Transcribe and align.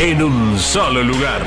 en 0.00 0.22
un 0.22 0.58
solo 0.58 1.02
lugar. 1.02 1.42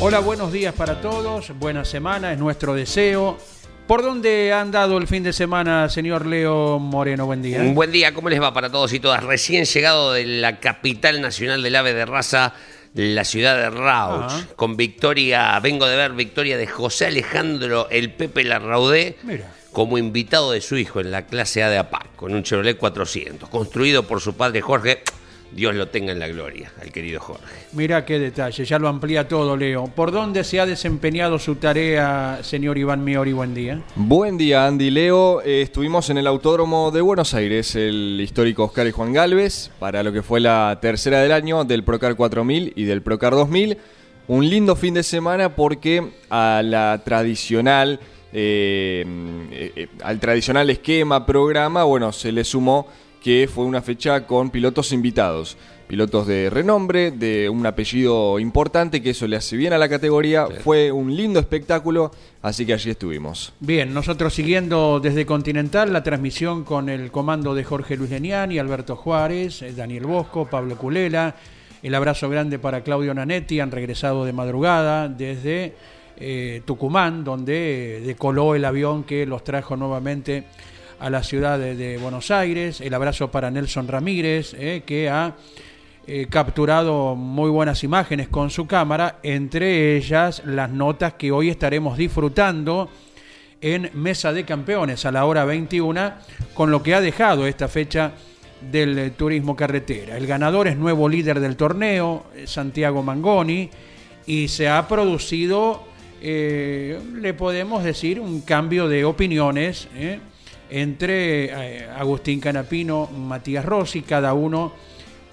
Hola, 0.00 0.18
buenos 0.18 0.52
días 0.52 0.74
para 0.74 1.00
todos, 1.00 1.56
buena 1.60 1.84
semana, 1.84 2.32
es 2.32 2.38
nuestro 2.40 2.74
deseo. 2.74 3.38
¿Por 3.86 4.02
dónde 4.02 4.52
han 4.52 4.72
dado 4.72 4.98
el 4.98 5.06
fin 5.06 5.22
de 5.22 5.32
semana, 5.32 5.88
señor 5.88 6.26
Leo 6.26 6.80
Moreno? 6.80 7.26
Buen 7.26 7.40
día. 7.40 7.60
Un 7.60 7.76
buen 7.76 7.92
día, 7.92 8.14
¿cómo 8.14 8.30
les 8.30 8.42
va 8.42 8.52
para 8.52 8.68
todos 8.68 8.92
y 8.92 8.98
todas? 8.98 9.22
Recién 9.22 9.64
llegado 9.64 10.12
de 10.12 10.26
la 10.26 10.58
capital 10.58 11.20
nacional 11.20 11.62
del 11.62 11.76
ave 11.76 11.94
de 11.94 12.04
raza, 12.04 12.54
la 12.94 13.24
ciudad 13.24 13.56
de 13.56 13.70
Rauch, 13.70 14.24
Ajá. 14.30 14.46
con 14.56 14.76
victoria, 14.76 15.58
vengo 15.60 15.86
de 15.86 15.96
ver 15.96 16.12
victoria 16.12 16.56
de 16.56 16.66
José 16.66 17.06
Alejandro 17.06 17.88
El 17.90 18.12
Pepe 18.12 18.44
Larraudé 18.44 19.16
Mira. 19.24 19.52
como 19.72 19.98
invitado 19.98 20.52
de 20.52 20.60
su 20.60 20.76
hijo 20.76 21.00
en 21.00 21.10
la 21.10 21.26
clase 21.26 21.62
A 21.64 21.70
de 21.70 21.78
APAC, 21.78 22.14
con 22.14 22.32
un 22.34 22.44
Chevrolet 22.44 22.76
400, 22.78 23.48
construido 23.48 24.04
por 24.04 24.20
su 24.20 24.34
padre 24.36 24.60
Jorge. 24.60 25.02
Dios 25.54 25.74
lo 25.74 25.88
tenga 25.88 26.12
en 26.12 26.18
la 26.18 26.28
gloria, 26.28 26.72
al 26.82 26.90
querido 26.90 27.20
Jorge. 27.20 27.66
Mira 27.72 28.04
qué 28.04 28.18
detalle, 28.18 28.64
ya 28.64 28.78
lo 28.78 28.88
amplía 28.88 29.28
todo, 29.28 29.56
Leo. 29.56 29.84
¿Por 29.86 30.10
dónde 30.10 30.42
se 30.44 30.58
ha 30.58 30.66
desempeñado 30.66 31.38
su 31.38 31.56
tarea, 31.56 32.40
señor 32.42 32.76
Iván 32.76 33.04
Miori? 33.04 33.32
Buen 33.32 33.54
día. 33.54 33.80
Buen 33.94 34.36
día, 34.36 34.66
Andy 34.66 34.90
Leo. 34.90 35.42
Eh, 35.42 35.62
estuvimos 35.62 36.10
en 36.10 36.18
el 36.18 36.26
Autódromo 36.26 36.90
de 36.90 37.00
Buenos 37.00 37.34
Aires, 37.34 37.76
el 37.76 38.18
histórico 38.20 38.64
Oscar 38.64 38.86
y 38.86 38.90
Juan 38.90 39.12
Galvez, 39.12 39.70
para 39.78 40.02
lo 40.02 40.12
que 40.12 40.22
fue 40.22 40.40
la 40.40 40.78
tercera 40.82 41.20
del 41.20 41.32
año 41.32 41.64
del 41.64 41.84
Procar 41.84 42.16
4000 42.16 42.72
y 42.74 42.84
del 42.84 43.02
Procar 43.02 43.32
2000. 43.32 43.78
Un 44.26 44.48
lindo 44.48 44.74
fin 44.74 44.94
de 44.94 45.02
semana 45.02 45.54
porque 45.54 46.12
a 46.30 46.62
la 46.64 47.02
tradicional, 47.04 48.00
eh, 48.32 49.04
eh, 49.52 49.72
eh, 49.76 49.88
al 50.02 50.18
tradicional 50.18 50.70
esquema, 50.70 51.26
programa, 51.26 51.84
bueno, 51.84 52.10
se 52.10 52.32
le 52.32 52.42
sumó 52.42 52.88
que 53.24 53.48
fue 53.48 53.64
una 53.64 53.80
fecha 53.80 54.26
con 54.26 54.50
pilotos 54.50 54.92
invitados. 54.92 55.56
Pilotos 55.88 56.26
de 56.26 56.50
renombre, 56.50 57.10
de 57.10 57.48
un 57.48 57.64
apellido 57.64 58.38
importante, 58.38 59.00
que 59.00 59.10
eso 59.10 59.26
le 59.26 59.36
hace 59.36 59.56
bien 59.56 59.72
a 59.72 59.78
la 59.78 59.88
categoría. 59.88 60.46
Fue 60.62 60.92
un 60.92 61.16
lindo 61.16 61.40
espectáculo, 61.40 62.10
así 62.42 62.66
que 62.66 62.74
allí 62.74 62.90
estuvimos. 62.90 63.54
Bien, 63.60 63.94
nosotros 63.94 64.34
siguiendo 64.34 65.00
desde 65.00 65.24
Continental 65.24 65.90
la 65.90 66.02
transmisión 66.02 66.64
con 66.64 66.90
el 66.90 67.10
comando 67.10 67.54
de 67.54 67.64
Jorge 67.64 67.96
Luis 67.96 68.10
Leniani, 68.10 68.58
Alberto 68.58 68.94
Juárez, 68.94 69.62
eh, 69.62 69.72
Daniel 69.72 70.04
Bosco, 70.04 70.46
Pablo 70.46 70.76
Culela. 70.76 71.34
El 71.82 71.94
abrazo 71.94 72.28
grande 72.28 72.58
para 72.58 72.82
Claudio 72.82 73.14
Nanetti, 73.14 73.58
han 73.58 73.70
regresado 73.70 74.26
de 74.26 74.34
madrugada 74.34 75.08
desde 75.08 75.72
eh, 76.18 76.60
Tucumán, 76.66 77.24
donde 77.24 77.96
eh, 77.96 78.00
decoló 78.00 78.54
el 78.54 78.66
avión 78.66 79.04
que 79.04 79.24
los 79.24 79.44
trajo 79.44 79.76
nuevamente 79.76 80.44
a 80.98 81.10
la 81.10 81.22
ciudad 81.22 81.58
de, 81.58 81.98
Buenos 81.98 82.30
Aires. 82.30 82.80
El 82.80 82.94
abrazo 82.94 83.30
para 83.30 83.50
Nelson 83.50 83.88
Ramírez, 83.88 84.54
eh, 84.58 84.82
que 84.86 85.08
ha 85.08 85.34
eh, 86.06 86.26
capturado 86.28 87.14
muy 87.14 87.50
buenas 87.50 87.84
imágenes 87.84 88.28
con 88.28 88.50
su 88.50 88.66
cámara, 88.66 89.18
entre 89.22 89.96
ellas 89.96 90.42
las 90.44 90.70
notas 90.70 91.14
que 91.14 91.32
hoy 91.32 91.48
estaremos 91.48 91.96
disfrutando 91.96 92.90
en 93.60 93.90
Mesa 93.94 94.32
de 94.32 94.44
Campeones 94.44 95.06
a 95.06 95.12
la 95.12 95.24
hora 95.24 95.44
21, 95.44 96.12
con 96.52 96.70
lo 96.70 96.82
que 96.82 96.94
ha 96.94 97.00
dejado 97.00 97.46
esta 97.46 97.68
fecha 97.68 98.12
del 98.60 98.98
eh, 98.98 99.10
turismo 99.10 99.56
carretera. 99.56 100.16
El 100.16 100.26
ganador 100.26 100.68
es 100.68 100.76
nuevo 100.76 101.08
líder 101.08 101.40
del 101.40 101.56
torneo, 101.56 102.26
Santiago 102.44 103.02
Mangoni, 103.02 103.70
y 104.26 104.48
se 104.48 104.68
ha 104.68 104.88
producido, 104.88 105.84
le 106.22 107.34
podemos 107.36 107.84
decir, 107.84 108.18
un 108.18 108.40
cambio 108.40 108.88
de 108.88 109.04
opiniones 109.04 109.86
entre 110.70 111.44
eh, 111.44 111.88
Agustín 111.88 112.40
Canapino, 112.40 113.06
Matías 113.06 113.64
Rossi, 113.64 114.02
cada 114.02 114.34
uno 114.34 114.72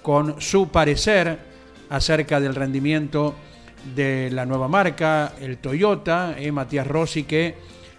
con 0.02 0.40
su 0.40 0.68
parecer 0.68 1.38
acerca 1.90 2.40
del 2.40 2.54
rendimiento 2.54 3.34
de 3.94 4.30
la 4.30 4.46
nueva 4.46 4.68
marca, 4.68 5.34
el 5.40 5.58
Toyota, 5.58 6.34
eh, 6.38 6.52
Matías 6.52 6.86
Rossi 6.86 7.24
que 7.24 7.54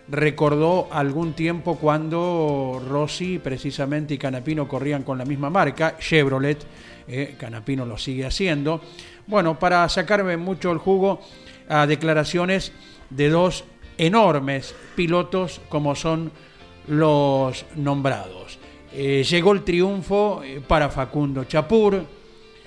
recordó 0.08 0.90
algún 0.92 1.34
tiempo 1.34 1.78
cuando 1.78 2.82
Rossi 2.90 3.40
precisamente 3.40 4.14
y 4.14 4.18
Canapino 4.18 4.68
corrían 4.68 5.04
con 5.04 5.18
la 5.18 5.26
misma 5.26 5.50
marca, 5.50 5.98
Chevrolet, 5.98 6.66
eh, 7.08 7.36
Canapino 7.38 7.86
lo 7.86 7.98
sigue 7.98 8.26
haciendo. 8.26 8.82
Bueno, 9.28 9.58
para 9.60 9.88
sacarme 9.90 10.38
mucho 10.38 10.72
el 10.72 10.78
jugo 10.78 11.22
a 11.70 11.88
declaraciones 11.88 12.74
de 13.10 13.30
dos 13.30 13.64
enormes 13.98 14.76
pilotos 14.96 15.62
como 15.70 15.96
son 15.96 16.32
los 16.88 17.66
nombrados. 17.76 18.60
Eh, 18.94 19.24
llegó 19.24 19.54
el 19.54 19.64
triunfo 19.64 20.42
eh, 20.44 20.62
para 20.66 20.90
Facundo 20.90 21.46
Chapur, 21.46 22.04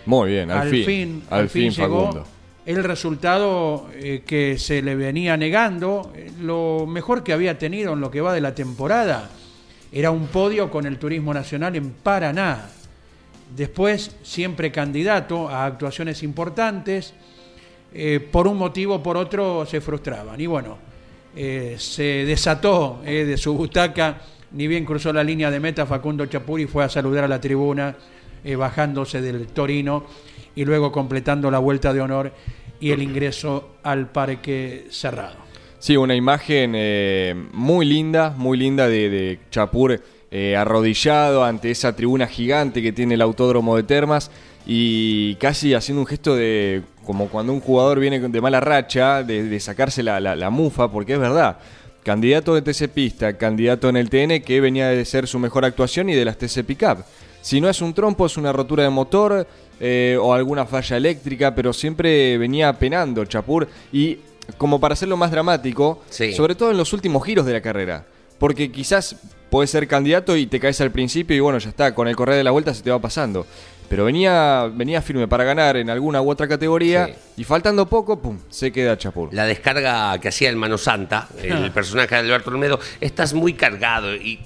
Muy 0.06 0.30
bien, 0.30 0.50
al, 0.50 0.58
al 0.62 0.70
fin, 0.70 0.84
fin, 0.84 1.22
al 1.30 1.48
fin, 1.48 1.70
llegó 1.70 2.06
Facundo. 2.06 2.26
el 2.66 2.82
resultado 2.82 3.86
eh, 3.94 4.22
que 4.26 4.58
se 4.58 4.82
le 4.82 4.96
venía 4.96 5.36
negando. 5.36 6.12
Lo 6.40 6.84
mejor 6.86 7.22
que 7.22 7.32
había 7.32 7.58
tenido 7.58 7.92
en 7.92 8.00
lo 8.00 8.10
que 8.10 8.20
va 8.20 8.32
de 8.32 8.40
la 8.40 8.54
temporada 8.54 9.30
era 9.92 10.10
un 10.10 10.26
podio 10.26 10.70
con 10.70 10.84
el 10.86 10.98
Turismo 10.98 11.32
Nacional 11.32 11.76
en 11.76 11.90
Paraná. 11.90 12.70
Después, 13.56 14.16
siempre 14.22 14.72
candidato 14.72 15.48
a 15.48 15.64
actuaciones 15.66 16.24
importantes, 16.24 17.14
eh, 17.94 18.18
por 18.18 18.48
un 18.48 18.58
motivo 18.58 18.96
o 18.96 19.02
por 19.02 19.16
otro 19.16 19.64
se 19.64 19.80
frustraban. 19.80 20.40
Y 20.40 20.46
bueno, 20.46 20.76
eh, 21.38 21.76
se 21.78 22.24
desató 22.24 23.02
eh, 23.04 23.26
de 23.26 23.36
su 23.36 23.52
butaca, 23.52 24.22
ni 24.52 24.66
bien 24.66 24.86
cruzó 24.86 25.12
la 25.12 25.22
línea 25.22 25.50
de 25.50 25.60
meta, 25.60 25.84
Facundo 25.84 26.24
Chapuri 26.24 26.66
fue 26.66 26.82
a 26.82 26.88
saludar 26.88 27.24
a 27.24 27.28
la 27.28 27.38
tribuna, 27.42 27.94
eh, 28.42 28.56
bajándose 28.56 29.20
del 29.20 29.46
Torino 29.48 30.06
y 30.54 30.64
luego 30.64 30.90
completando 30.90 31.50
la 31.50 31.58
vuelta 31.58 31.92
de 31.92 32.00
honor 32.00 32.32
y 32.80 32.90
el 32.90 33.02
ingreso 33.02 33.76
al 33.82 34.08
parque 34.08 34.86
cerrado. 34.90 35.36
Sí, 35.78 35.94
una 35.98 36.14
imagen 36.14 36.72
muy 37.52 37.84
linda, 37.84 38.34
muy 38.34 38.56
linda 38.56 38.88
de, 38.88 39.10
de 39.10 39.38
Chapur 39.50 40.00
arrodillado 40.56 41.44
ante 41.44 41.70
esa 41.70 41.94
tribuna 41.94 42.26
gigante 42.26 42.80
que 42.82 42.92
tiene 42.92 43.14
el 43.14 43.22
autódromo 43.22 43.76
de 43.76 43.82
Termas 43.82 44.30
y 44.66 45.36
casi 45.36 45.74
haciendo 45.74 46.00
un 46.02 46.06
gesto 46.06 46.34
de 46.34 46.82
como 47.04 47.28
cuando 47.28 47.52
un 47.52 47.60
jugador 47.60 48.00
viene 48.00 48.18
de 48.18 48.40
mala 48.40 48.60
racha, 48.60 49.22
de, 49.22 49.44
de 49.44 49.60
sacarse 49.60 50.02
la, 50.02 50.18
la- 50.20 50.34
la 50.34 50.50
mufa, 50.50 50.90
porque 50.90 51.12
es 51.14 51.18
verdad. 51.20 51.58
Candidato 52.02 52.54
de 52.54 52.62
TC 52.62 52.88
Pista, 52.88 53.36
candidato 53.36 53.88
en 53.88 53.96
el 53.96 54.10
TN 54.10 54.40
que 54.42 54.60
venía 54.60 54.88
de 54.88 55.04
ser 55.04 55.26
su 55.26 55.38
mejor 55.38 55.64
actuación 55.64 56.08
y 56.10 56.14
de 56.14 56.24
las 56.24 56.36
TC 56.38 56.64
Pickup. 56.64 56.98
Si 57.42 57.60
no 57.60 57.68
es 57.68 57.80
un 57.80 57.94
trompo, 57.94 58.26
es 58.26 58.36
una 58.36 58.52
rotura 58.52 58.82
de 58.84 58.90
motor 58.90 59.46
eh, 59.80 60.16
o 60.20 60.34
alguna 60.34 60.66
falla 60.66 60.96
eléctrica, 60.96 61.54
pero 61.54 61.72
siempre 61.72 62.38
venía 62.38 62.72
penando 62.72 63.24
Chapur 63.24 63.68
y 63.92 64.18
como 64.58 64.80
para 64.80 64.94
hacerlo 64.94 65.16
más 65.16 65.30
dramático, 65.30 66.02
Sí. 66.08 66.32
sobre 66.32 66.54
todo 66.56 66.70
en 66.70 66.76
los 66.76 66.92
últimos 66.92 67.24
giros 67.24 67.46
de 67.46 67.52
la 67.52 67.60
carrera. 67.60 68.04
Porque 68.38 68.70
quizás 68.70 69.16
puedes 69.50 69.70
ser 69.70 69.88
candidato 69.88 70.36
y 70.36 70.46
te 70.46 70.60
caes 70.60 70.80
al 70.80 70.90
principio 70.92 71.36
y 71.36 71.40
bueno, 71.40 71.58
ya 71.58 71.70
está, 71.70 71.94
con 71.94 72.06
el 72.06 72.14
correr 72.16 72.36
de 72.36 72.44
la 72.44 72.50
vuelta 72.50 72.74
se 72.74 72.82
te 72.82 72.90
va 72.90 73.00
pasando. 73.00 73.46
Pero 73.88 74.04
venía, 74.04 74.68
venía 74.72 75.00
firme 75.00 75.28
para 75.28 75.44
ganar 75.44 75.76
en 75.76 75.90
alguna 75.90 76.20
u 76.20 76.30
otra 76.30 76.48
categoría 76.48 77.06
Sí. 77.06 77.12
y 77.38 77.44
faltando 77.44 77.86
poco, 77.86 78.20
pum, 78.20 78.38
se 78.50 78.72
queda 78.72 78.98
Chapur. 78.98 79.32
La 79.32 79.44
descarga 79.44 80.18
que 80.18 80.28
hacía 80.28 80.48
el 80.50 80.56
Mano 80.56 80.76
Santa, 80.78 81.28
el 81.42 81.70
personaje 81.70 82.14
de 82.14 82.20
Alberto 82.22 82.50
Olmedo, 82.50 82.80
estás 83.00 83.32
muy 83.34 83.54
cargado 83.54 84.14
y 84.14 84.40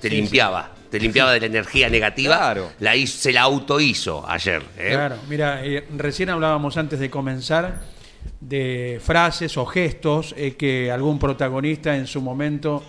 te 0.00 0.10
limpiaba. 0.10 0.72
te 0.90 0.98
limpiaba 0.98 1.32
de 1.32 1.40
la 1.40 1.46
energía 1.46 1.90
negativa, 1.90 2.36
Claro. 2.38 2.70
la 2.80 2.96
hizo- 2.96 3.18
se 3.18 3.30
la 3.30 3.42
auto 3.42 3.78
hizo 3.78 4.24
ayer. 4.26 4.62
¿eh? 4.78 4.88
Claro, 4.92 5.16
mira, 5.28 5.62
eh, 5.62 5.84
recién 5.96 6.30
hablábamos 6.30 6.78
antes 6.78 6.98
de 6.98 7.10
comenzar 7.10 7.80
de 8.40 8.98
frases 9.04 9.58
o 9.58 9.66
gestos 9.66 10.34
eh, 10.38 10.54
que 10.56 10.90
algún 10.90 11.18
protagonista 11.18 11.94
en 11.94 12.06
su 12.06 12.22
momento 12.22 12.82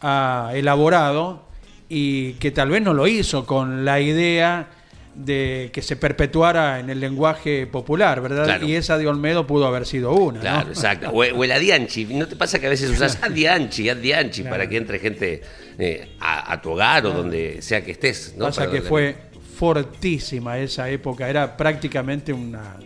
ha 0.00 0.52
elaborado 0.54 1.42
y 1.88 2.34
que 2.34 2.52
tal 2.52 2.70
vez 2.70 2.82
no 2.82 2.94
lo 2.94 3.06
hizo 3.08 3.44
con 3.46 3.84
la 3.84 3.98
idea 4.00 4.68
de 5.14 5.70
que 5.72 5.82
se 5.82 5.96
perpetuara 5.96 6.80
en 6.80 6.90
el 6.90 7.00
lenguaje 7.00 7.66
popular, 7.66 8.20
¿verdad? 8.20 8.44
Claro. 8.44 8.66
Y 8.66 8.74
esa 8.74 8.98
de 8.98 9.06
Olmedo 9.06 9.46
pudo 9.46 9.66
haber 9.66 9.86
sido 9.86 10.12
una. 10.12 10.38
¿no? 10.38 10.40
Claro, 10.40 10.68
exacto. 10.68 11.10
O, 11.10 11.18
o 11.18 11.44
el 11.44 11.52
adianchi. 11.52 12.04
¿No 12.06 12.26
te 12.26 12.36
pasa 12.36 12.58
que 12.58 12.66
a 12.66 12.70
veces 12.70 12.90
usas 12.90 13.18
adianchi, 13.22 13.88
adianchi, 13.88 14.42
para 14.42 14.68
que 14.68 14.76
entre 14.76 14.98
gente 14.98 15.42
eh, 15.78 16.16
a, 16.20 16.52
a 16.52 16.60
tu 16.60 16.70
hogar 16.70 17.06
o 17.06 17.10
donde 17.10 17.62
sea 17.62 17.84
que 17.84 17.92
estés? 17.92 18.34
¿no? 18.36 18.46
Pasa 18.46 18.62
Para 18.62 18.72
que 18.72 18.82
fue 18.82 19.16
fortísima 19.56 20.58
esa 20.58 20.90
época, 20.90 21.28
era 21.28 21.56
prácticamente 21.56 22.32
una, 22.32 22.76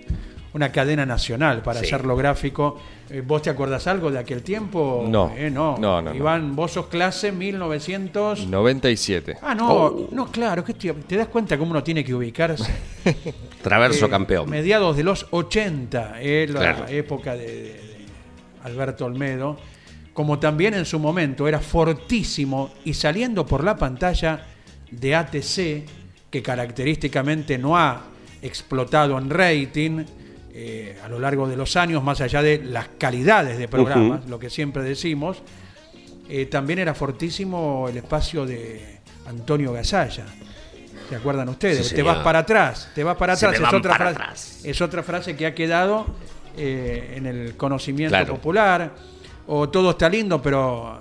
una 0.54 0.72
cadena 0.72 1.04
nacional 1.04 1.62
para 1.62 1.80
Sí. 1.80 1.86
hacerlo 1.86 2.16
gráfico. 2.16 2.80
Eh, 3.10 3.22
¿Vos 3.26 3.42
te 3.42 3.50
acordás 3.50 3.86
algo 3.86 4.10
de 4.10 4.18
aquel 4.18 4.42
tiempo? 4.42 5.04
No. 5.08 5.32
Eh, 5.36 5.50
no. 5.50 5.76
No, 5.78 6.00
no, 6.02 6.10
no. 6.10 6.14
Iván, 6.14 6.56
vos 6.56 6.72
sos 6.72 6.86
clase 6.86 7.32
1900... 7.32 8.46
97. 8.46 9.36
Ah, 9.42 9.54
no, 9.54 10.08
no, 10.10 10.26
claro, 10.30 10.64
que 10.64 10.74
te 10.74 11.16
das 11.16 11.28
cuenta 11.28 11.56
cómo 11.58 11.70
uno 11.70 11.82
tiene 11.82 12.02
que 12.04 12.14
ubicarse. 12.14 12.72
Traverso 13.62 14.06
Eh, 14.06 14.10
campeón. 14.10 14.48
Mediados 14.50 14.96
de 14.96 15.02
los 15.04 15.26
80, 15.30 16.14
eh, 16.20 16.46
la 16.50 16.60
Claro. 16.60 16.86
época 16.88 17.34
de, 17.34 17.46
de- 17.46 17.62
de 17.62 18.06
Alberto 18.64 19.04
Olmedo, 19.04 19.58
como 20.12 20.38
también 20.38 20.74
en 20.74 20.84
su 20.84 20.98
momento 20.98 21.46
era 21.46 21.60
fortísimo 21.60 22.70
y 22.84 22.94
saliendo 22.94 23.46
por 23.46 23.62
la 23.64 23.76
pantalla 23.76 24.46
de 24.90 25.14
ATC, 25.14 25.84
que 26.30 26.42
característicamente 26.42 27.56
no 27.58 27.76
ha 27.78 28.02
explotado 28.42 29.16
en 29.18 29.30
rating 29.30 30.04
eh, 30.60 30.98
a 31.04 31.08
lo 31.08 31.20
largo 31.20 31.46
de 31.46 31.56
los 31.56 31.76
años, 31.76 32.02
más 32.02 32.20
allá 32.20 32.42
de 32.42 32.58
las 32.64 32.88
calidades 32.98 33.58
de 33.58 33.68
programas, 33.68 34.28
lo 34.28 34.40
que 34.40 34.50
siempre 34.50 34.82
decimos, 34.82 35.40
eh, 36.28 36.46
también 36.46 36.80
era 36.80 36.94
fortísimo 36.94 37.86
el 37.88 37.96
espacio 37.98 38.44
de 38.44 38.98
Antonio 39.28 39.72
Gasalla. 39.72 40.24
¿Se 41.08 41.14
acuerdan 41.14 41.48
ustedes? 41.48 41.86
Sí, 41.86 41.94
te 41.94 42.02
vas 42.02 42.18
para 42.18 42.40
atrás, 42.40 42.90
te 42.92 43.04
vas 43.04 43.16
para 43.16 43.34
atrás. 43.34 43.54
Es 43.54 43.72
otra, 43.72 43.92
para 43.92 44.10
frase, 44.10 44.22
atrás. 44.22 44.60
es 44.64 44.80
otra 44.80 45.02
frase 45.04 45.36
que 45.36 45.46
ha 45.46 45.54
quedado 45.54 46.06
eh, 46.56 47.14
en 47.16 47.26
el 47.26 47.56
conocimiento 47.56 48.16
Claro. 48.16 48.34
popular. 48.34 48.90
O 49.46 49.68
todo 49.68 49.90
está 49.90 50.08
lindo, 50.08 50.42
pero 50.42 50.98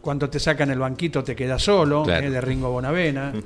cuando 0.00 0.28
te 0.30 0.40
sacan 0.40 0.70
el 0.70 0.78
banquito 0.78 1.22
te 1.22 1.36
quedas 1.36 1.62
solo, 1.62 2.02
Claro. 2.02 2.30
de 2.30 2.40
Ringo 2.40 2.70
Bonavena. 2.70 3.32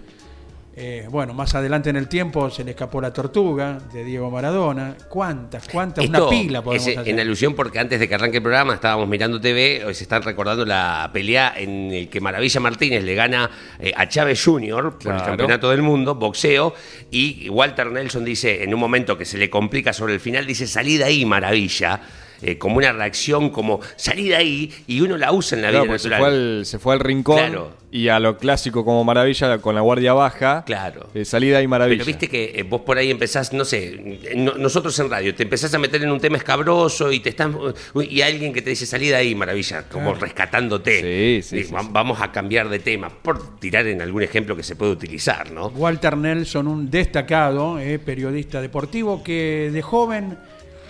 Eh, 0.76 1.08
bueno, 1.10 1.34
más 1.34 1.54
adelante 1.56 1.90
en 1.90 1.96
el 1.96 2.08
tiempo 2.08 2.48
se 2.48 2.62
le 2.62 2.70
escapó 2.70 3.00
la 3.00 3.12
tortuga 3.12 3.80
de 3.92 4.04
Diego 4.04 4.30
Maradona. 4.30 4.96
¿Cuántas, 5.08 5.68
cuántas? 5.68 6.04
Esto 6.04 6.28
Una 6.28 6.30
pila 6.30 6.62
podemos 6.62 6.86
es 6.86 6.96
hacer. 6.96 7.12
en 7.12 7.18
alusión 7.18 7.54
porque 7.54 7.80
antes 7.80 7.98
de 7.98 8.08
que 8.08 8.14
arranque 8.14 8.36
el 8.36 8.42
programa 8.42 8.74
estábamos 8.74 9.08
mirando 9.08 9.40
TV, 9.40 9.84
hoy 9.84 9.94
se 9.94 10.04
están 10.04 10.22
recordando 10.22 10.64
la 10.64 11.10
pelea 11.12 11.54
en 11.56 11.90
el 11.90 12.08
que 12.08 12.20
Maravilla 12.20 12.60
Martínez 12.60 13.02
le 13.02 13.14
gana 13.16 13.50
eh, 13.80 13.92
a 13.96 14.08
Chávez 14.08 14.42
Jr. 14.44 14.96
por 14.96 15.12
el 15.12 15.22
campeonato 15.22 15.70
del 15.70 15.82
mundo, 15.82 16.14
boxeo, 16.14 16.72
y 17.10 17.48
Walter 17.48 17.90
Nelson 17.90 18.24
dice, 18.24 18.62
en 18.62 18.72
un 18.72 18.78
momento 18.78 19.18
que 19.18 19.24
se 19.24 19.38
le 19.38 19.50
complica 19.50 19.92
sobre 19.92 20.14
el 20.14 20.20
final, 20.20 20.46
dice, 20.46 20.68
salí 20.68 20.96
de 20.96 21.04
ahí, 21.04 21.24
Maravilla. 21.24 22.00
Eh, 22.42 22.58
como 22.58 22.76
una 22.78 22.92
reacción, 22.92 23.50
como 23.50 23.80
salí 23.96 24.28
de 24.28 24.36
ahí, 24.36 24.72
y 24.86 25.00
uno 25.00 25.16
la 25.16 25.32
usa 25.32 25.56
en 25.56 25.62
la 25.62 25.70
vida 25.70 25.82
se 25.82 26.08
natural. 26.08 26.18
fue, 26.20 26.28
al, 26.28 26.62
se 26.66 26.78
fue 26.78 26.94
al 26.94 27.00
rincón 27.00 27.36
Claro. 27.38 27.72
y 27.90 28.08
a 28.08 28.18
lo 28.20 28.36
clásico 28.38 28.84
como 28.84 29.04
maravilla 29.04 29.58
con 29.58 29.74
la 29.74 29.80
guardia 29.80 30.12
baja. 30.12 30.64
Claro. 30.64 31.08
eh, 31.14 31.24
salida 31.24 31.60
y 31.62 31.66
maravilla. 31.66 31.98
Pero 32.04 32.06
viste 32.06 32.28
que 32.28 32.52
eh, 32.54 32.62
vos 32.62 32.80
por 32.82 32.98
ahí 32.98 33.10
empezás, 33.10 33.52
no 33.52 33.64
sé, 33.64 33.94
eh, 34.24 34.32
no- 34.36 34.54
nosotros 34.54 34.98
en 35.00 35.10
radio, 35.10 35.34
te 35.34 35.42
empezás 35.42 35.72
a 35.74 35.78
meter 35.78 36.02
en 36.02 36.10
un 36.10 36.20
tema 36.20 36.36
escabroso 36.36 37.10
y 37.12 37.20
te 37.20 37.30
están 37.30 37.56
y 38.08 38.20
alguien 38.22 38.52
que 38.52 38.62
te 38.62 38.70
dice 38.70 38.86
salí 38.86 39.08
de 39.08 39.16
ahí, 39.16 39.34
maravilla, 39.34 39.84
como 39.88 40.14
rescatándote. 40.14 41.40
Sí, 41.42 41.48
sí, 41.48 41.56
Y 41.58 41.64
sí, 41.64 41.72
va- 41.72 41.82
sí. 41.82 41.88
Vamos 41.92 42.20
a 42.20 42.32
cambiar 42.32 42.68
de 42.68 42.78
tema, 42.78 43.08
por 43.10 43.58
tirar 43.58 43.86
en 43.86 44.00
algún 44.02 44.22
ejemplo 44.22 44.56
que 44.56 44.62
se 44.62 44.76
puede 44.76 44.92
utilizar, 44.92 45.50
¿no? 45.50 45.66
Walter 45.68 46.16
Nelson, 46.16 46.66
un 46.68 46.90
destacado 46.90 47.78
eh, 47.78 47.98
periodista 47.98 48.60
deportivo 48.60 49.22
que 49.22 49.70
de 49.72 49.82
joven 49.82 50.38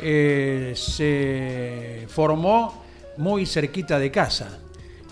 eh, 0.02 0.72
se 0.76 2.06
formó 2.08 2.82
muy 3.16 3.46
cerquita 3.46 3.98
de 3.98 4.10
casa. 4.10 4.58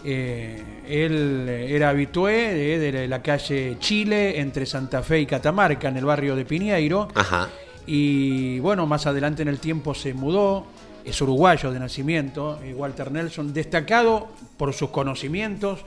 Eh, 0.04 0.62
él 0.86 1.48
era 1.48 1.90
habitué 1.90 2.78
de 2.78 3.08
la 3.08 3.20
calle 3.20 3.76
Chile 3.78 4.40
entre 4.40 4.64
Santa 4.64 5.02
Fe 5.02 5.20
y 5.20 5.26
Catamarca, 5.26 5.88
en 5.88 5.96
el 5.96 6.04
barrio 6.04 6.36
de 6.36 6.44
Piñeiro. 6.44 7.08
Ajá. 7.14 7.48
Y 7.86 8.58
bueno, 8.60 8.86
más 8.86 9.06
adelante 9.06 9.42
en 9.42 9.48
el 9.48 9.58
tiempo 9.58 9.94
se 9.94 10.14
mudó, 10.14 10.66
es 11.04 11.20
uruguayo 11.20 11.72
de 11.72 11.80
nacimiento, 11.80 12.58
Walter 12.76 13.10
Nelson, 13.10 13.52
destacado 13.52 14.28
por 14.56 14.74
sus 14.74 14.90
conocimientos, 14.90 15.80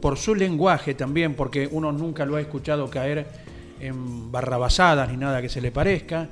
por 0.00 0.16
su 0.16 0.34
lenguaje 0.34 0.94
también, 0.94 1.34
porque 1.34 1.68
uno 1.70 1.90
nunca 1.90 2.24
lo 2.24 2.36
ha 2.36 2.40
escuchado 2.40 2.88
caer 2.88 3.26
en 3.80 4.30
barrabasadas 4.30 5.10
ni 5.10 5.16
nada 5.16 5.42
que 5.42 5.48
se 5.48 5.60
le 5.60 5.72
parezca. 5.72 6.28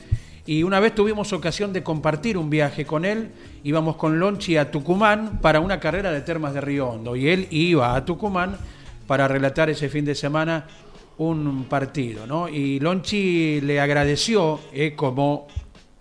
Y 0.46 0.62
una 0.62 0.78
vez 0.78 0.94
tuvimos 0.94 1.32
ocasión 1.32 1.72
de 1.72 1.82
compartir 1.82 2.38
un 2.38 2.48
viaje 2.48 2.86
con 2.86 3.04
él, 3.04 3.30
íbamos 3.64 3.96
con 3.96 4.20
Lonchi 4.20 4.56
a 4.56 4.70
Tucumán 4.70 5.40
para 5.42 5.58
una 5.58 5.80
carrera 5.80 6.12
de 6.12 6.20
termas 6.20 6.54
de 6.54 6.60
Río 6.60 6.88
Hondo, 6.88 7.16
y 7.16 7.28
él 7.28 7.48
iba 7.50 7.96
a 7.96 8.04
Tucumán 8.04 8.56
para 9.08 9.26
relatar 9.26 9.70
ese 9.70 9.88
fin 9.88 10.04
de 10.04 10.14
semana 10.14 10.66
un 11.18 11.64
partido, 11.64 12.26
¿no? 12.26 12.48
Y 12.48 12.78
Lonchi 12.78 13.60
le 13.60 13.80
agradeció 13.80 14.60
eh, 14.72 14.94
como 14.94 15.48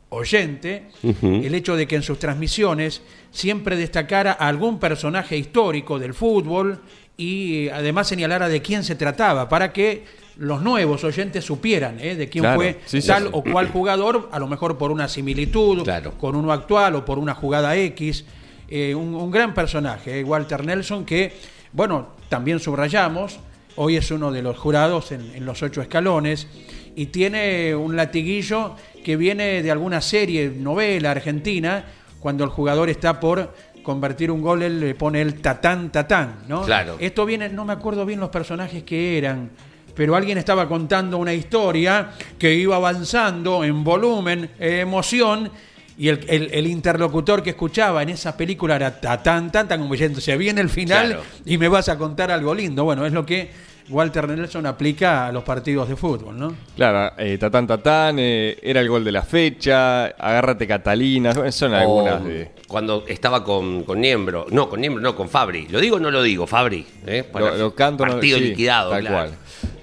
oyente 0.10 0.90
el 1.22 1.54
hecho 1.56 1.76
de 1.76 1.88
que 1.88 1.96
en 1.96 2.04
sus 2.04 2.20
transmisiones 2.20 3.02
siempre 3.32 3.76
destacara 3.76 4.32
a 4.40 4.48
algún 4.48 4.80
personaje 4.80 5.38
histórico 5.38 6.00
del 6.00 6.14
fútbol 6.14 6.80
y 7.18 7.66
eh, 7.66 7.72
además 7.72 8.08
señalara 8.08 8.48
de 8.48 8.62
quién 8.62 8.84
se 8.84 8.96
trataba 8.96 9.50
para 9.50 9.74
que 9.74 10.04
los 10.38 10.62
nuevos 10.62 11.04
oyentes 11.04 11.46
supieran 11.46 11.98
eh, 12.00 12.16
de 12.16 12.28
quién 12.30 12.44
Claro, 12.44 12.60
fue 12.60 12.80
sí, 12.86 13.02
tal 13.02 13.24
sí. 13.24 13.30
o 13.32 13.42
cual 13.44 13.70
jugador, 13.70 14.30
a 14.32 14.40
lo 14.40 14.48
mejor 14.48 14.78
por 14.78 14.92
una 14.92 15.08
similitud 15.08 15.84
Claro. 15.84 16.12
con 16.18 16.36
uno 16.36 16.52
actual 16.52 16.96
o 16.96 17.06
por 17.06 17.20
una 17.20 17.34
jugada 17.36 17.76
X. 17.78 18.26
Eh, 18.68 18.96
un, 18.96 19.14
un 19.16 19.30
gran 19.32 19.54
personaje, 19.54 20.20
eh, 20.20 20.24
Walter 20.24 20.66
Nelson, 20.66 21.06
que, 21.06 21.34
bueno, 21.72 22.08
también 22.30 22.60
subrayamos, 22.60 23.40
hoy 23.76 23.96
es 23.98 24.10
uno 24.12 24.32
de 24.32 24.42
los 24.42 24.58
jurados 24.58 25.12
en, 25.12 25.22
en 25.36 25.46
los 25.46 25.62
ocho 25.62 25.82
escalones 25.82 26.48
y 26.96 27.08
tiene 27.08 27.76
un 27.76 27.96
latiguillo 27.96 28.76
que 29.04 29.18
viene 29.18 29.62
de 29.62 29.70
alguna 29.72 30.02
serie, 30.02 30.50
novela 30.50 31.12
argentina, 31.12 31.86
cuando 32.20 32.44
el 32.44 32.50
jugador 32.50 32.90
está 32.90 33.20
por 33.20 33.54
convertir 33.84 34.32
un 34.32 34.42
gol, 34.42 34.64
él 34.64 34.80
le 34.80 34.96
pone 34.96 35.22
el 35.22 35.36
tatán, 35.42 35.92
tatán, 35.92 36.40
¿no? 36.48 36.64
Claro. 36.64 36.96
Esto 37.00 37.24
viene, 37.28 37.50
no 37.50 37.66
me 37.66 37.74
acuerdo 37.74 38.04
bien 38.04 38.20
los 38.20 38.30
personajes 38.30 38.82
que 38.82 39.20
eran, 39.20 39.52
pero 39.96 40.16
alguien 40.16 40.38
estaba 40.38 40.68
contando 40.68 41.18
una 41.18 41.34
historia 41.34 42.12
que 42.38 42.54
iba 42.54 42.76
avanzando 42.76 43.64
en 43.64 43.84
volumen, 43.84 44.50
eh, 44.60 44.80
emoción, 44.82 45.50
y 45.98 46.10
el, 46.10 46.26
el- 46.28 46.50
el 46.54 46.68
interlocutor 46.68 47.42
que 47.42 47.52
escuchaba 47.52 48.04
en 48.04 48.10
esa 48.10 48.36
película 48.36 48.76
era 48.76 49.00
tatán, 49.00 49.52
tatán, 49.52 49.80
como 49.80 49.94
diciendo, 49.94 50.20
se 50.20 50.36
viene 50.36 50.60
el 50.62 50.70
final 50.70 51.08
Claro. 51.08 51.24
y 51.46 51.58
me 51.58 51.68
vas 51.70 51.88
a 51.90 51.98
contar 51.98 52.32
algo 52.32 52.54
lindo. 52.54 52.84
Bueno, 52.84 53.06
es 53.06 53.14
lo 53.14 53.26
que 53.26 53.50
Walter 53.88 54.28
Nelson 54.28 54.66
aplica 54.66 55.28
a 55.28 55.32
los 55.32 55.44
partidos 55.44 55.88
de 55.88 55.96
fútbol, 55.96 56.38
¿no? 56.38 56.54
Claro, 56.76 57.14
eh, 57.18 57.38
Tatán 57.38 57.68
Tatán, 57.68 58.18
eh, 58.20 58.58
era 58.62 58.82
el 58.82 58.90
gol 58.90 59.04
de 59.06 59.12
la 59.14 59.22
fecha, 59.22 60.06
agárrate 60.08 60.68
Catalina, 60.68 61.34
son 61.52 61.74
algunas 61.74 62.24
de... 62.26 62.52
Cuando 62.68 63.06
estaba 63.08 63.44
con, 63.44 63.84
con 63.84 64.02
Niembro, 64.02 64.48
no, 64.50 64.68
con 64.68 64.82
Niembro, 64.82 65.02
no, 65.02 65.16
con 65.16 65.30
Fabri. 65.30 65.68
¿Lo 65.70 65.80
digo 65.80 65.98
o 65.98 66.00
no 66.00 66.10
lo 66.12 66.24
digo, 66.24 66.46
Fabri? 66.48 66.84
¿Eh? 67.06 67.24
Para- 67.32 67.52
Lo, 67.52 67.58
lo 67.58 67.76
canto, 67.76 68.06
no- 68.06 68.14
Partido 68.14 68.40
sí, 68.40 68.46
liquidado, 68.46 68.90
tal 68.90 69.02
claro. 69.02 69.16
cual. 69.16 69.38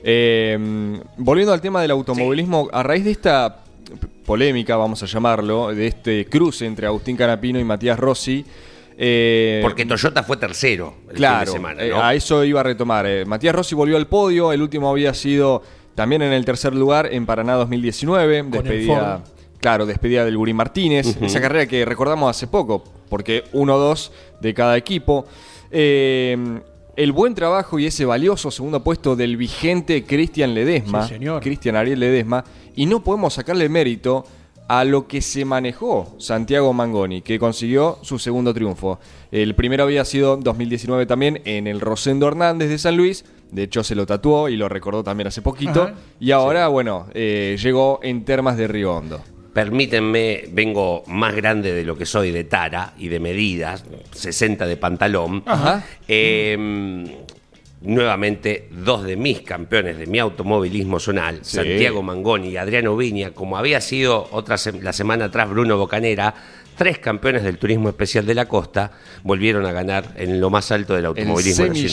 Eh, 0.05 1.01
volviendo 1.17 1.53
al 1.53 1.61
tema 1.61 1.81
del 1.83 1.91
automovilismo, 1.93 2.69
a 2.73 2.83
raíz 2.83 3.05
de 3.05 3.13
esta 3.13 3.59
polémica, 4.25 4.77
vamos 4.77 5.03
a 5.03 5.07
llamarlo, 5.07 5.75
de 5.75 5.87
este 5.87 6.27
cruce 6.27 6.67
entre 6.67 6.87
Agustín 6.87 7.17
Canapino 7.17 7.59
y 7.59 7.65
Matías 7.65 7.99
Rossi, 7.99 8.45
eh, 8.97 9.61
Porque 9.63 9.85
Toyota 9.87 10.23
fue 10.23 10.37
tercero 10.37 10.95
el 11.09 11.17
Claro, 11.17 11.39
fin 11.39 11.47
de 11.47 11.53
semana, 11.53 11.83
eh, 11.83 11.91
¿no? 11.91 12.03
a 12.03 12.15
eso 12.15 12.45
iba 12.45 12.61
a 12.61 12.63
retomar. 12.63 13.07
eh. 13.07 13.25
Matías 13.25 13.55
Rossi 13.55 13.75
volvió 13.75 13.97
al 13.97 14.07
podio, 14.07 14.53
el 14.53 14.61
último 14.63 14.91
había 14.91 15.15
sido 15.15 15.63
también 15.95 16.23
en 16.23 16.33
el 16.33 16.45
tercer 16.45 16.75
lugar 16.75 17.09
en 17.13 17.27
Paraná 17.27 17.55
2019, 17.55 18.39
el 18.39 18.51
despedida, 18.51 19.19
Ford. 19.19 19.35
claro, 19.61 19.87
despedida 19.87 20.25
del 20.25 20.37
Gurí 20.37 20.53
Martínez, 20.55 21.17
esa 21.21 21.41
carrera 21.41 21.67
que 21.67 21.85
recordamos 21.85 22.31
hace 22.31 22.47
poco, 22.47 22.85
porque 23.09 23.45
uno 23.53 23.77
o 23.77 23.79
dos 23.79 24.13
de 24.41 24.55
cada 24.55 24.77
equipo. 24.77 25.27
Eh, 25.71 26.37
el 26.97 27.13
buen 27.13 27.35
trabajo 27.35 27.79
y 27.79 27.87
ese 27.87 28.05
valioso 28.05 28.51
segundo 28.51 28.83
puesto 28.83 29.17
del 29.17 29.37
vigente 29.37 30.05
Cristian 30.05 30.55
Ledesma, 30.55 31.09
Sí. 31.09 31.15
Cristian 31.41 31.77
Ariel 31.77 32.01
Ledesma, 32.01 32.45
y 32.77 32.87
no 32.87 33.03
podemos 33.03 33.35
sacarle 33.35 33.69
mérito 33.69 34.25
a 34.69 34.85
lo 34.85 35.07
que 35.07 35.21
se 35.21 35.45
manejó 35.45 36.15
Santiago 36.19 36.73
Mangoni, 36.73 37.21
que 37.21 37.39
consiguió 37.39 37.99
su 38.03 38.19
segundo 38.19 38.55
triunfo. 38.55 38.99
El 39.31 39.55
primero 39.55 39.85
había 39.85 40.05
sido 40.05 40.37
2019 40.37 41.05
también 41.07 41.43
en 41.45 41.67
el 41.67 41.81
Rosendo 41.81 42.27
Hernández 42.29 42.69
de 42.71 42.79
San 42.79 42.97
Luis, 42.97 43.25
De 43.51 43.65
hecho, 43.65 43.85
se 43.85 43.95
lo 43.95 44.07
tatuó 44.07 44.49
y 44.49 44.57
lo 44.57 44.67
recordó 44.71 45.05
también 45.05 45.27
hace 45.27 45.43
poquito. 45.43 45.83
Ajá. 45.83 45.95
Y 46.19 46.31
ahora, 46.31 46.69
bueno, 46.69 47.09
eh, 47.13 47.59
llegó 47.63 48.01
en 48.03 48.25
Termas 48.25 48.57
de 48.57 48.67
Río 48.67 48.95
Hondo. 48.97 49.21
Permítanme, 49.53 50.45
vengo 50.51 51.03
más 51.07 51.35
grande 51.35 51.73
de 51.75 51.85
lo 51.85 51.97
que 51.97 52.07
soy 52.07 52.31
de 52.31 52.45
tara 52.45 52.95
y 52.99 53.09
de 53.09 53.21
medidas, 53.21 53.85
60 54.13 54.67
de 54.67 54.77
pantalón. 54.77 55.43
Ajá. 55.47 55.85
Eh, 56.09 57.05
nuevamente, 57.83 58.69
dos 58.71 59.03
de 59.05 59.17
mis 59.17 59.43
campeones 59.43 59.99
de 59.99 60.07
mi 60.07 60.19
automovilismo 60.19 61.01
zonal, 61.01 61.41
Sí. 61.43 61.57
Santiago 61.57 62.03
Mangoni 62.03 62.51
y 62.51 62.57
Adriano 62.57 62.97
Viña, 62.97 63.33
como 63.33 63.59
había 63.59 63.81
sido 63.81 64.29
otra 64.31 64.57
se- 64.57 64.81
la 64.81 64.93
semana 64.93 65.27
atrás 65.27 65.51
Bruno 65.51 65.77
Bocanera, 65.77 66.35
tres 66.77 66.99
campeones 66.99 67.43
del 67.43 67.59
turismo 67.59 67.89
especial 67.89 68.25
de 68.25 68.35
la 68.35 68.47
costa, 68.47 68.93
volvieron 69.25 69.67
a 69.67 69.73
ganar 69.73 70.15
en 70.17 70.41
lo 70.41 70.49
más 70.49 70.71
alto 70.73 70.95
del 70.95 71.01
El 71.03 71.07
automovilismo 71.07 71.67
nacional. 71.67 71.91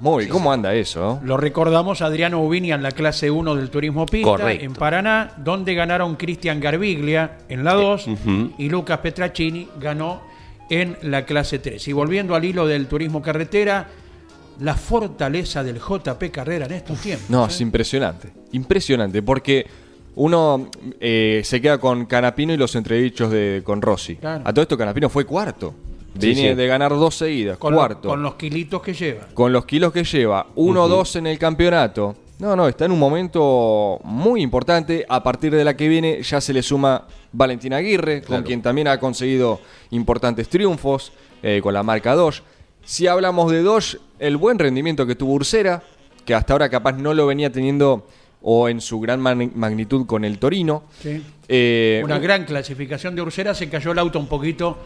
Muy. 0.00 0.28
¿Cómo 0.28 0.52
anda 0.52 0.74
eso? 0.74 1.20
Lo 1.24 1.36
recordamos 1.36 2.02
Adriano 2.02 2.42
Ubini 2.42 2.72
en 2.72 2.82
la 2.82 2.90
clase 2.90 3.30
1 3.30 3.54
del 3.54 3.70
Turismo 3.70 4.06
Pista 4.06 4.30
Correcto. 4.30 4.64
en 4.64 4.74
Paraná, 4.74 5.32
donde 5.38 5.74
ganaron 5.74 6.16
Cristian 6.16 6.60
Garbiglia 6.60 7.38
en 7.48 7.64
la 7.64 7.74
2 7.74 8.08
y 8.58 8.68
Lucas 8.68 8.98
Petracini 8.98 9.68
ganó 9.80 10.22
en 10.68 10.96
la 11.02 11.24
clase 11.24 11.58
3. 11.58 11.88
Y 11.88 11.92
volviendo 11.92 12.34
al 12.34 12.44
hilo 12.44 12.66
del 12.66 12.86
turismo 12.86 13.22
carretera, 13.22 13.88
la 14.60 14.74
fortaleza 14.74 15.62
del 15.62 15.78
JP 15.78 16.30
Carrera 16.30 16.66
en 16.66 16.72
estos 16.72 17.00
tiempos. 17.00 17.30
No, 17.30 17.44
¿eh? 17.44 17.48
es 17.48 17.60
impresionante. 17.60 18.32
Impresionante, 18.52 19.22
porque 19.22 19.66
uno 20.16 20.70
eh, 21.00 21.42
se 21.44 21.60
queda 21.60 21.78
con 21.78 22.06
Canapino 22.06 22.52
y 22.52 22.56
los 22.56 22.74
entredichos 22.74 23.30
de, 23.30 23.62
con 23.64 23.82
Rossi. 23.82 24.16
Claro. 24.16 24.42
A 24.46 24.52
todo 24.52 24.62
esto 24.62 24.76
Canapino 24.76 25.08
fue 25.08 25.24
cuarto. 25.24 25.74
Viene 26.18 26.50
sí. 26.50 26.54
de 26.54 26.66
ganar 26.66 26.90
dos 26.92 27.14
seguidas, 27.16 27.58
con, 27.58 27.72
lo- 27.72 27.78
cuarto. 27.78 28.08
con 28.08 28.22
los 28.22 28.34
kilitos 28.34 28.80
que 28.82 28.94
lleva. 28.94 29.26
con 29.34 29.52
los 29.52 29.64
kilos 29.66 29.92
que 29.92 30.04
lleva, 30.04 30.46
1-2 30.56 31.16
en 31.16 31.26
el 31.26 31.38
campeonato. 31.38 32.14
No, 32.38 32.54
no, 32.54 32.68
está 32.68 32.84
en 32.84 32.92
un 32.92 32.98
momento 32.98 33.98
muy 34.04 34.42
importante. 34.42 35.06
A 35.08 35.22
partir 35.22 35.54
de 35.54 35.64
la 35.64 35.74
que 35.74 35.88
viene 35.88 36.22
ya 36.22 36.40
se 36.40 36.52
le 36.52 36.62
suma 36.62 37.06
Valentín 37.32 37.72
Aguirre, 37.72 38.20
con 38.22 38.42
quien 38.42 38.60
también 38.60 38.88
ha 38.88 38.98
conseguido 39.00 39.60
importantes 39.90 40.48
triunfos 40.48 41.12
eh, 41.42 41.60
con 41.62 41.72
la 41.72 41.82
marca 41.82 42.14
Dodge. 42.14 42.42
Si 42.84 43.06
hablamos 43.06 43.50
de 43.50 43.62
Dodge, 43.62 43.96
el 44.18 44.36
buen 44.36 44.58
rendimiento 44.58 45.06
que 45.06 45.14
tuvo 45.14 45.32
Ursera, 45.32 45.82
que 46.26 46.34
hasta 46.34 46.52
ahora 46.52 46.68
capaz 46.68 46.92
no 46.92 47.14
lo 47.14 47.26
venía 47.26 47.50
teniendo 47.50 48.06
o 48.42 48.68
en 48.68 48.80
su 48.82 49.00
gran 49.00 49.20
magnitud 49.20 50.06
con 50.06 50.24
el 50.24 50.38
Torino. 50.38 50.84
¿sí? 51.00 51.22
Eh, 51.48 52.00
Una 52.04 52.18
gran 52.18 52.44
clasificación 52.44 53.16
de 53.16 53.22
Ursera, 53.22 53.54
se 53.54 53.68
cayó 53.70 53.92
el 53.92 53.98
auto 53.98 54.18
un 54.18 54.26
poquito 54.28 54.76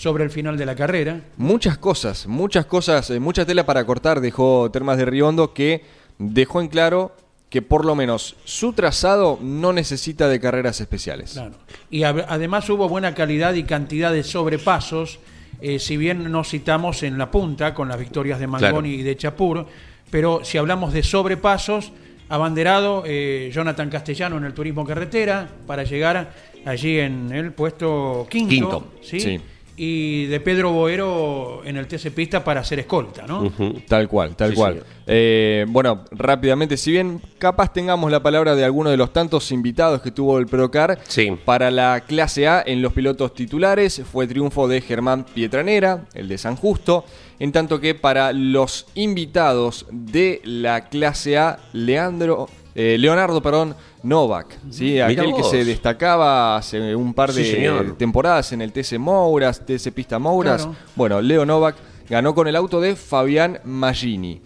sobre 0.00 0.24
el 0.24 0.30
final 0.30 0.56
de 0.56 0.64
la 0.64 0.74
carrera. 0.74 1.20
Muchas 1.36 1.76
cosas, 1.76 2.26
muchas 2.26 2.64
cosas, 2.64 3.10
eh, 3.10 3.20
mucha 3.20 3.44
tela 3.44 3.66
para 3.66 3.84
cortar 3.84 4.22
dejó 4.22 4.70
Termas 4.70 4.96
de 4.96 5.04
Riondo 5.04 5.52
que 5.52 5.84
dejó 6.18 6.62
en 6.62 6.68
claro 6.68 7.12
que 7.50 7.60
por 7.60 7.84
lo 7.84 7.94
menos 7.94 8.36
su 8.44 8.72
trazado 8.72 9.38
no 9.42 9.74
necesita 9.74 10.26
de 10.28 10.40
carreras 10.40 10.80
especiales. 10.80 11.32
Claro. 11.32 11.52
Y 11.90 12.04
además 12.04 12.70
hubo 12.70 12.88
buena 12.88 13.14
calidad 13.14 13.52
y 13.52 13.64
cantidad 13.64 14.10
de 14.10 14.22
sobrepasos, 14.22 15.18
eh, 15.60 15.78
si 15.78 15.98
bien 15.98 16.32
nos 16.32 16.48
citamos 16.48 17.02
en 17.02 17.18
la 17.18 17.30
punta 17.30 17.74
con 17.74 17.88
las 17.88 17.98
victorias 17.98 18.40
de 18.40 18.46
Mangoni 18.46 18.88
Claro. 18.88 19.00
y 19.00 19.02
de 19.02 19.16
Chapur, 19.16 19.66
pero 20.10 20.40
si 20.44 20.56
hablamos 20.56 20.94
de 20.94 21.02
sobrepasos, 21.02 21.92
abanderado 22.30 23.02
eh, 23.04 23.50
Jonathan 23.52 23.90
Castellano 23.90 24.38
en 24.38 24.44
el 24.44 24.54
turismo 24.54 24.86
carretera 24.86 25.46
para 25.66 25.82
llegar 25.84 26.32
allí 26.64 26.98
en 27.00 27.32
el 27.32 27.52
puesto 27.52 28.26
quinto, 28.30 28.48
Quinto. 28.48 28.92
¿sí? 29.02 29.20
Sí. 29.20 29.40
Y 29.82 30.26
de 30.26 30.40
Pedro 30.40 30.72
Boero 30.72 31.62
en 31.64 31.78
el 31.78 31.86
TC 31.88 32.10
Pista 32.14 32.44
para 32.44 32.60
hacer 32.60 32.80
escolta, 32.80 33.26
¿no? 33.26 33.50
Tal 33.88 34.08
cual, 34.08 34.36
tal 34.36 34.50
Sí, 34.50 34.56
cual. 34.56 34.84
Eh, 35.06 35.64
bueno, 35.68 36.04
rápidamente, 36.10 36.76
si 36.76 36.92
bien 36.92 37.22
capaz 37.38 37.72
tengamos 37.72 38.10
la 38.10 38.22
palabra 38.22 38.54
de 38.54 38.62
alguno 38.62 38.90
de 38.90 38.98
los 38.98 39.10
tantos 39.14 39.50
invitados 39.52 40.02
que 40.02 40.10
tuvo 40.10 40.38
el 40.38 40.44
Procar, 40.46 40.98
Sí. 41.08 41.30
para 41.46 41.70
la 41.70 42.02
clase 42.06 42.46
A 42.46 42.62
en 42.66 42.82
los 42.82 42.92
pilotos 42.92 43.32
titulares 43.32 44.02
fue 44.12 44.26
triunfo 44.26 44.68
de 44.68 44.82
Germán 44.82 45.24
Pietranera, 45.24 46.04
el 46.12 46.28
de 46.28 46.36
San 46.36 46.56
Justo, 46.56 47.06
en 47.38 47.50
tanto 47.50 47.80
que 47.80 47.94
para 47.94 48.34
los 48.34 48.86
invitados 48.94 49.86
de 49.90 50.42
la 50.44 50.90
clase 50.90 51.38
A, 51.38 51.58
Leandro, 51.72 52.50
eh, 52.82 52.96
Leonardo 52.98 53.42
perdón, 53.42 53.76
Novak, 54.02 54.58
¿sí? 54.70 54.98
Aquel 55.00 55.34
que 55.34 55.42
se 55.42 55.64
destacaba 55.66 56.56
hace 56.56 56.96
un 56.96 57.12
par 57.12 57.30
de 57.32 57.44
Sí, 57.44 57.92
temporadas 57.98 58.52
en 58.52 58.62
el 58.62 58.72
TC 58.72 58.98
Mouras, 58.98 59.66
TC 59.66 59.92
Pista 59.92 60.18
Mouras. 60.18 60.62
Claro. 60.62 60.78
Bueno, 60.96 61.20
Leo 61.20 61.44
Novak 61.44 61.76
ganó 62.08 62.34
con 62.34 62.48
el 62.48 62.56
auto 62.56 62.80
de 62.80 62.96
Fabián 62.96 63.60
Maggini. 63.64 64.40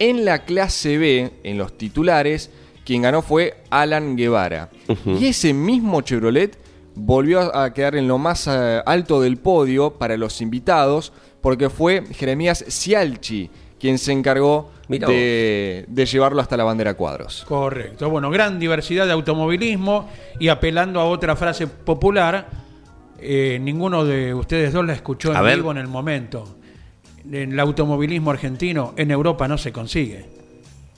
En 0.00 0.24
la 0.24 0.44
clase 0.44 0.98
B, 0.98 1.32
en 1.44 1.56
los 1.56 1.78
titulares, 1.78 2.50
quien 2.84 3.02
ganó 3.02 3.22
fue 3.22 3.62
Alan 3.70 4.16
Guevara. 4.16 4.70
Y 5.06 5.26
ese 5.26 5.52
mismo 5.54 6.00
Chevrolet 6.00 6.58
volvió 6.96 7.56
a 7.56 7.72
quedar 7.72 7.94
en 7.94 8.08
lo 8.08 8.18
más 8.18 8.48
eh, 8.48 8.82
alto 8.84 9.20
del 9.20 9.36
podio 9.36 9.90
para 9.98 10.16
los 10.16 10.40
invitados, 10.40 11.12
porque 11.40 11.70
fue 11.70 12.02
Jeremías 12.12 12.64
Cialchi 12.68 13.50
quien 13.80 13.98
se 13.98 14.12
encargó 14.12 14.70
de, 14.88 15.84
de 15.86 16.06
llevarlo 16.06 16.40
hasta 16.40 16.56
la 16.56 16.64
bandera 16.64 16.94
cuadros. 16.94 17.44
Correcto. 17.46 18.08
Bueno, 18.10 18.30
gran 18.30 18.58
diversidad 18.58 19.06
de 19.06 19.12
automovilismo 19.12 20.08
y 20.38 20.48
apelando 20.48 21.00
a 21.00 21.04
otra 21.04 21.36
frase 21.36 21.66
popular, 21.66 22.48
eh, 23.20 23.58
ninguno 23.60 24.04
de 24.04 24.34
ustedes 24.34 24.72
dos 24.72 24.84
la 24.86 24.94
escuchó 24.94 25.34
en 25.34 25.42
ver. 25.44 25.56
vivo 25.56 25.70
en 25.70 25.78
el 25.78 25.88
momento. 25.88 26.56
El 27.30 27.58
automovilismo 27.60 28.30
argentino 28.30 28.94
en 28.96 29.10
Europa 29.10 29.46
no 29.48 29.58
se 29.58 29.72
consigue. 29.72 30.24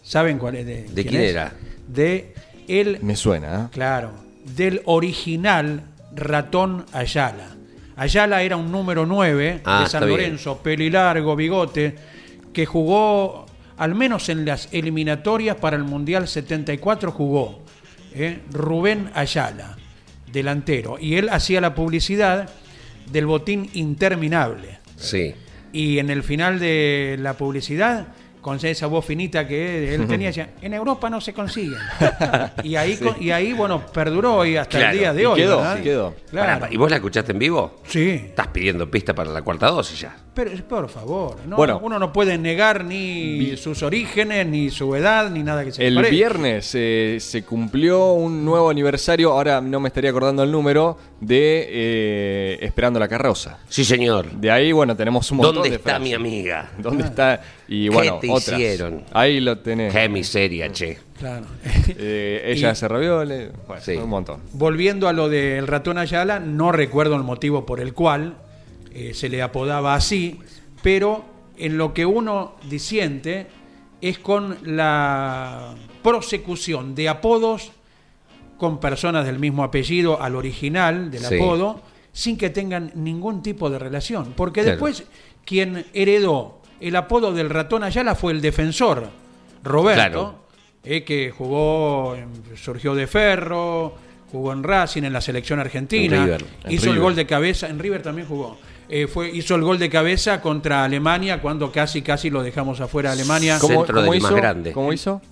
¿Saben 0.02 0.38
cuál 0.38 0.56
es? 0.56 0.66
¿De, 0.66 0.82
¿De 0.84 1.04
quién 1.06 1.22
es? 1.22 1.30
era? 1.30 1.52
De 1.88 2.34
el, 2.68 2.98
Me 3.02 3.16
suena, 3.16 3.64
¿eh? 3.64 3.68
claro, 3.72 4.12
del 4.56 4.80
original 4.84 5.82
Ratón 6.14 6.86
Ayala. 6.92 7.56
Ayala 7.96 8.42
era 8.42 8.56
un 8.56 8.70
número 8.72 9.04
9 9.06 9.60
Ah, 9.64 9.80
de 9.80 9.84
está 9.86 9.98
San 9.98 10.08
bien. 10.08 10.20
Lorenzo, 10.20 10.58
pelilargo, 10.58 11.34
bigote, 11.36 11.96
que 12.52 12.66
jugó, 12.66 13.46
al 13.76 13.94
menos 13.94 14.28
en 14.28 14.44
las 14.44 14.68
eliminatorias 14.72 15.56
para 15.56 15.76
el 15.76 15.84
Mundial 15.84 16.26
74, 16.28 17.12
jugó 17.12 17.60
¿eh? 18.14 18.40
Rubén 18.50 19.10
Ayala, 19.14 19.76
delantero. 20.32 20.96
Y 21.00 21.16
él 21.16 21.28
hacía 21.30 21.60
la 21.60 21.74
publicidad 21.74 22.48
del 23.10 23.26
botín 23.26 23.70
interminable. 23.74 24.78
Sí. 24.96 25.34
Y 25.72 25.98
en 25.98 26.10
el 26.10 26.22
final 26.22 26.58
de 26.58 27.16
la 27.20 27.34
publicidad, 27.34 28.08
con 28.40 28.58
esa 28.64 28.86
voz 28.86 29.04
finita 29.04 29.46
que 29.46 29.94
él 29.94 30.06
tenía, 30.08 30.28
decía, 30.28 30.50
en 30.62 30.74
Europa 30.74 31.08
no 31.10 31.20
se 31.20 31.32
consiguen. 31.32 31.78
y, 32.64 32.74
ahí, 32.76 32.96
con- 32.96 33.22
y 33.22 33.30
ahí, 33.30 33.52
bueno, 33.52 33.86
perduró 33.86 34.44
y 34.44 34.56
hasta 34.56 34.78
Claro, 34.78 34.92
el 34.92 34.98
día 34.98 35.12
de 35.14 35.22
y 35.22 35.24
hoy. 35.26 35.40
quedó, 35.40 35.62
quedó. 35.82 36.14
Claro. 36.30 36.66
¿Y 36.70 36.76
vos 36.76 36.90
la 36.90 36.96
escuchaste 36.96 37.32
en 37.32 37.38
vivo? 37.38 37.80
Sí. 37.86 38.10
Estás 38.26 38.48
pidiendo 38.48 38.90
pista 38.90 39.14
para 39.14 39.30
la 39.30 39.42
cuarta 39.42 39.68
dosis 39.68 40.00
ya. 40.00 40.16
Pero 40.32 40.50
por 40.68 40.88
favor, 40.88 41.36
no, 41.46 41.56
Bueno. 41.56 41.80
uno 41.82 41.98
no 41.98 42.12
puede 42.12 42.38
negar 42.38 42.84
ni 42.84 43.56
sus 43.56 43.82
orígenes, 43.82 44.46
ni 44.46 44.70
su 44.70 44.94
edad, 44.94 45.28
ni 45.28 45.42
nada 45.42 45.64
que 45.64 45.72
se 45.72 45.84
El 45.84 45.96
parezca. 45.96 46.14
viernes 46.14 46.70
eh, 46.74 47.16
se 47.20 47.42
cumplió 47.42 48.12
un 48.12 48.44
nuevo 48.44 48.70
aniversario, 48.70 49.32
ahora 49.32 49.60
no 49.60 49.80
me 49.80 49.88
estaría 49.88 50.10
acordando 50.10 50.44
el 50.44 50.52
número, 50.52 50.96
de 51.20 51.66
eh, 51.68 52.58
Esperando 52.62 53.00
la 53.00 53.08
carroza. 53.08 53.58
Sí, 53.68 53.84
señor. 53.84 54.30
De 54.30 54.50
ahí, 54.52 54.70
bueno, 54.70 54.96
tenemos 54.96 55.28
un 55.32 55.38
montón 55.38 55.56
¿Dónde 55.56 55.70
de 55.70 55.76
está 55.76 55.90
frases. 55.90 56.02
mi 56.08 56.14
amiga? 56.14 56.70
¿Dónde 56.78 57.04
está? 57.04 57.40
Y 57.66 57.88
bueno, 57.88 58.18
te 58.20 58.30
otras. 58.30 58.48
hicieron? 58.58 59.02
Ahí 59.12 59.40
lo 59.40 59.58
tenés. 59.58 59.92
Qué 59.92 60.08
miseria, 60.08 60.70
che. 60.70 60.98
Claro. 61.18 61.46
Eh, 61.88 62.42
ella 62.46 62.68
Y- 62.68 62.70
hace 62.70 62.86
ravioles, 62.88 63.50
bueno, 63.66 63.82
Sí. 63.82 63.96
un 63.96 64.08
montón. 64.08 64.40
Volviendo 64.52 65.08
a 65.08 65.12
lo 65.12 65.28
del 65.28 65.66
ratón 65.66 65.98
Ayala, 65.98 66.38
no 66.38 66.70
recuerdo 66.70 67.16
el 67.16 67.24
motivo 67.24 67.66
por 67.66 67.80
el 67.80 67.92
cual 67.94 68.36
eh, 68.92 69.12
se 69.14 69.28
le 69.28 69.42
apodaba 69.42 69.94
así, 69.94 70.38
pero 70.82 71.24
en 71.56 71.76
lo 71.78 71.92
que 71.94 72.06
uno 72.06 72.56
disiente 72.68 73.46
es 74.00 74.18
con 74.18 74.56
la 74.62 75.74
prosecución 76.02 76.94
de 76.94 77.08
apodos 77.08 77.72
con 78.56 78.78
personas 78.80 79.24
del 79.26 79.38
mismo 79.38 79.62
apellido 79.64 80.20
al 80.22 80.36
original 80.36 81.10
del 81.10 81.22
Sí. 81.24 81.34
apodo, 81.36 81.80
sin 82.12 82.36
que 82.36 82.50
tengan 82.50 82.90
ningún 82.94 83.42
tipo 83.42 83.70
de 83.70 83.78
relación. 83.78 84.32
Porque 84.36 84.60
Claro. 84.62 84.72
después 84.76 85.04
quien 85.44 85.86
heredó 85.94 86.60
el 86.80 86.96
apodo 86.96 87.32
del 87.32 87.48
ratón 87.50 87.84
Ayala 87.84 88.14
fue 88.14 88.32
el 88.32 88.40
defensor, 88.40 89.08
Roberto, 89.62 90.00
Claro. 90.10 90.34
eh, 90.84 91.04
que 91.04 91.30
jugó, 91.30 92.16
en- 92.16 92.56
surgió 92.56 92.94
de 92.94 93.06
Ferro, 93.06 93.94
jugó 94.32 94.52
en 94.52 94.62
Racing, 94.62 95.02
en 95.04 95.12
la 95.12 95.20
selección 95.20 95.58
argentina, 95.60 96.16
En 96.16 96.24
River. 96.24 96.44
En 96.64 96.72
hizo 96.72 96.90
el 96.90 96.98
gol 97.00 97.14
de 97.14 97.26
cabeza, 97.26 97.68
en 97.68 97.78
River 97.78 98.02
también 98.02 98.26
jugó. 98.28 98.58
Eh, 98.92 99.06
fue, 99.06 99.30
hizo 99.30 99.54
el 99.54 99.62
gol 99.62 99.78
de 99.78 99.88
cabeza 99.88 100.40
contra 100.40 100.82
Alemania 100.84 101.40
cuando 101.40 101.70
casi 101.70 102.02
casi 102.02 102.28
lo 102.28 102.42
dejamos 102.42 102.80
afuera 102.80 103.10
a 103.10 103.12
Alemania. 103.12 103.58
¿Cómo? 103.60 103.84
Centro 103.86 104.02
más 104.02 104.16
hizo? 104.16 104.34
grande. 104.34 104.72
¿Cómo 104.72 104.92
hizo? 104.92 105.22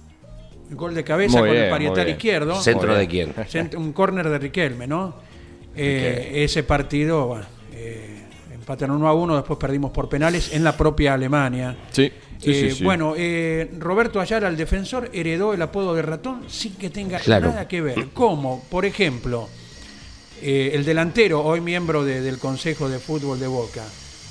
El 0.70 0.76
gol 0.76 0.94
de 0.94 1.02
cabeza 1.02 1.38
Muy 1.38 1.48
con 1.48 1.52
bien, 1.52 1.64
el 1.64 1.70
parietal 1.70 2.08
izquierdo. 2.08 2.54
¿Centro 2.60 2.94
de 2.94 3.08
quién? 3.08 3.34
Cent- 3.34 3.74
un 3.76 3.92
córner 3.92 4.28
de 4.28 4.38
Riquelme, 4.38 4.86
¿no? 4.86 5.14
Eh, 5.74 6.44
ese 6.44 6.62
partido, 6.62 7.26
bueno, 7.26 7.46
eh, 7.72 8.22
empataron 8.52 8.96
1 8.96 9.08
a 9.08 9.14
1, 9.14 9.36
después 9.36 9.58
perdimos 9.58 9.90
por 9.92 10.08
penales 10.08 10.52
en 10.52 10.62
la 10.64 10.76
propia 10.76 11.14
Alemania. 11.14 11.76
Sí, 11.90 12.12
sí, 12.38 12.50
Eh, 12.50 12.54
sí, 12.54 12.70
sí. 12.76 12.84
Bueno, 12.84 13.14
eh, 13.16 13.70
Roberto 13.78 14.20
Ayala, 14.20 14.48
el 14.48 14.56
defensor, 14.56 15.10
heredó 15.12 15.54
el 15.54 15.62
apodo 15.62 15.94
de 15.94 16.02
ratón 16.02 16.42
sin 16.48 16.74
que 16.74 16.90
tenga 16.90 17.18
Claro. 17.18 17.48
nada 17.48 17.66
que 17.66 17.80
ver. 17.80 18.08
Como, 18.12 18.62
por 18.70 18.84
ejemplo, 18.84 19.48
eh, 20.42 20.70
el 20.74 20.84
delantero, 20.84 21.44
hoy 21.44 21.60
miembro 21.60 22.04
de- 22.04 22.20
del 22.20 22.38
Consejo 22.38 22.88
de 22.88 22.98
Fútbol 22.98 23.38
de 23.40 23.46
Boca, 23.46 23.84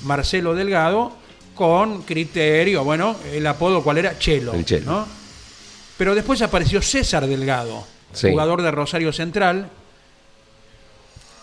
Marcelo 0.03 0.53
Delgado, 0.55 1.11
con 1.55 2.03
criterio, 2.03 2.83
bueno, 2.83 3.15
el 3.33 3.45
apodo 3.47 3.83
cuál 3.83 3.97
era, 3.97 4.17
Chelo. 4.19 4.53
El 4.53 4.63
Chelo. 4.65 4.85
¿no? 4.91 5.07
Pero 5.97 6.13
después 6.13 6.41
apareció 6.41 6.81
César 6.81 7.25
Delgado, 7.27 7.85
Sí. 8.13 8.29
jugador 8.29 8.61
de 8.61 8.71
Rosario 8.71 9.11
Central, 9.11 9.69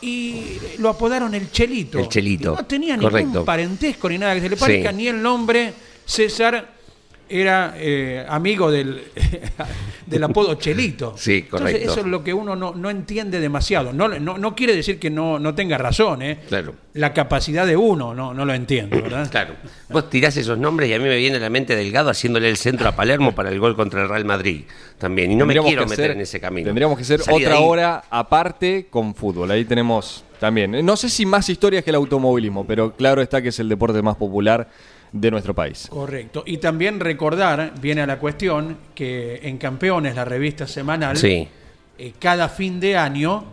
y 0.00 0.59
lo 0.78 0.90
apodaron 0.90 1.35
el 1.35 1.50
Chelito. 1.50 1.99
El 1.99 2.09
Chelito, 2.09 2.54
No 2.56 2.66
tenía 2.66 2.97
correcto. 2.99 3.26
ningún 3.28 3.44
parentesco 3.44 4.09
ni 4.09 4.18
nada 4.18 4.35
que 4.35 4.40
se 4.42 4.49
le 4.50 4.56
Sí. 4.56 4.61
parezca, 4.61 4.92
ni 4.92 5.09
el 5.09 5.21
nombre. 5.23 5.73
César 6.04 6.74
era 7.28 7.75
eh, 7.78 8.25
amigo 8.28 8.71
del, 8.71 9.02
del 10.07 10.25
apodo 10.25 10.54
Chelito. 10.57 11.14
Sí, 11.16 11.45
Entonces, 11.45 11.50
correcto. 11.73 11.90
eso 11.93 12.00
es 12.00 12.07
lo 12.07 12.23
que 12.23 12.35
uno 12.35 12.54
no, 12.57 12.75
no 12.75 12.90
entiende 12.90 13.40
demasiado. 13.40 13.93
No, 13.93 14.09
no, 14.09 14.38
no 14.38 14.54
quiere 14.54 14.76
decir 14.76 14.99
que 14.99 15.11
no, 15.11 15.38
no 15.38 15.54
tenga 15.54 15.78
razón, 15.78 16.23
¿eh? 16.23 16.38
Claro. 16.49 16.75
La 16.95 17.12
capacidad 17.12 17.66
de 17.66 17.76
uno 17.76 18.14
no, 18.14 18.35
no 18.35 18.45
lo 18.45 18.54
entiendo, 18.54 19.00
¿verdad? 19.00 19.28
Claro. 19.35 19.54
Vos 19.88 20.09
tirás 20.11 20.37
esos 20.37 20.59
nombres 20.59 20.88
y 20.90 20.95
a 20.95 20.99
mí 20.99 21.04
me 21.04 21.16
viene 21.16 21.37
a 21.37 21.40
la 21.40 21.50
mente 21.50 21.75
Delgado 21.75 22.11
haciéndole 22.11 22.49
el 22.49 22.57
centro 22.57 22.88
a 22.88 22.93
Palermo 22.97 23.35
para 23.35 23.49
el 23.50 23.59
gol 23.59 23.75
contra 23.76 24.02
el 24.02 24.09
Real 24.09 24.25
Madrid. 24.25 24.62
También. 24.99 25.33
Y 25.33 25.37
no 25.37 25.47
me 25.47 25.54
quiero 25.54 25.87
meter 25.87 26.04
hacer- 26.07 26.11
en 26.12 26.21
ese 26.21 26.40
camino. 26.40 26.66
Tendríamos 26.66 26.97
que 26.97 27.02
hacer 27.02 27.21
Salí 27.21 27.40
de 27.40 27.47
otra 27.47 27.61
hora 27.61 28.04
aparte 28.11 28.87
con 28.90 29.14
fútbol. 29.14 29.50
Ahí 29.50 29.64
tenemos 29.64 30.25
también. 30.38 30.85
No 30.85 30.97
sé 30.97 31.09
si 31.09 31.26
más 31.26 31.49
historias 31.49 31.83
que 31.85 31.90
el 31.90 31.97
automovilismo, 31.97 32.66
pero 32.66 32.95
claro 32.95 33.23
está 33.23 33.40
que 33.43 33.49
es 33.49 33.59
el 33.59 33.69
deporte 33.69 34.00
más 34.02 34.16
popular 34.16 34.69
de 35.14 35.30
nuestro 35.30 35.54
país. 35.54 35.87
Correcto. 35.88 36.42
Y 36.44 36.56
también 36.59 36.99
recordar, 36.99 37.73
viene 37.80 38.02
a 38.02 38.06
la 38.06 38.18
cuestión, 38.18 38.76
que 38.97 39.38
en 39.44 39.59
Campeones, 39.59 40.16
la 40.16 40.25
revista 40.25 40.66
semanal, 40.66 41.16
Sí. 41.16 41.49
eh, 41.99 42.12
cada 42.18 42.49
fin 42.49 42.80
de 42.80 42.97
año 42.97 43.44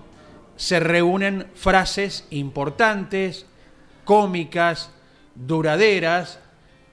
se 0.55 0.79
reúnen 0.79 1.45
frases 1.53 2.25
importantes, 2.31 3.45
cómicas, 4.05 4.89
duraderas, 5.35 6.39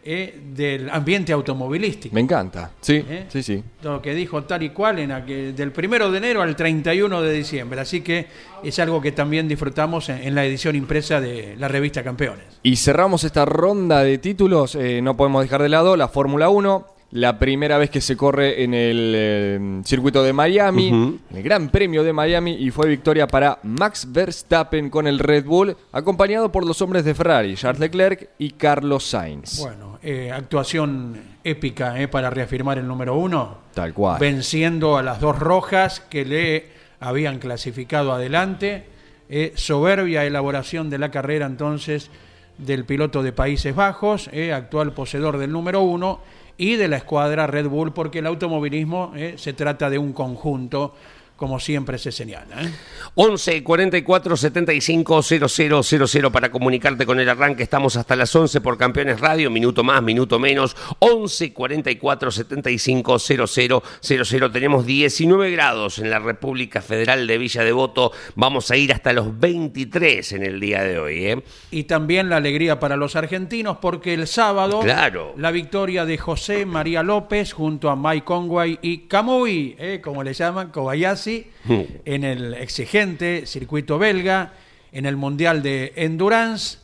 eh, 0.04 0.38
del 0.54 0.88
ambiente 0.90 1.32
automovilístico. 1.32 2.14
Me 2.14 2.20
encanta. 2.20 2.70
Sí, 2.80 3.04
¿Eh? 3.08 3.26
sí, 3.28 3.42
sí. 3.42 3.62
Lo 3.82 4.00
que 4.00 4.14
dijo 4.14 4.44
tal 4.44 4.62
y 4.62 4.70
cual 4.70 4.98
en 5.00 5.10
aquel- 5.12 5.54
del 5.54 5.72
primero 5.72 6.10
de 6.10 6.18
enero 6.18 6.42
al 6.42 6.54
31 6.56 7.20
de 7.22 7.32
diciembre. 7.32 7.80
Así 7.80 8.00
que 8.00 8.26
es 8.62 8.78
algo 8.78 9.00
que 9.00 9.12
también 9.12 9.48
disfrutamos 9.48 10.08
en, 10.08 10.18
en 10.22 10.34
la 10.34 10.44
edición 10.44 10.76
impresa 10.76 11.20
de 11.20 11.56
la 11.58 11.68
revista 11.68 12.02
Campeones. 12.02 12.44
Y 12.62 12.76
cerramos 12.76 13.24
esta 13.24 13.44
ronda 13.44 14.02
de 14.02 14.18
títulos. 14.18 14.74
eh, 14.74 15.00
no 15.02 15.16
podemos 15.16 15.42
dejar 15.42 15.62
de 15.62 15.68
lado 15.68 15.96
la 15.96 16.08
Fórmula 16.08 16.48
1. 16.48 16.86
La 17.10 17.38
primera 17.38 17.78
vez 17.78 17.88
que 17.88 18.00
se 18.00 18.16
corre 18.16 18.62
en 18.62 18.74
el 18.74 19.12
eh, 19.16 19.80
circuito 19.84 20.22
de 20.22 20.32
Miami, 20.32 20.88
en 20.88 21.20
el 21.34 21.42
Gran 21.42 21.70
Premio 21.70 22.04
de 22.04 22.12
Miami, 22.12 22.52
y 22.52 22.70
fue 22.70 22.88
victoria 22.88 23.26
para 23.26 23.58
Max 23.62 24.06
Verstappen 24.10 24.90
con 24.90 25.06
el 25.06 25.18
Red 25.18 25.44
Bull, 25.44 25.76
acompañado 25.92 26.52
por 26.52 26.66
los 26.66 26.82
hombres 26.82 27.04
de 27.04 27.14
Ferrari, 27.14 27.54
Charles 27.54 27.80
Leclerc 27.80 28.30
y 28.38 28.50
Carlos 28.50 29.04
Sainz. 29.04 29.58
Bueno, 29.58 29.98
eh, 30.02 30.30
actuación 30.30 31.18
épica 31.42 32.00
eh, 32.00 32.08
para 32.08 32.28
reafirmar 32.30 32.78
el 32.78 32.86
número 32.86 33.16
uno. 33.16 33.58
Tal 33.72 33.94
cual. 33.94 34.20
Venciendo 34.20 34.96
a 34.98 35.02
las 35.02 35.20
dos 35.20 35.38
rojas 35.38 36.00
que 36.00 36.24
le 36.24 36.66
habían 37.00 37.38
clasificado 37.38 38.12
adelante. 38.12 38.84
Eh, 39.30 39.52
soberbia 39.56 40.24
elaboración 40.24 40.88
de 40.88 40.98
la 40.98 41.10
carrera 41.10 41.46
entonces 41.46 42.10
del 42.56 42.84
piloto 42.84 43.22
de 43.22 43.32
Países 43.32 43.74
Bajos, 43.74 44.30
eh, 44.32 44.52
actual 44.52 44.92
poseedor 44.92 45.36
del 45.38 45.52
número 45.52 45.82
uno, 45.82 46.20
y 46.58 46.74
de 46.74 46.88
la 46.88 46.96
escuadra 46.98 47.46
Red 47.46 47.68
Bull, 47.68 47.92
porque 47.92 48.18
el 48.18 48.26
automovilismo 48.26 49.12
eh, 49.16 49.34
se 49.38 49.52
trata 49.52 49.88
de 49.88 49.96
un 49.98 50.12
conjunto, 50.12 50.92
como 51.38 51.58
siempre 51.58 51.96
se 51.96 52.12
señala. 52.12 52.62
eh. 52.62 52.70
11 53.14 53.62
44 53.64 54.36
75 54.36 55.22
0000 55.22 56.30
para 56.30 56.50
comunicarte 56.50 57.06
con 57.06 57.18
el 57.20 57.28
arranque. 57.28 57.62
Estamos 57.62 57.96
hasta 57.96 58.14
las 58.16 58.34
11 58.36 58.60
por 58.60 58.76
Campeones 58.76 59.20
Radio, 59.20 59.50
minuto 59.50 59.82
más, 59.82 60.02
minuto 60.02 60.38
menos. 60.38 60.76
11 60.98 61.52
44 61.54 62.30
75 62.30 63.18
0000. 63.18 64.52
Tenemos 64.52 64.84
19 64.84 65.50
grados 65.52 65.98
en 66.00 66.10
la 66.10 66.18
República 66.18 66.82
Federal 66.82 67.26
de 67.26 67.38
Villa 67.38 67.62
Devoto. 67.62 68.12
Vamos 68.34 68.70
a 68.70 68.76
ir 68.76 68.92
hasta 68.92 69.12
los 69.12 69.38
23 69.38 70.32
en 70.32 70.42
el 70.44 70.60
día 70.60 70.82
de 70.82 70.98
hoy. 70.98 71.24
¿eh? 71.26 71.42
Y 71.70 71.84
también 71.84 72.28
la 72.28 72.36
alegría 72.36 72.80
para 72.80 72.96
los 72.96 73.14
argentinos 73.16 73.78
porque 73.80 74.14
el 74.14 74.26
sábado 74.26 74.80
Claro. 74.80 75.34
la 75.36 75.50
victoria 75.52 76.04
de 76.04 76.18
José 76.18 76.66
María 76.66 77.02
López 77.04 77.52
junto 77.52 77.90
a 77.90 77.96
Mike 77.96 78.24
Conway 78.24 78.78
y 78.82 78.98
Kamui, 79.06 79.76
eh, 79.78 80.00
como 80.02 80.22
le 80.24 80.32
llaman, 80.34 80.70
Kobayashi, 80.70 81.27
Mm. 81.64 81.80
en 82.04 82.24
el 82.24 82.54
exigente 82.54 83.46
circuito 83.46 83.98
belga, 83.98 84.52
en 84.92 85.06
el 85.06 85.16
Mundial 85.16 85.62
de 85.62 85.92
Endurance 85.96 86.78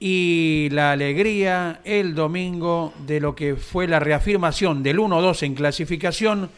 y 0.00 0.68
la 0.70 0.92
alegría 0.92 1.80
el 1.84 2.14
domingo 2.14 2.92
de 3.06 3.20
lo 3.20 3.34
que 3.34 3.56
fue 3.56 3.86
la 3.86 4.00
reafirmación 4.00 4.82
del 4.82 4.98
1-2 4.98 5.44
en 5.44 5.54
clasificación 5.54 6.50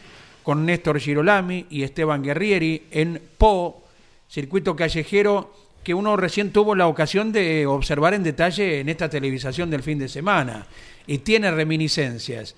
con 0.43 0.65
Néstor 0.65 0.99
Girolami 0.99 1.65
y 1.69 1.83
Esteban 1.83 2.23
Guerrieri 2.23 2.83
en 2.91 3.21
Po, 3.37 3.83
circuito 4.27 4.75
callejero 4.75 5.53
que 5.83 5.93
uno 5.93 6.17
recién 6.17 6.51
tuvo 6.51 6.75
la 6.75 6.87
ocasión 6.87 7.31
de 7.31 7.65
observar 7.65 8.13
en 8.13 8.23
detalle 8.23 8.79
en 8.81 8.89
esta 8.89 9.09
televisación 9.09 9.69
del 9.69 9.83
fin 9.83 9.99
de 9.99 10.09
semana 10.09 10.67
y 11.05 11.19
tiene 11.19 11.51
reminiscencias 11.51 12.55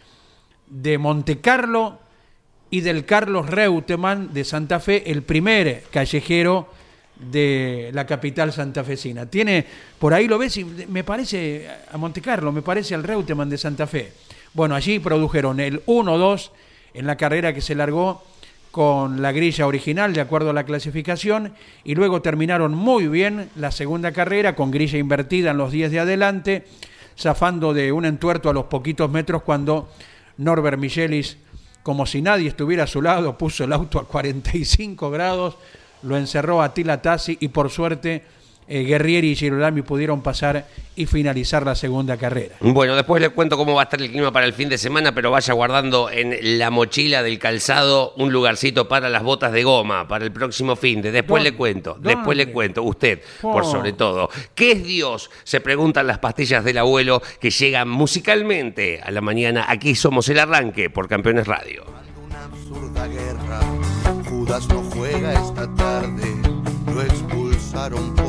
de 0.68 0.98
Monte 0.98 1.40
Carlo 1.40 2.00
y 2.72 2.82
del 2.82 3.06
Carlos 3.06 3.50
Reutemann 3.50 4.34
de 4.34 4.44
Santa 4.44 4.80
Fe, 4.80 5.12
el 5.12 5.24
primer 5.24 5.84
callejero 5.92 6.70
de 7.20 7.92
la 7.94 8.06
capital 8.06 8.54
santafesina. 8.54 9.26
Tiene, 9.26 9.66
por 9.98 10.14
ahí 10.14 10.28
lo 10.28 10.38
ves 10.38 10.58
y 10.58 10.66
me 10.66 11.04
parece 11.04 11.68
a 11.92 11.98
Monte 11.98 12.22
Carlo, 12.22 12.52
me 12.52 12.62
parece 12.62 12.96
al 12.96 13.04
Reutemann 13.04 13.50
de 13.50 13.58
Santa 13.58 13.88
Fe. 13.88 14.14
Bueno, 14.54 14.76
allí 14.76 15.00
produjeron 15.00 15.60
el 15.60 15.86
1-2 15.86 16.52
en 16.94 17.06
la 17.08 17.18
carrera 17.18 17.54
que 17.54 17.62
se 17.62 17.76
largó 17.76 18.24
con 18.72 19.22
la 19.22 19.32
grilla 19.32 19.68
original 19.68 20.14
de 20.14 20.22
acuerdo 20.22 20.52
a 20.52 20.54
la 20.54 20.64
clasificación 20.64 21.54
y 21.84 21.96
luego 21.96 22.22
terminaron 22.22 22.74
muy 22.74 23.08
bien 23.08 23.50
la 23.56 23.72
segunda 23.72 24.12
carrera 24.12 24.56
con 24.56 24.72
grilla 24.72 25.00
invertida 25.00 25.52
en 25.52 25.58
los 25.58 25.72
10 25.72 25.92
de 25.92 26.00
adelante, 26.00 26.66
zafando 27.18 27.74
de 27.74 27.92
un 27.92 28.06
entuerto 28.06 28.50
a 28.50 28.54
los 28.54 28.66
poquitos 28.66 29.10
metros 29.10 29.44
cuando 29.44 29.90
Norbert 30.38 30.80
Michelis, 30.80 31.38
como 31.84 32.06
si 32.06 32.22
nadie 32.22 32.50
estuviera 32.50 32.84
a 32.84 32.88
su 32.88 33.02
lado, 33.02 33.38
puso 33.38 33.64
el 33.64 33.74
auto 33.74 34.00
a 34.00 34.08
45 34.08 35.10
grados, 35.12 35.58
lo 36.04 36.18
encerró 36.18 36.62
a 36.62 36.74
Tila 36.74 37.02
Tassi 37.02 37.38
y 37.40 37.50
por 37.50 37.70
suerte 37.70 38.24
eh, 38.70 38.84
Guerrieri 38.84 39.32
y 39.32 39.36
Girolami 39.36 39.82
pudieron 39.82 40.22
pasar 40.22 40.68
y 40.96 41.06
finalizar 41.06 41.66
la 41.66 41.76
segunda 41.76 42.18
carrera. 42.18 42.56
Bueno, 42.60 42.96
después 42.96 43.22
les 43.22 43.32
cuento 43.32 43.58
cómo 43.58 43.74
va 43.74 43.82
a 43.82 43.84
estar 43.86 44.02
el 44.02 44.12
clima 44.12 44.32
para 44.32 44.46
el 44.46 44.54
fin 44.54 44.70
de 44.70 44.78
semana, 44.78 45.14
pero 45.16 45.32
vaya 45.32 45.54
guardando 45.54 46.10
en 46.12 46.60
la 46.60 46.70
mochila 46.70 47.24
del 47.24 47.40
calzado 47.40 48.14
un 48.18 48.32
lugarcito 48.32 48.88
para 48.88 49.10
las 49.10 49.24
botas 49.24 49.52
de 49.54 49.64
goma 49.64 50.08
para 50.08 50.26
el 50.26 50.32
próximo 50.32 50.76
fin 50.76 51.02
de. 51.02 51.12
Después 51.12 51.40
¿Dónde? 51.42 51.52
le 51.52 51.58
cuento, 51.58 51.94
¿Dónde? 51.96 52.16
después 52.16 52.38
le 52.38 52.52
cuento, 52.52 52.84
usted, 52.84 53.22
por 53.42 53.66
sobre 53.66 53.94
todo. 53.94 54.30
¿Qué 54.54 54.74
es 54.74 54.84
Dios? 54.84 55.30
Se 55.44 55.62
preguntan 55.62 56.06
las 56.06 56.20
pastillas 56.20 56.64
del 56.64 56.78
abuelo 56.78 57.22
que 57.40 57.50
llegan 57.50 57.90
musicalmente 57.90 59.02
a 59.02 59.10
la 59.12 59.22
mañana. 59.22 59.66
Aquí 59.70 59.96
somos 59.96 60.30
el 60.30 60.38
arranque 60.40 60.90
por 60.90 61.08
Campeones 61.08 61.48
Radio. 61.48 61.86
una 62.26 62.44
absurda 62.44 63.08
guerra. 63.08 63.60
Judas 64.30 64.68
no 64.68 64.84
juega 64.94 65.34
esta 65.34 65.74
tarde, 65.76 66.36
lo 66.94 67.02
expulsaron 67.02 68.16
por. 68.16 68.29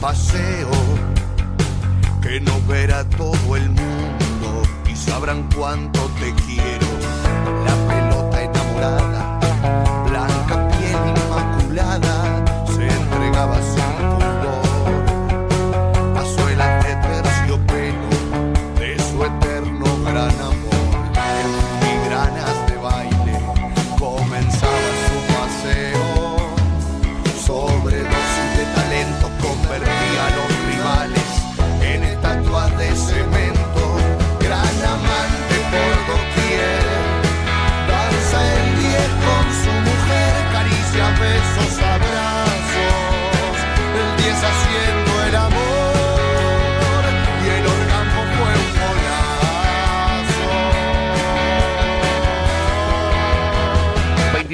paseo 0.00 0.70
que 2.22 2.40
no 2.40 2.60
verá 2.68 3.04
todo 3.10 3.56
el 3.56 3.68
mundo 3.68 4.62
y 4.90 4.94
sabrán 4.94 5.48
cuánto 5.56 6.00
te 6.20 6.32
quiero. 6.46 6.86
La 7.64 7.74
pelota 7.88 8.42
enamorada, 8.42 9.17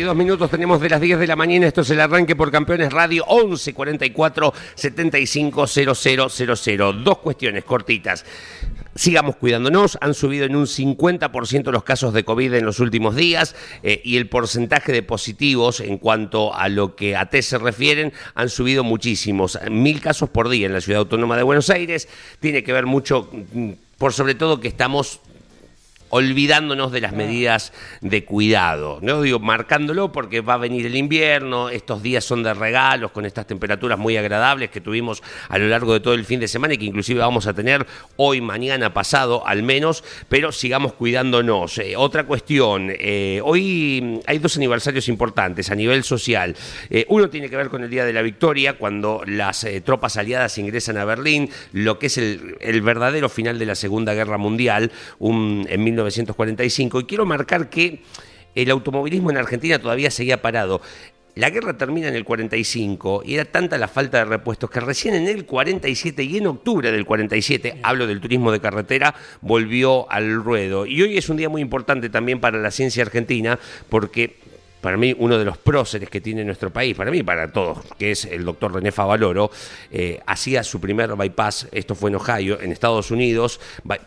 22 0.04 0.16
minutos 0.22 0.50
tenemos 0.50 0.82
de 0.82 0.90
las 0.90 1.00
10 1.00 1.18
de 1.18 1.26
la 1.26 1.34
mañana. 1.34 1.66
Esto 1.66 1.80
es 1.80 1.88
el 1.88 1.98
arranque 1.98 2.36
por 2.36 2.50
Campeones 2.50 2.92
Radio 2.92 3.24
11 3.26 3.72
44 3.72 4.52
75 4.74 5.66
0000. 5.66 7.02
Dos 7.02 7.18
cuestiones 7.20 7.64
cortitas. 7.64 8.26
Sigamos 8.94 9.36
cuidándonos, 9.36 9.96
han 10.02 10.12
subido 10.12 10.44
en 10.44 10.56
un 10.56 10.66
50% 10.66 11.72
los 11.72 11.84
casos 11.84 12.12
de 12.12 12.22
COVID 12.22 12.52
en 12.52 12.66
los 12.66 12.80
últimos 12.80 13.16
días 13.16 13.56
eh, 13.82 14.02
y 14.04 14.18
el 14.18 14.28
porcentaje 14.28 14.92
de 14.92 15.02
positivos 15.02 15.80
en 15.80 15.96
cuanto 15.96 16.54
a 16.54 16.68
lo 16.68 16.96
que 16.96 17.16
a 17.16 17.30
test 17.30 17.48
se 17.48 17.58
refieren 17.58 18.12
han 18.34 18.50
subido 18.50 18.84
muchísimos, 18.84 19.58
mil 19.70 20.02
casos 20.02 20.28
por 20.28 20.50
día 20.50 20.66
en 20.66 20.74
la 20.74 20.82
Ciudad 20.82 20.98
Autónoma 20.98 21.38
de 21.38 21.44
Buenos 21.44 21.70
Aires, 21.70 22.08
tiene 22.40 22.62
que 22.62 22.74
ver 22.74 22.84
mucho 22.84 23.30
mm, 23.32 23.70
por 23.96 24.12
sobre 24.12 24.34
todo 24.34 24.60
que 24.60 24.68
estamos 24.68 25.20
olvidándonos 26.14 26.92
de 26.92 27.00
las 27.00 27.12
medidas 27.12 27.72
de 28.00 28.24
cuidado, 28.24 29.00
¿no? 29.02 29.20
Digo, 29.20 29.40
marcándolo 29.40 30.12
porque 30.12 30.42
va 30.42 30.54
a 30.54 30.58
venir 30.58 30.86
el 30.86 30.94
invierno, 30.94 31.70
estos 31.70 32.04
días 32.04 32.24
son 32.24 32.44
de 32.44 32.54
regalos 32.54 33.10
con 33.10 33.26
estas 33.26 33.48
temperaturas 33.48 33.98
muy 33.98 34.16
agradables 34.16 34.70
que 34.70 34.80
tuvimos 34.80 35.24
a 35.48 35.58
lo 35.58 35.66
largo 35.66 35.92
de 35.92 35.98
todo 35.98 36.14
el 36.14 36.24
fin 36.24 36.38
de 36.38 36.46
semana 36.46 36.74
y 36.74 36.78
que 36.78 36.84
inclusive 36.84 37.18
vamos 37.18 37.48
a 37.48 37.52
tener 37.52 37.84
hoy, 38.14 38.40
mañana, 38.40 38.94
pasado, 38.94 39.44
al 39.44 39.64
menos, 39.64 40.04
pero 40.28 40.52
sigamos 40.52 40.92
cuidándonos. 40.92 41.78
Eh, 41.78 41.96
otra 41.96 42.26
cuestión, 42.26 42.92
eh, 42.96 43.40
hoy 43.42 44.20
hay 44.28 44.38
dos 44.38 44.56
aniversarios 44.56 45.08
importantes 45.08 45.72
a 45.72 45.74
nivel 45.74 46.04
social. 46.04 46.54
Eh, 46.90 47.06
uno 47.08 47.28
tiene 47.28 47.50
que 47.50 47.56
ver 47.56 47.70
con 47.70 47.82
el 47.82 47.90
Día 47.90 48.04
de 48.04 48.12
la 48.12 48.22
Victoria, 48.22 48.74
cuando 48.74 49.22
las 49.26 49.66
tropas 49.84 50.16
aliadas 50.16 50.58
ingresan 50.58 50.96
a 50.96 51.04
Berlín, 51.04 51.50
lo 51.72 51.98
que 51.98 52.06
es 52.06 52.18
el, 52.18 52.56
el 52.60 52.82
verdadero 52.82 53.28
final 53.28 53.58
de 53.58 53.66
la 53.66 53.74
Segunda 53.74 54.14
Guerra 54.14 54.38
Mundial, 54.38 54.92
un, 55.18 55.66
en 55.68 55.82
1945. 56.04 57.00
Y 57.00 57.04
quiero 57.04 57.26
marcar 57.26 57.70
que 57.70 58.02
el 58.54 58.70
automovilismo 58.70 59.30
en 59.30 59.36
Argentina 59.36 59.78
todavía 59.78 60.10
seguía 60.10 60.42
parado. 60.42 60.80
La 61.34 61.50
guerra 61.50 61.76
termina 61.76 62.06
en 62.06 62.14
el 62.14 62.24
45 62.24 63.22
y 63.24 63.34
era 63.34 63.44
tanta 63.44 63.76
la 63.76 63.88
falta 63.88 64.18
de 64.18 64.24
repuestos 64.24 64.70
que 64.70 64.78
recién 64.78 65.16
en 65.16 65.26
el 65.26 65.44
47 65.44 66.22
y 66.22 66.36
en 66.36 66.46
octubre 66.46 66.92
del 66.92 67.04
47, 67.04 67.80
hablo 67.82 68.06
del 68.06 68.20
turismo 68.20 68.52
de 68.52 68.60
carretera, 68.60 69.16
volvió 69.40 70.08
al 70.12 70.32
ruedo. 70.44 70.86
Y 70.86 71.02
hoy 71.02 71.18
es 71.18 71.28
un 71.28 71.36
día 71.36 71.48
muy 71.48 71.60
importante 71.60 72.08
también 72.08 72.38
para 72.38 72.60
la 72.60 72.70
ciencia 72.70 73.02
argentina 73.02 73.58
porque 73.88 74.36
para 74.84 74.98
mí 74.98 75.16
uno 75.18 75.38
de 75.38 75.46
los 75.46 75.56
próceres 75.56 76.10
que 76.10 76.20
tiene 76.20 76.44
nuestro 76.44 76.70
país, 76.70 76.94
para 76.94 77.10
mí 77.10 77.16
y 77.16 77.22
para 77.22 77.50
todos, 77.50 77.78
que 77.98 78.10
es 78.10 78.26
el 78.26 78.44
doctor 78.44 78.74
René 78.74 78.92
Favaloro, 78.92 79.50
eh, 79.90 80.20
hacía 80.26 80.62
su 80.62 80.78
primer 80.78 81.16
bypass, 81.16 81.68
esto 81.72 81.94
fue 81.94 82.10
en 82.10 82.16
Ohio, 82.16 82.60
en 82.60 82.70
Estados 82.70 83.10
Unidos, 83.10 83.60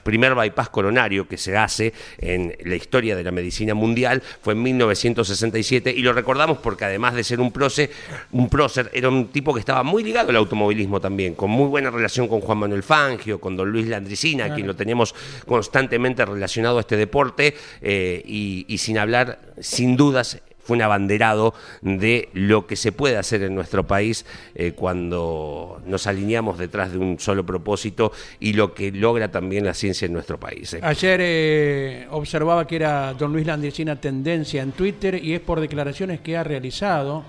primer 0.03 0.35
bypass 0.35 0.69
coronario 0.69 1.27
que 1.27 1.35
se 1.39 1.57
hace 1.57 1.93
en 2.19 2.55
la 2.63 2.75
historia 2.75 3.15
de 3.15 3.23
la 3.23 3.31
medicina 3.31 3.73
mundial, 3.73 4.21
fue 4.43 4.53
en 4.53 4.61
1967 4.61 5.91
y 5.97 6.03
lo 6.03 6.13
recordamos 6.13 6.59
porque 6.59 6.85
además 6.85 7.15
de 7.15 7.23
ser 7.23 7.41
un 7.41 7.51
prócer, 7.51 7.89
un 8.31 8.47
prócer 8.47 8.91
era 8.93 9.09
un 9.09 9.29
tipo 9.29 9.55
que 9.55 9.61
estaba 9.61 9.81
muy 9.81 10.03
ligado 10.03 10.29
al 10.29 10.35
automovilismo 10.35 11.01
también, 11.01 11.33
con 11.33 11.49
muy 11.49 11.69
buena 11.69 11.89
relación 11.89 12.27
con 12.27 12.39
Juan 12.39 12.59
Manuel 12.59 12.83
Fangio, 12.83 13.41
con 13.41 13.57
don 13.57 13.71
Luis 13.71 13.87
Landricina, 13.87 14.45
a 14.45 14.53
quien 14.53 14.67
lo 14.67 14.75
tenemos 14.75 15.15
constantemente 15.47 16.23
relacionado 16.23 16.77
a 16.77 16.81
este 16.81 16.97
deporte 16.97 17.55
eh, 17.81 18.21
y, 18.23 18.67
y 18.67 18.77
sin 18.77 18.99
hablar, 18.99 19.39
sin 19.59 19.97
dudas, 19.97 20.39
fue 20.67 20.75
un 20.75 20.83
abanderado 20.83 21.53
de 21.81 22.27
lo 22.33 22.67
que 22.67 22.75
se 22.75 22.91
puede 22.91 23.15
hacer 23.15 23.41
en 23.43 23.55
nuestro 23.55 23.87
país 23.87 24.25
eh, 24.53 24.73
cuando 24.75 25.81
nos 25.85 26.07
alineamos 26.07 26.57
detrás 26.57 26.91
de 26.91 26.97
un 26.97 27.19
solo 27.19 27.45
propósito 27.45 28.11
y 28.41 28.51
lo 28.51 28.73
que 28.73 28.91
logra 28.91 29.31
también 29.31 29.63
la 29.63 29.73
ciencia 29.73 30.05
en 30.05 30.13
nuestro 30.13 30.37
país. 30.37 30.73
eh. 30.73 30.81
Ayer 30.83 31.19
eh, 31.23 32.07
observaba 32.11 32.67
que 32.67 32.75
era 32.75 33.13
don 33.13 33.31
Luis 33.31 33.47
Landricina 33.47 33.95
tendencia 33.95 34.61
en 34.61 34.73
Twitter 34.73 35.23
y 35.23 35.33
es 35.33 35.39
por 35.39 35.61
declaraciones 35.61 36.19
que 36.19 36.35
ha 36.35 36.43
realizado 36.43 37.23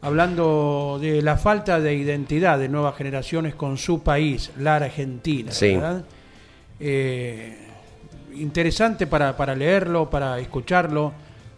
hablando 0.00 0.98
de 1.00 1.22
la 1.22 1.36
falta 1.36 1.78
de 1.80 1.94
identidad 1.94 2.58
de 2.58 2.68
nuevas 2.68 2.96
generaciones 2.96 3.54
con 3.54 3.78
su 3.78 4.02
país, 4.02 4.50
la 4.58 4.76
Argentina. 4.76 5.52
Sí. 5.52 5.74
¿verdad? 5.74 6.04
Eh, 6.80 7.56
interesante 8.34 9.06
para, 9.06 9.36
para 9.36 9.54
leerlo, 9.54 10.10
para 10.10 10.38
escucharlo, 10.40 11.12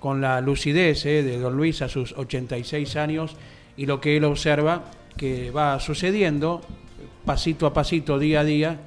con 0.07 0.21
la 0.21 0.41
lucidez 0.41 1.05
eh, 1.05 1.25
de 1.25 1.37
don 1.37 1.57
Luis 1.57 1.83
a 1.83 1.89
sus 1.89 2.13
86 2.13 2.95
años 2.95 3.35
y 3.77 3.87
lo 3.87 4.01
que 4.01 4.17
él 4.17 4.23
observa 4.23 4.85
que 5.17 5.51
va 5.51 5.81
sucediendo 5.81 6.61
pasito 7.25 7.67
a 7.67 7.75
pasito, 7.75 8.17
día 8.17 8.39
a 8.39 8.45
día, 8.45 8.79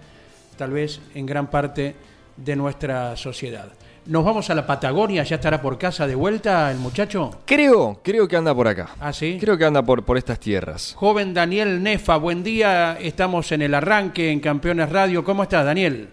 tal 0.56 0.72
vez 0.72 1.02
en 1.16 1.26
gran 1.26 1.50
parte 1.50 1.94
de 2.38 2.56
nuestra 2.56 3.18
sociedad. 3.18 3.68
Nos 4.06 4.24
vamos 4.24 4.50
a 4.50 4.56
la 4.56 4.66
Patagonia, 4.66 5.24
ya 5.24 5.36
estará 5.36 5.62
por 5.62 5.78
casa 5.78 6.08
de 6.08 6.16
vuelta 6.16 6.72
el 6.72 6.78
muchacho. 6.78 7.42
Creo, 7.46 8.00
creo 8.02 8.26
que 8.26 8.38
anda 8.38 8.56
por 8.56 8.70
acá. 8.70 8.92
Ah, 9.02 9.12
sí. 9.12 9.40
Creo 9.42 9.58
que 9.58 9.66
anda 9.66 9.84
por, 9.84 10.06
por 10.06 10.18
estas 10.18 10.40
tierras. 10.40 10.94
Joven 10.96 11.34
Daniel 11.34 11.84
Nefa, 11.84 12.16
buen 12.16 12.44
día. 12.44 12.98
Estamos 12.98 13.52
en 13.52 13.64
el 13.64 13.74
arranque 13.74 14.32
en 14.32 14.40
Campeones 14.40 14.88
Radio. 14.88 15.26
¿Cómo 15.26 15.44
estás, 15.44 15.66
Daniel? 15.66 16.08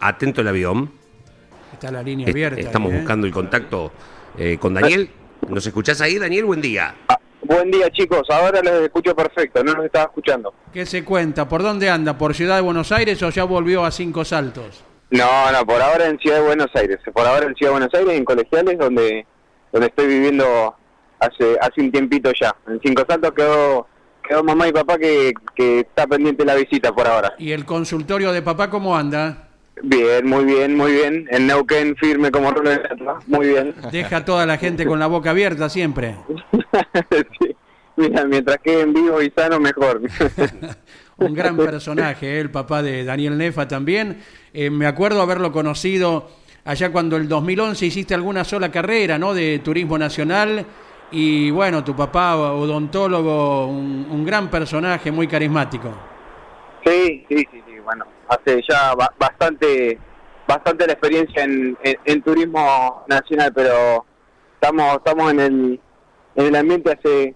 Atento 0.00 0.42
el 0.42 0.48
avión. 0.48 1.01
Está 1.82 1.90
la 1.90 2.02
línea 2.04 2.28
abierta. 2.28 2.60
Estamos 2.60 2.92
ahí, 2.92 2.96
¿eh? 2.96 3.00
buscando 3.00 3.26
el 3.26 3.32
contacto 3.32 3.90
eh, 4.38 4.56
con 4.56 4.72
Daniel. 4.72 5.10
¿Nos 5.48 5.66
escuchás 5.66 6.00
ahí, 6.00 6.16
Daniel? 6.16 6.44
Buen 6.44 6.60
día. 6.60 6.94
Ah, 7.08 7.18
buen 7.42 7.72
día 7.72 7.90
chicos, 7.90 8.22
ahora 8.30 8.62
les 8.62 8.82
escucho 8.82 9.16
perfecto, 9.16 9.64
no 9.64 9.74
los 9.74 9.86
estaba 9.86 10.04
escuchando. 10.04 10.54
¿Qué 10.72 10.86
se 10.86 11.04
cuenta? 11.04 11.48
¿Por 11.48 11.64
dónde 11.64 11.90
anda? 11.90 12.16
¿Por 12.16 12.36
Ciudad 12.36 12.54
de 12.54 12.62
Buenos 12.62 12.92
Aires 12.92 13.20
o 13.24 13.30
ya 13.30 13.42
volvió 13.42 13.84
a 13.84 13.90
cinco 13.90 14.24
saltos? 14.24 14.84
No, 15.10 15.50
no, 15.50 15.66
por 15.66 15.82
ahora 15.82 16.06
en 16.06 16.20
Ciudad 16.20 16.36
de 16.36 16.42
Buenos 16.44 16.70
Aires, 16.72 17.00
por 17.12 17.26
ahora 17.26 17.46
en 17.46 17.54
Ciudad 17.56 17.72
de 17.72 17.78
Buenos 17.80 17.94
Aires, 17.94 18.14
en 18.16 18.24
Colegiales, 18.24 18.78
donde 18.78 19.26
donde 19.72 19.86
estoy 19.88 20.06
viviendo 20.06 20.76
hace 21.18 21.56
hace 21.60 21.80
un 21.80 21.90
tiempito 21.90 22.30
ya. 22.40 22.54
En 22.68 22.80
Cinco 22.80 23.04
Saltos 23.08 23.32
quedó 23.32 23.88
quedó 24.22 24.44
mamá 24.44 24.68
y 24.68 24.72
papá 24.72 24.98
que, 24.98 25.32
que 25.56 25.80
está 25.80 26.06
pendiente 26.06 26.44
la 26.44 26.54
visita 26.54 26.94
por 26.94 27.08
ahora. 27.08 27.34
¿Y 27.38 27.50
el 27.50 27.64
consultorio 27.64 28.30
de 28.30 28.40
papá 28.40 28.70
cómo 28.70 28.96
anda? 28.96 29.48
Bien, 29.80 30.26
muy 30.26 30.44
bien, 30.44 30.76
muy 30.76 30.92
bien. 30.92 31.26
En 31.30 31.46
Neuquén 31.46 31.96
firme 31.96 32.30
como 32.30 32.52
letra, 32.52 32.94
muy 33.26 33.48
bien. 33.48 33.74
Deja 33.90 34.18
a 34.18 34.24
toda 34.24 34.44
la 34.44 34.58
gente 34.58 34.84
con 34.84 34.98
la 34.98 35.06
boca 35.06 35.30
abierta 35.30 35.68
siempre. 35.68 36.16
Sí. 37.40 37.56
Mira, 37.96 38.24
mientras 38.24 38.58
quede 38.58 38.82
en 38.82 38.94
vivo 38.94 39.20
y 39.20 39.30
sano, 39.36 39.60
mejor. 39.60 40.00
Un 41.18 41.34
gran 41.34 41.56
personaje, 41.56 42.36
¿eh? 42.36 42.40
el 42.40 42.50
papá 42.50 42.82
de 42.82 43.04
Daniel 43.04 43.36
Nefa 43.36 43.68
también. 43.68 44.18
Eh, 44.52 44.70
me 44.70 44.86
acuerdo 44.86 45.20
haberlo 45.20 45.52
conocido 45.52 46.30
allá 46.64 46.90
cuando 46.90 47.16
el 47.16 47.28
2011 47.28 47.84
hiciste 47.84 48.14
alguna 48.14 48.44
sola 48.44 48.70
carrera, 48.70 49.18
¿no? 49.18 49.34
De 49.34 49.58
turismo 49.58 49.98
nacional. 49.98 50.64
Y 51.10 51.50
bueno, 51.50 51.84
tu 51.84 51.94
papá, 51.94 52.36
odontólogo, 52.36 53.66
un, 53.66 54.06
un 54.10 54.24
gran 54.24 54.50
personaje, 54.50 55.12
muy 55.12 55.28
carismático. 55.28 55.92
Sí, 56.84 57.24
sí, 57.28 57.46
sí, 57.50 57.61
hace 58.28 58.62
ya 58.68 58.94
ba- 58.94 59.12
bastante 59.18 59.98
bastante 60.48 60.86
la 60.86 60.92
experiencia 60.92 61.44
en, 61.44 61.76
en, 61.82 61.96
en 62.04 62.22
turismo 62.22 63.04
nacional, 63.08 63.52
pero 63.54 64.04
estamos 64.54 64.96
estamos 64.96 65.30
en 65.32 65.40
el, 65.40 65.80
en 66.36 66.46
el 66.46 66.56
ambiente 66.56 66.92
hace 66.92 67.34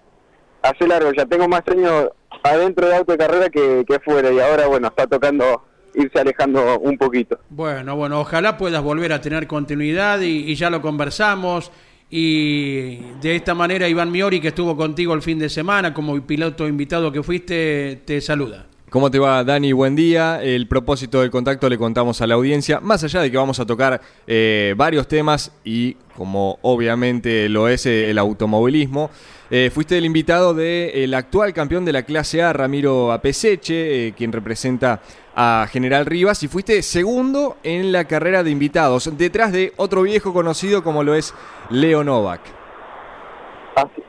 hace 0.63 0.87
largo, 0.87 1.13
ya 1.13 1.25
tengo 1.27 1.47
más 1.49 1.63
años 1.69 2.09
adentro 2.43 2.87
de 2.89 2.97
auto 2.97 3.13
de 3.13 3.19
carrera 3.19 3.49
que, 3.49 3.85
que 3.87 4.01
fuera 4.01 4.31
y 4.33 4.41
ahora 4.41 4.67
bueno, 4.67 4.89
está 4.89 5.07
tocando 5.07 5.63
irse 5.95 6.19
alejando 6.21 6.79
un 6.81 6.99
poquito. 6.99 7.39
Bueno, 7.49 7.97
bueno, 7.97 8.21
ojalá 8.21 8.57
puedas 8.59 8.83
volver 8.83 9.13
a 9.13 9.21
tener 9.21 9.47
continuidad 9.47 10.21
y, 10.21 10.51
y 10.51 10.55
ya 10.55 10.69
lo 10.69 10.83
conversamos 10.83 11.71
Y 12.11 12.99
de 13.21 13.35
esta 13.37 13.55
manera 13.55 13.89
Iván 13.89 14.11
Miori, 14.13 14.41
que 14.41 14.49
estuvo 14.49 14.77
contigo 14.77 15.15
el 15.15 15.23
fin 15.23 15.39
de 15.39 15.49
semana 15.49 15.93
como 15.95 16.21
piloto 16.25 16.69
invitado 16.69 17.11
que 17.11 17.23
fuiste, 17.23 18.03
te 18.05 18.21
saluda. 18.21 18.67
¿Cómo 18.89 19.11
te 19.11 19.19
va, 19.19 19.43
Dani? 19.43 19.73
Buen 19.73 19.97
día. 19.97 20.41
El 20.41 20.69
propósito 20.69 21.21
del 21.21 21.31
contacto 21.33 21.69
le 21.69 21.77
contamos 21.77 22.21
a 22.21 22.27
la 22.29 22.35
audiencia, 22.35 22.79
más 22.79 23.03
allá 23.03 23.21
de 23.21 23.33
que 23.33 23.37
vamos 23.37 23.59
a 23.59 23.67
tocar 23.67 24.01
eh, 24.29 24.75
varios 24.77 25.09
temas 25.09 25.51
y 25.65 25.95
como 26.17 26.61
obviamente 26.63 27.49
lo 27.49 27.67
es 27.67 27.85
eh, 27.87 28.09
el 28.09 28.17
automovilismo, 28.17 29.11
eh, 29.51 29.71
fuiste 29.75 29.99
el 29.99 30.05
invitado 30.05 30.55
del 30.55 31.13
actual 31.15 31.53
campeón 31.53 31.85
de 31.85 31.93
la 31.93 32.05
clase 32.05 32.45
A, 32.45 32.53
Ramiro 32.53 33.11
Apeseche, 33.11 34.15
quien 34.17 34.31
representa 34.31 35.03
a 35.35 35.67
General 35.69 36.07
Rivas, 36.07 36.45
y 36.45 36.49
fuiste 36.49 36.81
segundo 36.83 37.57
en 37.65 37.91
la 37.91 38.05
carrera 38.05 38.45
de 38.45 38.53
invitados, 38.53 39.11
detrás 39.19 39.51
de 39.51 39.73
otro 39.77 40.03
viejo 40.03 40.33
conocido 40.33 40.85
como 40.85 41.03
lo 41.03 41.17
es 41.17 41.35
Leo 41.71 42.05
Novak. 42.05 42.41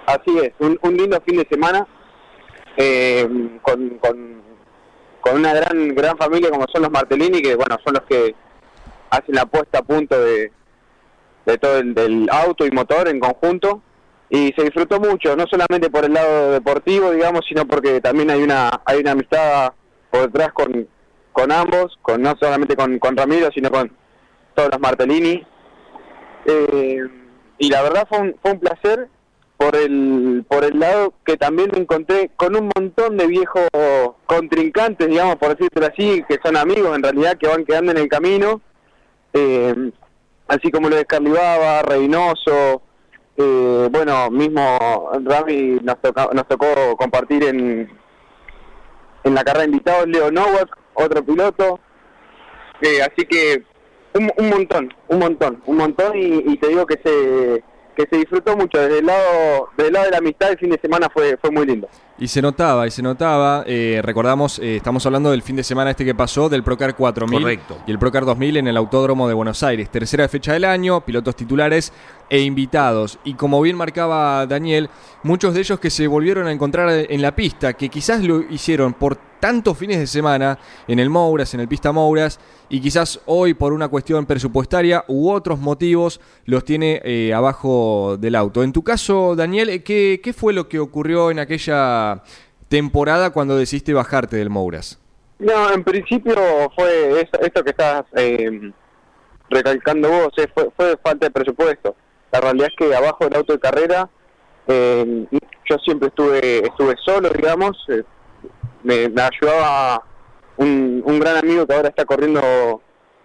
Así, 0.05 0.37
es, 0.37 0.53
un, 0.59 0.77
lindo 0.95 1.19
fin 1.25 1.37
de 1.37 1.47
semana 1.49 1.87
con 3.63 3.89
con 3.97 4.36
una 5.33 5.53
gran 5.53 5.93
gran 5.93 6.17
familia 6.17 6.49
como 6.49 6.65
son 6.71 6.83
los 6.83 6.91
Martellini, 6.91 7.41
que 7.41 7.55
bueno, 7.55 7.77
son 7.83 7.95
los 7.95 8.03
que 8.03 8.35
hacen 9.09 9.35
la 9.35 9.45
puesta 9.45 9.79
a 9.79 9.83
punto 9.83 10.19
de, 10.19 10.51
de 11.45 11.57
todo 11.57 11.77
el 11.77 11.93
del 11.93 12.29
auto 12.29 12.65
y 12.65 12.71
motor 12.71 13.07
en 13.07 13.19
conjunto 13.19 13.81
y 14.29 14.51
se 14.57 14.63
disfrutó 14.63 14.99
mucho, 14.99 15.35
no 15.35 15.45
solamente 15.47 15.89
por 15.89 16.05
el 16.05 16.13
lado 16.13 16.51
deportivo, 16.51 17.11
digamos, 17.11 17.41
sino 17.47 17.65
porque 17.65 18.01
también 18.01 18.29
hay 18.29 18.43
una 18.43 18.81
hay 18.85 18.99
una 18.99 19.11
amistad 19.11 19.73
por 20.11 20.21
detrás 20.23 20.51
con, 20.53 20.87
con 21.31 21.51
ambos, 21.51 21.97
con 22.01 22.21
no 22.21 22.33
solamente 22.39 22.75
con, 22.75 22.99
con 22.99 23.15
Ramiro, 23.15 23.49
sino 23.53 23.69
con 23.69 23.91
todos 24.55 24.69
los 24.71 24.79
Martellini. 24.79 25.45
Eh, 26.45 27.01
y 27.57 27.69
la 27.69 27.81
verdad 27.81 28.07
fue 28.07 28.19
un, 28.19 28.35
fue 28.41 28.51
un 28.51 28.59
placer 28.59 29.09
por 29.57 29.75
el 29.75 30.45
por 30.47 30.63
el 30.63 30.79
lado 30.79 31.13
que 31.25 31.35
también 31.35 31.69
me 31.73 31.79
encontré 31.79 32.29
con 32.35 32.55
un 32.55 32.69
montón 32.75 33.17
de 33.17 33.25
viejos 33.25 33.67
contrincantes, 34.27 35.07
digamos, 35.07 35.35
por 35.37 35.57
decirlo 35.57 35.87
así, 35.87 36.23
que 36.29 36.39
son 36.43 36.55
amigos 36.55 36.95
en 36.95 37.03
realidad, 37.03 37.37
que 37.37 37.47
van 37.47 37.65
quedando 37.65 37.91
en 37.91 37.97
el 37.97 38.07
camino, 38.07 38.61
eh, 39.33 39.91
así 40.47 40.69
como 40.69 40.89
lo 40.89 40.95
de 40.95 41.05
Reynoso, 41.83 42.81
eh, 43.35 43.89
bueno, 43.91 44.29
mismo 44.29 45.11
Rami 45.23 45.79
nos, 45.81 45.97
nos 46.33 46.47
tocó 46.47 46.95
compartir 46.97 47.43
en, 47.43 47.89
en 49.23 49.33
la 49.33 49.43
carrera 49.43 49.65
de 49.65 49.71
invitados, 49.71 50.07
Leo 50.07 50.31
Nowak, 50.31 50.77
otro 50.93 51.25
piloto, 51.25 51.79
eh, 52.81 53.01
así 53.01 53.25
que 53.25 53.63
un, 54.13 54.31
un 54.37 54.49
montón, 54.49 54.93
un 55.07 55.19
montón, 55.19 55.63
un 55.65 55.77
montón 55.77 56.11
y 56.15 56.55
te 56.57 56.67
digo 56.67 56.85
que 56.85 56.99
se 57.03 57.63
que 57.97 58.07
se 58.07 58.17
disfrutó 58.17 58.55
mucho. 58.55 58.77
Desde 58.77 58.99
el 58.99 59.07
lado, 59.07 59.69
del 59.75 59.91
lado 59.91 60.05
de 60.05 60.11
la 60.11 60.17
amistad, 60.19 60.51
el 60.51 60.57
fin 60.59 60.69
de 60.69 60.79
semana 60.79 61.09
fue, 61.11 61.35
fue 61.37 61.49
muy 61.49 61.65
lindo. 61.65 61.89
Y 62.19 62.27
se 62.27 62.41
notaba, 62.41 62.87
y 62.87 62.91
se 62.91 63.01
notaba, 63.01 63.63
eh, 63.67 64.01
recordamos, 64.03 64.57
eh, 64.59 64.77
estamos 64.77 65.05
hablando 65.05 65.29
del 65.31 65.41
fin 65.43 65.55
de 65.55 65.63
semana 65.63 65.91
este 65.91 66.05
que 66.05 66.15
pasó, 66.15 66.49
del 66.49 66.63
Procar 66.63 66.95
4000 66.95 67.41
Correcto. 67.41 67.77
y 67.85 67.91
el 67.91 67.99
Procar 67.99 68.25
2000 68.25 68.57
en 68.57 68.67
el 68.67 68.77
Autódromo 68.77 69.27
de 69.27 69.33
Buenos 69.33 69.61
Aires. 69.63 69.89
Tercera 69.89 70.27
fecha 70.27 70.53
del 70.53 70.65
año, 70.65 71.01
pilotos 71.01 71.35
titulares 71.35 71.91
e 72.29 72.39
invitados. 72.39 73.19
Y 73.23 73.33
como 73.33 73.61
bien 73.61 73.75
marcaba 73.75 74.45
Daniel, 74.45 74.89
muchos 75.23 75.53
de 75.53 75.59
ellos 75.59 75.79
que 75.79 75.89
se 75.89 76.07
volvieron 76.07 76.47
a 76.47 76.51
encontrar 76.51 76.89
en 77.09 77.21
la 77.21 77.35
pista, 77.35 77.73
que 77.73 77.89
quizás 77.89 78.23
lo 78.23 78.41
hicieron 78.41 78.93
por 78.93 79.15
tantos 79.39 79.77
fines 79.77 79.99
de 79.99 80.07
semana 80.07 80.57
en 80.87 80.99
el 80.99 81.09
Mouras, 81.09 81.53
en 81.53 81.59
el 81.59 81.67
Pista 81.67 81.91
Mouras, 81.91 82.39
y 82.69 82.81
quizás 82.81 83.21
hoy 83.25 83.53
por 83.53 83.73
una 83.73 83.87
cuestión 83.87 84.25
presupuestaria 84.25 85.03
u 85.07 85.29
otros 85.29 85.59
motivos 85.59 86.19
los 86.45 86.63
tiene 86.65 87.01
eh, 87.03 87.33
abajo 87.33 88.17
del 88.17 88.35
auto. 88.35 88.63
En 88.63 88.73
tu 88.73 88.83
caso, 88.83 89.35
Daniel, 89.35 89.83
¿qué, 89.83 90.19
¿qué 90.23 90.33
fue 90.33 90.53
lo 90.53 90.67
que 90.67 90.79
ocurrió 90.79 91.31
en 91.31 91.39
aquella 91.39 92.23
temporada 92.67 93.31
cuando 93.31 93.57
decidiste 93.57 93.93
bajarte 93.93 94.37
del 94.37 94.49
Mouras? 94.49 94.99
No, 95.39 95.71
en 95.71 95.83
principio 95.83 96.35
fue 96.75 97.21
esto, 97.21 97.63
que 97.63 97.69
estás 97.69 98.05
eh, 98.15 98.71
recalcando 99.49 100.09
vos, 100.09 100.29
eh, 100.37 100.47
fue, 100.53 100.69
fue 100.75 100.97
falta 100.97 101.27
de 101.27 101.31
presupuesto. 101.31 101.95
La 102.31 102.41
realidad 102.41 102.69
es 102.69 102.75
que 102.75 102.95
abajo 102.95 103.23
del 103.25 103.35
auto 103.35 103.53
de 103.53 103.59
carrera 103.59 104.09
eh, 104.67 105.25
yo 105.69 105.77
siempre 105.83 106.09
estuve 106.09 106.65
estuve 106.65 106.95
solo, 107.03 107.29
digamos. 107.29 107.77
Eh, 107.89 108.03
me, 108.83 109.05
ayudaba 109.21 110.03
un, 110.57 111.03
un, 111.05 111.19
gran 111.19 111.37
amigo 111.37 111.65
que 111.65 111.73
ahora 111.73 111.89
está 111.89 112.05
corriendo 112.05 112.81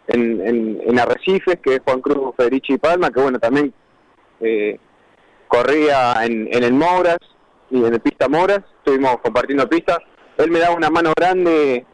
en, 0.06 0.80
en, 0.86 0.98
Arrecifes, 0.98 1.58
que 1.62 1.76
es 1.76 1.80
Juan 1.84 2.00
Cruz 2.00 2.34
Federici 2.36 2.78
Palma, 2.78 3.10
que 3.10 3.20
bueno, 3.20 3.38
también 3.38 3.72
eh, 4.40 4.78
corría 5.48 6.24
en, 6.24 6.48
en 6.52 6.64
el 6.64 6.72
Moras 6.72 7.18
y 7.70 7.84
en 7.84 7.94
el 7.94 8.00
Pista 8.00 8.28
Moras. 8.28 8.60
Estuvimos 8.78 9.18
compartiendo 9.22 9.68
pistas. 9.68 9.98
Él 10.38 10.50
me 10.50 10.58
daba 10.58 10.74
una 10.74 10.90
mano 10.90 11.12
grande 11.16 11.86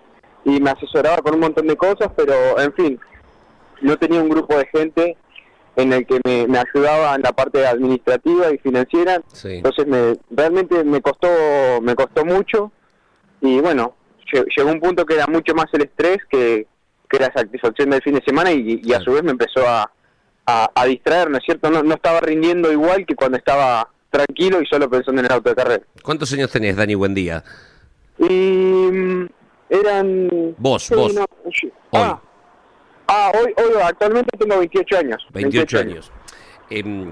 y 0.44 0.61
me 0.61 0.70
asesoraba 0.70 1.18
con 1.18 1.35
un 1.35 1.40
montón 1.40 1.66
de 1.66 1.77
cosas, 1.77 2.11
pero 2.16 2.59
en 2.59 2.72
fin, 2.72 3.01
no 3.83 3.96
tenía 3.96 4.20
un 4.20 4.29
grupo 4.29 4.57
de 4.57 4.66
gente 4.66 5.16
en 5.77 5.92
el 5.92 6.07
que 6.07 6.20
me, 6.24 6.59
ayudaba 6.59 7.14
en 7.14 7.22
la 7.22 7.33
parte 7.33 7.64
administrativa 7.64 8.51
y 8.53 8.59
financiera. 8.59 9.22
Entonces 9.44 9.87
me, 9.87 10.16
realmente 10.31 10.83
me 10.83 11.01
costó, 11.01 11.29
me 11.81 11.94
costó 11.94 12.24
mucho 12.24 12.72
y 13.40 13.61
bueno, 13.61 13.94
llegó 14.56 14.70
un 14.70 14.80
punto 14.80 15.04
que 15.04 15.14
era 15.14 15.26
mucho 15.26 15.54
más 15.54 15.66
el 15.72 15.82
estrés 15.82 16.18
que, 16.30 16.66
que 17.08 17.18
la 17.18 17.32
satisfacción 17.32 17.90
del 17.90 18.02
fin 18.02 18.14
de 18.14 18.22
semana 18.24 18.52
y, 18.52 18.92
a 18.92 19.00
su 19.00 19.12
vez 19.12 19.22
me 19.22 19.32
empezó 19.32 19.66
a, 19.66 19.90
a, 20.46 20.84
distraer, 20.86 21.30
¿no 21.30 21.38
es 21.38 21.44
cierto? 21.44 21.70
No, 21.70 21.82
no 21.82 21.94
estaba 21.94 22.20
rindiendo 22.20 22.72
igual 22.72 23.06
que 23.06 23.14
cuando 23.14 23.38
estaba 23.38 23.88
tranquilo 24.10 24.60
y 24.62 24.66
solo 24.66 24.88
pensando 24.88 25.20
en 25.20 25.26
el 25.26 25.32
auto 25.32 25.50
de 25.50 25.56
carrera. 25.56 25.82
¿Cuántos 26.02 26.32
años 26.32 26.50
tenés, 26.50 26.76
Dani? 26.76 26.94
Buen 26.94 27.14
día. 27.14 27.44
Y 28.18 28.24
mm, 28.24 29.26
eran... 29.68 30.54
Vos, 30.56 30.90
vos. 30.90 31.14
Ah, 31.92 32.20
Ah, 33.08 33.32
hoy, 33.34 33.54
hoy 33.56 33.72
actualmente 33.82 34.36
tengo 34.36 34.58
28 34.58 34.98
años. 34.98 35.26
28, 35.32 35.78
años. 35.78 36.12
Em, 36.68 37.10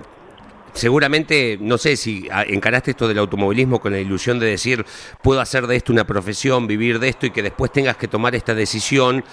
seguramente, 0.76 1.58
no 1.60 1.78
sé 1.78 1.96
si 1.96 2.28
encaraste 2.48 2.92
esto 2.92 3.08
del 3.08 3.18
automovilismo 3.18 3.80
con 3.80 3.92
la 3.92 3.98
ilusión 3.98 4.38
de 4.38 4.46
decir, 4.46 4.84
puedo 5.22 5.40
hacer 5.40 5.66
de 5.66 5.76
esto 5.76 5.92
una 5.92 6.06
profesión, 6.06 6.66
vivir 6.66 6.98
de 6.98 7.08
esto 7.08 7.26
y 7.26 7.30
que 7.30 7.42
después 7.42 7.72
tengas 7.72 7.96
que 7.96 8.08
tomar 8.08 8.34
esta 8.34 8.54
decisión. 8.54 9.24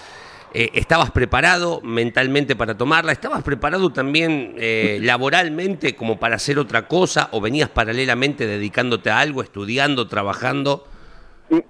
Eh, 0.55 0.69
¿Estabas 0.73 1.09
preparado 1.11 1.81
mentalmente 1.81 2.55
para 2.55 2.77
tomarla? 2.77 3.11
¿Estabas 3.11 3.41
preparado 3.43 3.91
también 3.91 4.55
eh, 4.57 4.99
laboralmente 5.01 5.95
como 5.95 6.19
para 6.19 6.35
hacer 6.35 6.59
otra 6.59 6.87
cosa? 6.87 7.29
¿O 7.31 7.41
venías 7.41 7.69
paralelamente 7.69 8.45
dedicándote 8.45 9.09
a 9.09 9.19
algo, 9.19 9.41
estudiando, 9.41 10.07
trabajando? 10.07 10.85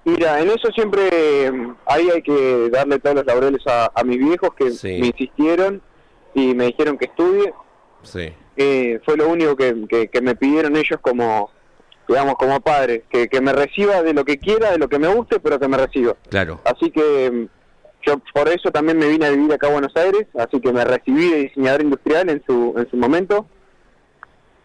Mira, 0.04 0.40
en 0.40 0.50
eso 0.50 0.68
siempre 0.74 1.50
ahí 1.86 2.08
hay 2.08 2.22
que 2.22 2.70
darle 2.70 2.98
todos 2.98 3.16
los 3.16 3.26
laureles 3.26 3.62
a, 3.66 4.04
mis 4.04 4.18
viejos 4.18 4.50
que 4.54 4.64
me 4.98 5.08
insistieron 5.08 5.82
y 6.34 6.54
me 6.54 6.66
dijeron 6.66 6.96
que 6.96 7.06
estudie. 7.06 7.52
Sí. 8.02 8.32
Eh, 8.56 9.00
fue 9.04 9.16
lo 9.16 9.28
único 9.28 9.56
que, 9.56 9.74
me 10.22 10.36
pidieron 10.36 10.76
ellos 10.76 11.00
como, 11.00 11.50
digamos, 12.08 12.34
como 12.36 12.60
padre, 12.60 13.04
que, 13.10 13.40
me 13.40 13.52
reciba 13.52 14.02
de 14.02 14.14
lo 14.14 14.24
que 14.24 14.38
quiera, 14.38 14.70
de 14.70 14.78
lo 14.78 14.88
que 14.88 14.98
me 14.98 15.08
guste, 15.08 15.40
pero 15.40 15.58
que 15.58 15.68
me 15.68 15.76
reciba. 15.76 16.14
Claro. 16.28 16.60
Así 16.64 16.90
que 16.90 17.48
yo 18.06 18.20
por 18.32 18.48
eso 18.48 18.70
también 18.70 18.98
me 18.98 19.08
vine 19.08 19.26
a 19.26 19.30
vivir 19.30 19.52
acá 19.52 19.66
a 19.66 19.72
Buenos 19.72 19.96
Aires, 19.96 20.26
así 20.38 20.60
que 20.60 20.72
me 20.72 20.84
recibí 20.84 21.30
de 21.30 21.36
diseñador 21.44 21.82
industrial 21.82 22.28
en 22.30 22.42
su, 22.46 22.74
en 22.76 22.88
su 22.90 22.96
momento. 22.96 23.46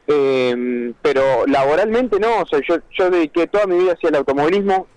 Eh, 0.08 0.94
pero 1.02 1.46
laboralmente 1.46 2.20
no, 2.20 2.42
o 2.42 2.46
sea, 2.48 2.60
yo, 2.68 2.78
yo 2.98 3.10
dediqué 3.12 3.48
toda 3.48 3.68
mi 3.68 3.78
vida 3.78 3.94
hacia 3.94 4.10
el 4.10 4.16
automovilismo, 4.16 4.88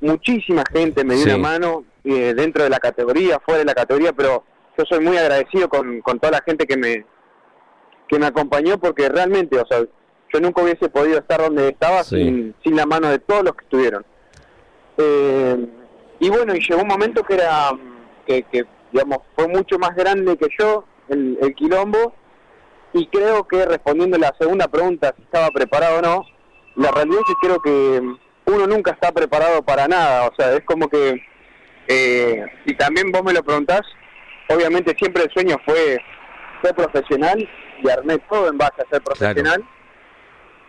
muchísima 0.00 0.62
gente 0.70 1.04
me 1.04 1.14
dio 1.14 1.24
una 1.24 1.38
mano 1.38 1.84
eh, 2.04 2.34
dentro 2.34 2.62
de 2.62 2.70
la 2.70 2.78
categoría, 2.78 3.40
fuera 3.40 3.60
de 3.60 3.64
la 3.64 3.74
categoría, 3.74 4.12
pero 4.12 4.44
yo 4.76 4.84
soy 4.84 5.00
muy 5.00 5.16
agradecido 5.16 5.68
con, 5.68 6.00
con 6.02 6.18
toda 6.18 6.32
la 6.32 6.42
gente 6.42 6.66
que 6.66 6.76
me 6.76 7.06
que 8.08 8.18
me 8.18 8.26
acompañó 8.26 8.78
porque 8.78 9.08
realmente, 9.08 9.58
o 9.58 9.66
sea, 9.66 9.80
yo 10.32 10.40
nunca 10.40 10.62
hubiese 10.62 10.88
podido 10.88 11.18
estar 11.18 11.40
donde 11.40 11.68
estaba 11.68 12.02
sin, 12.04 12.54
sin 12.62 12.76
la 12.76 12.86
mano 12.86 13.08
de 13.08 13.18
todos 13.18 13.44
los 13.44 13.54
que 13.54 13.64
estuvieron. 13.64 14.04
Eh, 14.98 15.66
y 16.20 16.28
bueno, 16.28 16.54
y 16.54 16.60
llegó 16.60 16.82
un 16.82 16.88
momento 16.88 17.22
que 17.22 17.34
era, 17.34 17.70
que, 18.26 18.42
que 18.44 18.64
digamos, 18.92 19.18
fue 19.34 19.48
mucho 19.48 19.78
más 19.78 19.94
grande 19.94 20.36
que 20.36 20.48
yo 20.58 20.84
el, 21.08 21.38
el 21.40 21.54
quilombo 21.54 22.14
y 22.92 23.06
creo 23.08 23.46
que 23.46 23.64
respondiendo 23.66 24.16
a 24.16 24.20
la 24.20 24.34
segunda 24.38 24.68
pregunta, 24.68 25.12
si 25.16 25.22
estaba 25.22 25.50
preparado 25.50 25.98
o 25.98 26.02
no, 26.02 26.24
la 26.76 26.90
realidad 26.90 27.20
es 27.20 27.34
que 27.34 27.46
creo 27.46 27.60
que 27.60 28.50
uno 28.50 28.66
nunca 28.66 28.92
está 28.92 29.12
preparado 29.12 29.62
para 29.62 29.88
nada, 29.88 30.28
o 30.28 30.34
sea, 30.34 30.54
es 30.54 30.64
como 30.64 30.88
que, 30.88 31.20
eh, 31.88 32.46
y 32.64 32.74
también 32.74 33.10
vos 33.12 33.22
me 33.22 33.32
lo 33.32 33.42
preguntás, 33.42 33.82
obviamente 34.48 34.94
siempre 34.98 35.24
el 35.24 35.30
sueño 35.30 35.56
fue 35.64 35.98
ser 36.62 36.74
profesional 36.74 37.48
y 37.82 37.88
armé 37.88 38.18
todo 38.30 38.48
en 38.48 38.58
base 38.58 38.82
a 38.82 38.88
ser 38.90 39.02
profesional, 39.02 39.64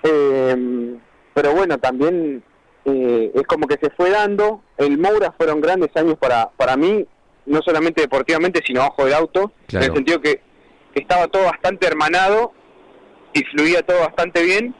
eh, 0.03 0.97
pero 1.33 1.53
bueno, 1.53 1.77
también 1.77 2.43
eh, 2.85 3.31
es 3.35 3.43
como 3.43 3.67
que 3.67 3.77
se 3.81 3.89
fue 3.91 4.09
dando, 4.09 4.61
el 4.77 4.97
Moura 4.97 5.33
fueron 5.37 5.61
grandes 5.61 5.89
años 5.95 6.15
para, 6.17 6.49
para 6.49 6.77
mí, 6.77 7.05
no 7.45 7.61
solamente 7.61 8.01
deportivamente, 8.01 8.61
sino 8.65 8.85
ojo 8.85 9.05
del 9.05 9.13
auto, 9.13 9.51
en 9.71 9.83
el 9.83 9.93
sentido 9.93 10.21
que, 10.21 10.41
que 10.93 10.99
estaba 11.01 11.27
todo 11.27 11.45
bastante 11.45 11.87
hermanado 11.87 12.53
y 13.33 13.43
fluía 13.45 13.81
todo 13.83 13.99
bastante 13.99 14.43
bien, 14.43 14.75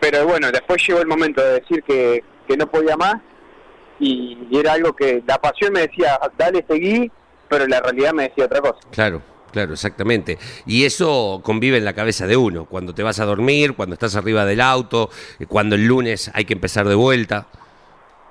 pero 0.00 0.26
bueno, 0.26 0.50
después 0.50 0.86
llegó 0.86 1.00
el 1.00 1.06
momento 1.06 1.42
de 1.42 1.60
decir 1.60 1.82
que, 1.82 2.24
que 2.48 2.56
no 2.56 2.66
podía 2.70 2.96
más 2.96 3.16
y, 3.98 4.46
y 4.50 4.58
era 4.58 4.72
algo 4.72 4.94
que 4.94 5.22
la 5.26 5.38
pasión 5.38 5.72
me 5.72 5.80
decía, 5.80 6.18
dale, 6.38 6.64
seguí, 6.66 7.10
pero 7.48 7.66
la 7.66 7.80
realidad 7.80 8.12
me 8.12 8.28
decía 8.28 8.46
otra 8.46 8.60
cosa. 8.60 8.78
Claro, 8.90 9.22
claro, 9.52 9.72
exactamente. 9.72 10.38
Y 10.66 10.84
eso 10.84 11.40
convive 11.42 11.78
en 11.78 11.84
la 11.84 11.92
cabeza 11.94 12.26
de 12.26 12.36
uno, 12.36 12.64
cuando 12.66 12.94
te 12.94 13.02
vas 13.02 13.20
a 13.20 13.24
dormir, 13.24 13.74
cuando 13.74 13.94
estás 13.94 14.16
arriba 14.16 14.44
del 14.44 14.60
auto, 14.60 15.10
eh, 15.38 15.46
cuando 15.46 15.74
el 15.76 15.86
lunes 15.86 16.30
hay 16.34 16.44
que 16.44 16.54
empezar 16.54 16.86
de 16.88 16.94
vuelta. 16.94 17.46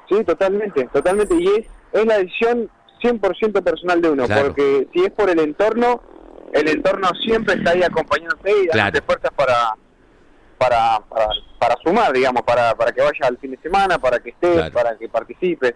Sí, 0.09 0.23
totalmente, 0.23 0.87
totalmente. 0.91 1.35
Y 1.35 1.47
es, 1.47 1.65
es 1.93 2.05
la 2.05 2.17
decisión 2.19 2.69
100% 3.01 3.63
personal 3.63 4.01
de 4.01 4.09
uno, 4.09 4.25
Claro. 4.25 4.47
porque 4.47 4.87
si 4.93 5.05
es 5.05 5.11
por 5.11 5.29
el 5.29 5.39
entorno, 5.39 6.01
el 6.51 6.67
entorno 6.67 7.09
siempre 7.23 7.55
está 7.55 7.71
ahí 7.71 7.83
acompañándote 7.83 8.49
y 8.49 8.67
dándote 8.67 8.71
Claro. 8.71 9.05
fuerzas 9.05 9.31
para, 9.35 9.73
para, 10.57 10.99
para, 11.07 11.27
para 11.59 11.75
sumar, 11.83 12.11
digamos, 12.11 12.41
para, 12.43 12.75
para 12.75 12.91
que 12.91 13.01
vaya 13.01 13.19
al 13.27 13.37
fin 13.37 13.51
de 13.51 13.57
semana, 13.57 13.99
para 13.99 14.19
que 14.19 14.29
estés, 14.31 14.53
Claro. 14.55 14.73
para 14.73 14.97
que 14.97 15.07
participes. 15.07 15.75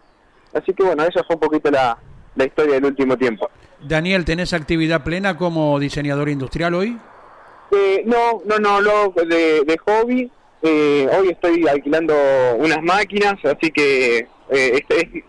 Así 0.54 0.74
que 0.74 0.84
bueno, 0.84 1.04
esa 1.04 1.24
fue 1.24 1.36
un 1.36 1.40
poquito 1.40 1.72
la, 1.72 1.98
la 2.36 2.46
historia 2.46 2.74
del 2.76 2.86
último 2.86 3.18
tiempo. 3.18 3.50
Daniel, 3.88 4.26
¿tenés 4.26 4.54
actividad 4.54 5.04
plena 5.04 5.38
como 5.38 5.80
diseñador 5.80 6.30
industrial 6.30 6.74
hoy? 6.74 6.98
Eh, 7.72 8.04
no, 8.06 8.42
no, 8.46 8.58
no, 8.60 8.82
lo 8.82 9.10
de, 9.16 9.62
de 9.66 9.78
hobby. 9.86 10.32
eh, 10.62 11.10
hoy 11.18 11.30
estoy 11.30 11.68
alquilando 11.68 12.16
unas 12.58 12.82
máquinas, 12.82 13.34
así 13.44 13.70
que 13.72 14.20
eh, 14.20 14.28
es, 14.50 14.84
es, 14.98 15.24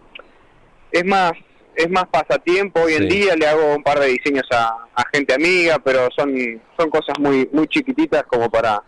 es 0.92 1.04
más 1.04 1.32
es 1.76 1.90
más 1.90 2.04
pasatiempo 2.06 2.82
hoy 2.82 2.92
en 2.94 3.08
Sí. 3.10 3.18
día. 3.18 3.34
Le 3.34 3.48
hago 3.48 3.74
un 3.74 3.82
par 3.82 3.98
de 3.98 4.06
diseños 4.06 4.44
a, 4.52 4.76
a 4.94 5.02
gente 5.12 5.34
amiga, 5.34 5.78
pero 5.80 6.08
son 6.16 6.32
son 6.78 6.88
cosas 6.90 7.18
muy 7.18 7.48
muy 7.52 7.66
chiquititas 7.66 8.22
como 8.24 8.48
para 8.48 8.80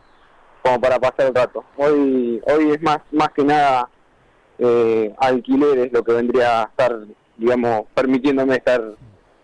como 0.62 0.80
para 0.80 0.98
pasar 1.00 1.26
el 1.26 1.34
rato. 1.34 1.64
Hoy 1.76 2.40
hoy 2.46 2.70
es 2.72 2.82
más 2.82 2.98
más 3.10 3.30
que 3.34 3.42
nada 3.42 3.88
eh, 4.60 5.12
alquiler 5.18 5.78
es 5.78 5.92
lo 5.92 6.04
que 6.04 6.12
vendría 6.12 6.62
a 6.62 6.64
estar, 6.66 6.96
digamos, 7.36 7.86
permitiéndome 7.94 8.54
estar 8.54 8.80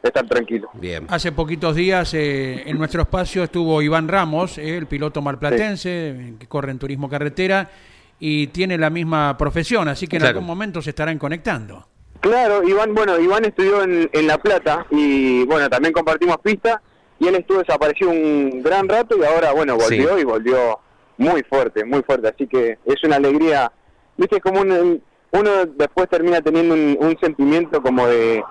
estar 0.09 0.27
tranquilo. 0.27 0.69
Bien. 0.75 1.07
Hace 1.09 1.33
poquitos 1.33 1.75
días 1.77 2.13
eh, 2.15 2.63
en 2.67 2.79
nuestro 2.79 3.03
espacio 3.03 3.43
estuvo 3.45 3.81
Iván 3.83 4.09
Ramos, 4.09 4.59
eh, 4.59 4.77
el 4.77 4.87
piloto 4.87 5.23
marplatense 5.23 5.91
eh, 6.11 6.35
que 6.39 6.47
corre 6.47 6.71
en 6.73 6.79
turismo 6.79 7.09
carretera 7.09 7.71
y 8.19 8.49
tiene 8.49 8.79
la 8.79 8.91
misma 8.91 9.37
profesión, 9.37 9.89
así 9.89 10.07
que 10.07 10.17
en 10.17 10.21
Claro. 10.23 10.39
algún 10.39 10.47
momento 10.47 10.81
se 10.83 10.91
estarán 10.91 11.19
conectando. 11.19 11.87
Claro, 12.21 12.63
Iván, 12.67 12.95
bueno, 12.95 13.19
Iván 13.19 13.45
estudió 13.45 13.83
en, 13.83 14.09
en 14.13 14.27
La 14.29 14.39
Plata 14.39 14.87
y 14.91 15.45
bueno, 15.45 15.69
también 15.69 15.93
compartimos 15.93 16.37
pista 16.39 16.81
y 17.19 17.27
él 17.27 17.35
estuvo 17.35 17.59
desaparecido 17.59 18.11
un 18.11 18.63
gran 18.63 18.89
rato 18.89 19.17
y 19.19 19.25
ahora, 19.25 19.53
bueno, 19.53 19.77
volvió 19.77 20.15
Sí. 20.17 20.21
y 20.21 20.25
volvió 20.25 20.79
muy 21.19 21.43
fuerte, 21.43 21.85
muy 21.85 22.03
fuerte, 22.03 22.29
así 22.29 22.47
que 22.47 22.79
es 22.85 23.03
una 23.05 23.17
alegría, 23.17 23.71
viste, 24.17 24.37
es 24.37 24.43
como 24.43 24.61
un, 24.61 25.03
uno 25.33 25.51
después 25.77 26.09
termina 26.09 26.41
teniendo 26.41 26.75
un, 26.75 26.97
un 27.01 27.19
sentimiento 27.21 27.83
como 27.83 28.07
de, 28.07 28.43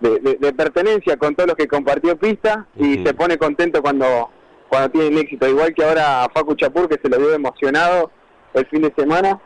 de, 0.00 0.20
de- 0.20 0.34
de 0.40 0.52
pertenencia 0.52 1.16
con 1.16 1.34
todos 1.34 1.48
los 1.48 1.56
que 1.56 1.66
compartió 1.68 2.16
pista 2.16 2.66
y 2.76 3.02
se 3.04 3.14
pone 3.14 3.38
contento 3.38 3.80
cuando, 3.82 4.30
cuando 4.68 4.90
tienen 4.90 5.18
éxito, 5.18 5.48
igual 5.48 5.72
que 5.74 5.84
ahora 5.84 6.24
a 6.24 6.28
Facu 6.28 6.54
Chapur 6.54 6.88
que 6.88 6.98
se 7.02 7.08
lo 7.08 7.18
vio 7.18 7.32
emocionado 7.34 8.10
el 8.54 8.66
fin 8.66 8.82
de 8.82 8.92
semana, 8.96 9.40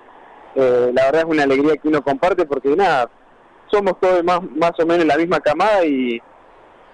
eh, 0.57 0.91
la 0.93 1.05
verdad 1.07 1.21
es 1.23 1.27
una 1.29 1.43
alegría 1.45 1.77
que 1.77 1.89
uno 1.89 2.03
comparte 2.03 2.45
porque 2.47 2.75
nada, 2.77 3.09
somos 3.71 3.99
todos 4.01 4.25
más, 4.25 4.41
más 4.57 4.73
o 4.79 4.87
menos 4.87 5.07
la 5.07 5.17
misma 5.17 5.39
camada 5.41 5.85
y, 5.85 6.21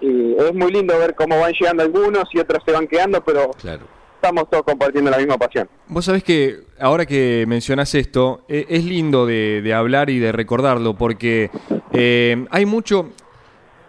y 0.01 0.35
es 0.37 0.53
muy 0.53 0.71
lindo 0.71 0.97
ver 0.99 1.15
cómo 1.15 1.39
van 1.39 1.53
llegando 1.53 1.81
algunos 1.83 2.25
y 2.33 2.39
otros 2.39 2.61
se 2.65 2.71
van 2.71 2.87
quedando, 2.87 3.23
pero 3.23 3.49
Claro. 3.59 3.85
estamos 4.15 4.47
todos 4.51 4.63
compartiendo 4.63 5.09
la 5.09 5.17
misma 5.17 5.37
pasión. 5.39 5.67
Vos 5.87 6.05
sabés 6.05 6.23
que 6.23 6.59
ahora 6.79 7.07
que 7.07 7.45
mencionás 7.47 7.95
esto, 7.95 8.41
eh, 8.47 8.65
es 8.69 8.83
lindo 8.85 9.25
de, 9.25 9.61
de 9.63 9.73
hablar 9.73 10.11
y 10.11 10.19
de 10.19 10.31
recordarlo, 10.31 10.93
porque 10.95 11.49
eh, 11.93 12.45
hay 12.51 12.65
mucho... 12.67 13.09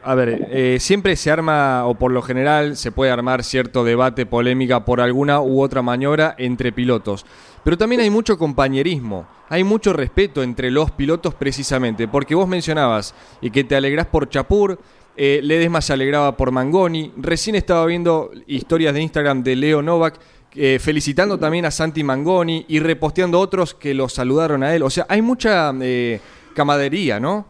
A 0.02 0.14
ver, 0.14 0.48
eh, 0.50 0.78
siempre 0.80 1.16
se 1.16 1.30
arma, 1.30 1.84
o 1.86 1.94
por 1.94 2.12
lo 2.12 2.22
general 2.22 2.76
se 2.76 2.92
puede 2.92 3.10
armar 3.10 3.42
cierto 3.42 3.84
debate, 3.84 4.26
polémica 4.26 4.84
por 4.84 5.00
alguna 5.00 5.40
u 5.40 5.60
otra 5.60 5.82
maniobra 5.82 6.34
entre 6.38 6.72
pilotos. 6.72 7.26
Pero 7.64 7.76
también 7.76 8.00
hay 8.00 8.10
mucho 8.10 8.38
compañerismo, 8.38 9.26
hay 9.48 9.64
mucho 9.64 9.92
respeto 9.92 10.42
entre 10.42 10.70
los 10.70 10.90
pilotos 10.92 11.34
precisamente, 11.34 12.08
porque 12.08 12.34
vos 12.34 12.48
mencionabas 12.48 13.14
y 13.40 13.50
que 13.50 13.64
te 13.64 13.76
alegrás 13.76 14.06
por 14.06 14.28
Chapur, 14.28 14.78
eh, 15.16 15.40
Ledesma 15.42 15.80
se 15.80 15.92
alegraba 15.92 16.36
por 16.36 16.52
Mangoni, 16.52 17.12
recién 17.16 17.56
estaba 17.56 17.84
viendo 17.86 18.30
historias 18.46 18.94
de 18.94 19.02
Instagram 19.02 19.42
de 19.42 19.56
Leo 19.56 19.82
Novak 19.82 20.20
eh, 20.54 20.78
felicitando 20.80 21.38
también 21.38 21.66
a 21.66 21.70
Santi 21.70 22.02
Mangoni 22.02 22.64
y 22.68 22.80
reposteando 22.80 23.38
otros 23.38 23.74
que 23.74 23.92
lo 23.94 24.08
saludaron 24.08 24.62
a 24.62 24.74
él. 24.74 24.82
O 24.82 24.90
sea, 24.90 25.06
hay 25.08 25.20
mucha 25.20 25.72
eh, 25.80 26.20
camadería, 26.54 27.20
¿no? 27.20 27.46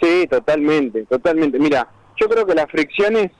Sí, 0.00 0.26
totalmente, 0.28 1.04
totalmente. 1.06 1.58
Mira, 1.58 1.88
yo 2.20 2.28
creo 2.28 2.46
que 2.46 2.54
las 2.54 2.70
fricciones 2.70 3.30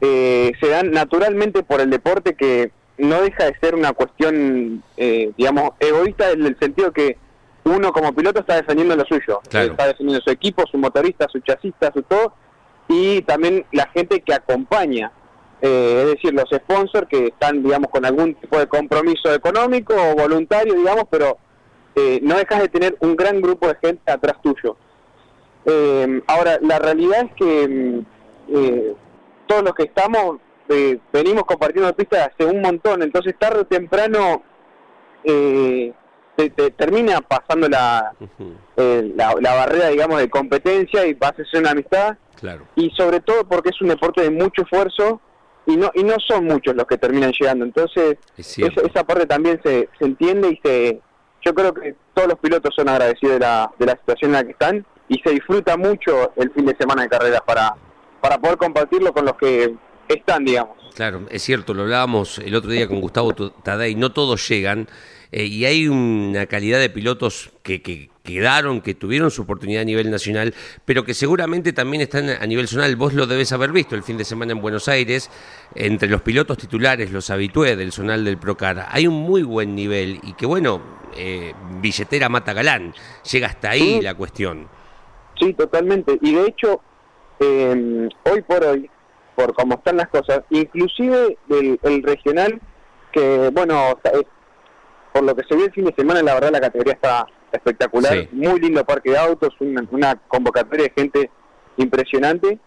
eh, 0.00 0.52
se 0.60 0.68
dan 0.68 0.90
naturalmente 0.90 1.62
por 1.62 1.80
el 1.80 1.90
deporte 1.90 2.34
que 2.34 2.72
no 2.98 3.22
deja 3.22 3.44
de 3.46 3.56
ser 3.60 3.74
una 3.74 3.92
cuestión, 3.92 4.82
eh, 4.96 5.32
digamos, 5.36 5.70
egoísta 5.80 6.30
en 6.30 6.46
el 6.46 6.58
sentido 6.58 6.92
que 6.92 7.16
uno 7.64 7.92
como 7.92 8.12
piloto 8.14 8.40
está 8.40 8.56
defendiendo 8.56 8.94
lo 8.94 9.04
suyo, 9.04 9.40
Claro. 9.48 9.70
está 9.72 9.86
defendiendo 9.86 10.22
su 10.22 10.30
equipo, 10.30 10.64
su 10.70 10.76
motorista, 10.78 11.26
su 11.30 11.40
chasista, 11.40 11.90
su 11.92 12.02
todo, 12.02 12.34
y 12.88 13.22
también 13.22 13.64
la 13.72 13.86
gente 13.88 14.20
que 14.20 14.34
acompaña, 14.34 15.10
eh, 15.62 16.02
es 16.02 16.14
decir, 16.14 16.34
los 16.34 16.50
sponsors 16.50 17.08
que 17.08 17.28
están, 17.28 17.62
digamos, 17.62 17.90
con 17.90 18.04
algún 18.04 18.34
tipo 18.34 18.58
de 18.58 18.66
compromiso 18.66 19.32
económico 19.32 19.94
o 19.94 20.14
voluntario, 20.14 20.74
digamos, 20.74 21.04
pero 21.10 21.38
eh, 21.96 22.20
no 22.22 22.36
dejas 22.36 22.60
de 22.60 22.68
tener 22.68 22.96
un 23.00 23.16
gran 23.16 23.40
grupo 23.40 23.66
de 23.68 23.76
gente 23.76 24.10
atrás 24.12 24.36
tuyo. 24.42 24.76
Eh, 25.66 26.22
ahora, 26.26 26.58
la 26.60 26.78
realidad 26.78 27.26
es 27.26 27.32
que 27.34 27.68
mm, 27.68 28.06
eh, 28.56 28.94
todos 29.46 29.62
los 29.62 29.74
que 29.74 29.84
estamos 29.84 30.38
eh, 30.68 30.98
venimos 31.12 31.44
compartiendo 31.44 31.94
pistas 31.94 32.30
hace 32.32 32.46
un 32.46 32.60
montón, 32.60 33.02
entonces 33.02 33.34
tarde 33.38 33.60
o 33.60 33.66
temprano 33.66 34.42
eh, 35.22 35.92
te, 36.36 36.50
te 36.50 36.70
termina 36.70 37.20
pasando 37.20 37.68
la, 37.68 38.12
la, 38.76 39.34
la 39.40 39.54
barrera, 39.54 39.88
digamos, 39.88 40.18
de 40.18 40.28
competencia 40.30 41.06
y 41.06 41.14
pasa 41.14 41.42
a 41.42 41.50
ser 41.50 41.60
una 41.60 41.70
amistad. 41.70 42.16
Claro. 42.40 42.66
y 42.74 42.90
sobre 42.90 43.20
todo 43.20 43.44
porque 43.44 43.70
es 43.70 43.80
un 43.80 43.88
deporte 43.88 44.20
de 44.20 44.30
mucho 44.30 44.62
esfuerzo 44.62 45.20
y 45.66 45.76
no 45.76 45.90
y 45.94 46.02
no 46.02 46.16
son 46.18 46.44
muchos 46.44 46.74
los 46.74 46.84
que 46.86 46.98
terminan 46.98 47.32
llegando. 47.32 47.64
Entonces 47.64 48.18
Es 48.36 48.58
esa, 48.58 48.80
esa 48.82 49.04
parte 49.04 49.26
también 49.26 49.60
se, 49.64 49.88
se 49.98 50.04
entiende 50.04 50.48
y 50.50 50.60
se 50.62 51.00
yo 51.42 51.54
creo 51.54 51.72
que 51.72 51.94
todos 52.12 52.28
los 52.28 52.38
pilotos 52.38 52.74
son 52.74 52.88
agradecidos 52.88 53.34
de 53.34 53.40
la, 53.40 53.70
de 53.78 53.86
la 53.86 53.92
situación 53.92 54.30
en 54.30 54.36
la 54.36 54.44
que 54.44 54.50
están 54.52 54.86
y 55.08 55.18
se 55.20 55.30
disfruta 55.30 55.76
mucho 55.76 56.32
el 56.36 56.50
fin 56.52 56.66
de 56.66 56.76
semana 56.76 57.02
de 57.02 57.08
carreras 57.08 57.40
para 57.46 57.74
para 58.20 58.38
poder 58.38 58.56
compartirlo 58.56 59.12
con 59.12 59.26
los 59.26 59.36
que 59.36 59.74
están 60.08 60.44
digamos 60.44 60.84
Claro, 60.94 61.26
es 61.28 61.42
cierto, 61.42 61.74
lo 61.74 61.82
hablábamos 61.82 62.38
el 62.38 62.54
otro 62.54 62.70
día 62.70 62.86
con 62.86 63.00
Gustavo 63.00 63.34
Tadei, 63.34 63.96
no 63.96 64.12
todos 64.12 64.48
llegan 64.48 64.86
eh, 65.32 65.44
y 65.44 65.64
hay 65.64 65.88
una 65.88 66.46
calidad 66.46 66.78
de 66.78 66.88
pilotos 66.88 67.50
que, 67.64 67.82
que 67.82 68.10
quedaron, 68.22 68.80
que 68.80 68.94
tuvieron 68.94 69.32
su 69.32 69.42
oportunidad 69.42 69.82
a 69.82 69.84
nivel 69.84 70.08
nacional, 70.08 70.54
pero 70.84 71.04
que 71.04 71.12
seguramente 71.12 71.72
también 71.72 72.02
están 72.02 72.30
a 72.30 72.46
nivel 72.46 72.68
zonal. 72.68 72.94
Vos 72.94 73.12
lo 73.12 73.26
debes 73.26 73.50
haber 73.50 73.72
visto 73.72 73.96
el 73.96 74.04
fin 74.04 74.16
de 74.16 74.24
semana 74.24 74.52
en 74.52 74.60
Buenos 74.60 74.86
Aires, 74.86 75.30
entre 75.74 76.08
los 76.08 76.22
pilotos 76.22 76.58
titulares, 76.58 77.10
los 77.10 77.28
habitués 77.30 77.76
del 77.76 77.90
zonal 77.90 78.24
del 78.24 78.38
Procar. 78.38 78.86
Hay 78.92 79.08
un 79.08 79.14
muy 79.14 79.42
buen 79.42 79.74
nivel 79.74 80.20
y 80.22 80.34
que 80.34 80.46
bueno, 80.46 80.80
eh, 81.16 81.52
billetera 81.80 82.28
mata 82.28 82.52
galán, 82.52 82.94
llega 83.28 83.48
hasta 83.48 83.70
ahí 83.70 84.00
la 84.00 84.14
cuestión. 84.14 84.68
Sí, 85.38 85.52
totalmente. 85.54 86.18
Y 86.22 86.34
de 86.34 86.46
hecho, 86.46 86.80
eh, 87.40 88.08
hoy 88.30 88.42
por 88.42 88.64
hoy, 88.64 88.90
por 89.34 89.52
cómo 89.54 89.74
están 89.74 89.96
las 89.96 90.08
cosas, 90.08 90.40
inclusive 90.50 91.36
del 91.48 91.78
el 91.82 92.02
regional, 92.02 92.60
que 93.12 93.50
bueno, 93.52 93.98
es- 94.04 94.22
por 95.12 95.22
lo 95.24 95.34
que 95.34 95.42
se 95.48 95.54
vio 95.56 95.66
el 95.66 95.72
fin 95.72 95.84
de 95.84 95.94
semana, 95.96 96.22
la 96.22 96.34
verdad 96.34 96.50
la 96.52 96.60
categoría 96.60 96.94
está 96.94 97.26
espectacular, 97.52 98.12
Sí. 98.14 98.28
muy 98.32 98.58
lindo 98.60 98.84
parque 98.84 99.10
de 99.10 99.18
autos, 99.18 99.50
una, 99.60 99.84
una 99.92 100.16
convocatoria 100.28 100.84
de 100.86 100.92
gente 101.02 101.30
impresionante, 101.76 102.58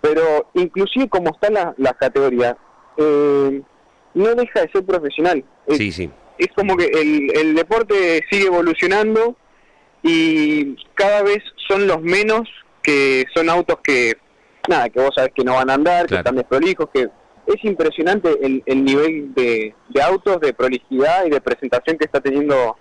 pero 0.00 0.48
inclusive 0.54 1.08
como 1.08 1.30
está 1.30 1.50
la, 1.50 1.74
la 1.76 1.92
categoría, 1.94 2.56
eh, 2.96 3.62
no 4.14 4.34
deja 4.34 4.60
de 4.62 4.70
ser 4.72 4.84
profesional. 4.84 5.44
Es- 5.66 5.78
Sí, 5.78 5.92
sí. 5.92 6.10
es 6.38 6.48
como 6.56 6.76
que 6.76 6.86
el, 6.86 7.36
el 7.36 7.54
deporte 7.54 8.20
sigue 8.30 8.46
evolucionando 8.46 9.36
y 10.02 10.76
cada 10.94 11.22
vez 11.22 11.38
son 11.68 11.86
los 11.86 12.00
menos 12.02 12.48
que 12.82 13.24
son 13.34 13.48
autos 13.48 13.78
que 13.82 14.16
nada 14.68 14.88
que 14.88 15.00
vos 15.00 15.10
sabés 15.14 15.32
que 15.34 15.44
no 15.44 15.54
van 15.54 15.70
a 15.70 15.74
andar 15.74 16.06
que 16.06 16.16
están 16.16 16.36
desprolijos 16.36 16.88
que 16.92 17.08
es 17.46 17.64
impresionante 17.64 18.30
el, 18.40 18.62
el 18.66 18.84
nivel 18.84 19.34
de, 19.34 19.74
de 19.88 20.02
autos 20.02 20.40
de 20.40 20.52
prolijidad 20.54 21.24
y 21.26 21.30
de 21.30 21.40
presentación 21.40 21.98
que 21.98 22.04
está 22.04 22.20
teniendo 22.20 22.76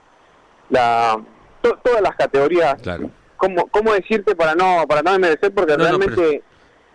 la 0.69 1.19
to- 1.61 1.79
todas 1.83 2.01
las 2.01 2.15
categorías. 2.15 2.79
Claro. 2.81 3.09
cómo 3.37 3.67
cómo 3.67 3.93
decirte 3.93 4.35
para 4.35 4.53
no 4.55 4.85
para 4.87 5.01
no 5.01 5.17
merecer 5.19 5.51
porque 5.53 5.73
No, 5.73 5.77
no, 5.79 5.83
realmente 5.85 6.43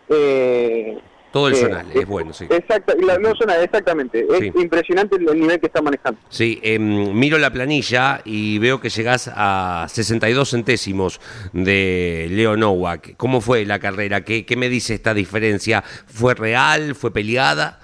eh, 0.08 0.98
Todo 1.36 1.48
el 1.48 1.54
Eh, 1.54 1.56
zonal, 1.58 1.86
es 1.90 1.96
eh, 1.96 2.04
bueno, 2.06 2.32
sí. 2.32 2.46
Exacto, 2.48 2.94
la, 2.98 3.18
no 3.18 3.34
zona, 3.36 3.60
exactamente. 3.62 4.24
Es 4.26 4.38
Sí. 4.38 4.52
impresionante 4.54 5.16
el, 5.16 5.28
el 5.28 5.38
nivel 5.38 5.60
que 5.60 5.66
está 5.66 5.82
manejando. 5.82 6.18
Sí, 6.30 6.58
em, 6.62 7.12
miro 7.12 7.36
la 7.36 7.50
planilla 7.50 8.22
y 8.24 8.58
veo 8.58 8.80
que 8.80 8.88
llegás 8.88 9.30
a 9.34 9.84
62 9.86 10.48
centésimos 10.48 11.20
de 11.52 12.28
Leo 12.30 12.56
Nowak. 12.56 13.16
¿Cómo 13.18 13.42
fue 13.42 13.66
la 13.66 13.78
carrera? 13.80 14.22
¿Qué, 14.22 14.46
qué 14.46 14.56
me 14.56 14.70
dice 14.70 14.94
esta 14.94 15.12
diferencia? 15.12 15.82
¿Fue 16.06 16.32
real? 16.34 16.94
¿Fue 16.94 17.12
peleada? 17.12 17.80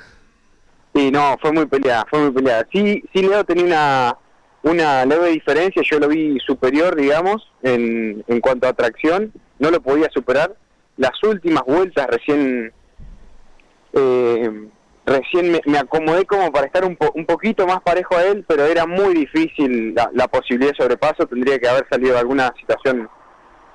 Sí, 0.95 1.11
no, 1.11 1.37
fue 1.39 1.53
muy 1.53 1.67
peleada, 1.67 2.07
fue 2.09 2.21
muy 2.21 2.31
peleada. 2.31 2.67
Sí, 2.73 3.03
sí 3.13 3.21
Leo 3.21 3.45
tenía 3.45 3.65
una, 3.67 4.17
una 4.63 5.05
leve 5.05 5.29
diferencia, 5.29 5.83
yo 5.91 5.99
lo 5.99 6.09
vi 6.09 6.39
superior, 6.41 6.97
digamos, 6.97 7.47
en, 7.63 8.25
en 8.29 8.41
cuanto 8.41 8.67
a 8.67 8.73
tracción, 8.73 9.31
no 9.59 9.71
lo 9.71 9.83
podía 9.83 10.09
superar. 10.11 10.57
Las 10.97 11.23
últimas 11.23 11.65
vueltas 11.67 12.07
recién 12.07 12.73
eh, 13.93 14.69
recién 15.05 15.53
me, 15.53 15.61
me 15.67 15.79
acomodé 15.79 16.25
como 16.27 16.51
para 16.53 16.67
estar 16.67 16.85
un, 16.85 16.97
po- 16.97 17.13
un 17.15 17.27
poquito 17.27 17.67
más 17.67 17.81
parejo 17.83 18.17
a 18.17 18.25
él, 18.25 18.45
pero 18.47 18.65
era 18.67 18.87
muy 18.87 19.15
difícil 19.15 19.95
la, 19.95 20.11
la 20.13 20.29
posibilidad 20.29 20.73
de 20.73 20.77
sobrepaso, 20.83 21.27
tendría 21.27 21.59
que 21.59 21.69
haber 21.69 21.87
salido 21.91 22.13
de 22.15 22.21
alguna 22.21 22.53
situación, 22.59 23.09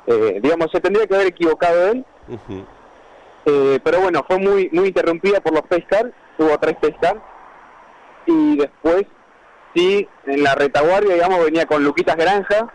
eh, 0.08 0.40
digamos, 0.42 0.72
se 0.72 0.80
tendría 0.80 1.06
que 1.08 1.16
haber 1.16 1.28
equivocado 1.28 1.92
él, 1.92 2.06
eh, 3.46 3.80
pero 3.84 4.02
bueno, 4.02 4.24
fue 4.28 4.38
muy 4.40 4.70
muy 4.72 4.88
interrumpida 4.90 5.40
por 5.42 5.54
los 5.54 5.62
pescar, 5.64 6.12
tuvo 6.38 6.58
tres 6.60 6.76
pescar 6.78 7.22
y 8.26 8.58
después 8.58 9.04
sí, 9.76 10.08
en 10.26 10.44
la 10.44 10.56
retaguardia, 10.56 11.14
digamos, 11.14 11.44
venía 11.46 11.66
con 11.66 11.84
Luquitas 11.84 12.16
Granja, 12.16 12.68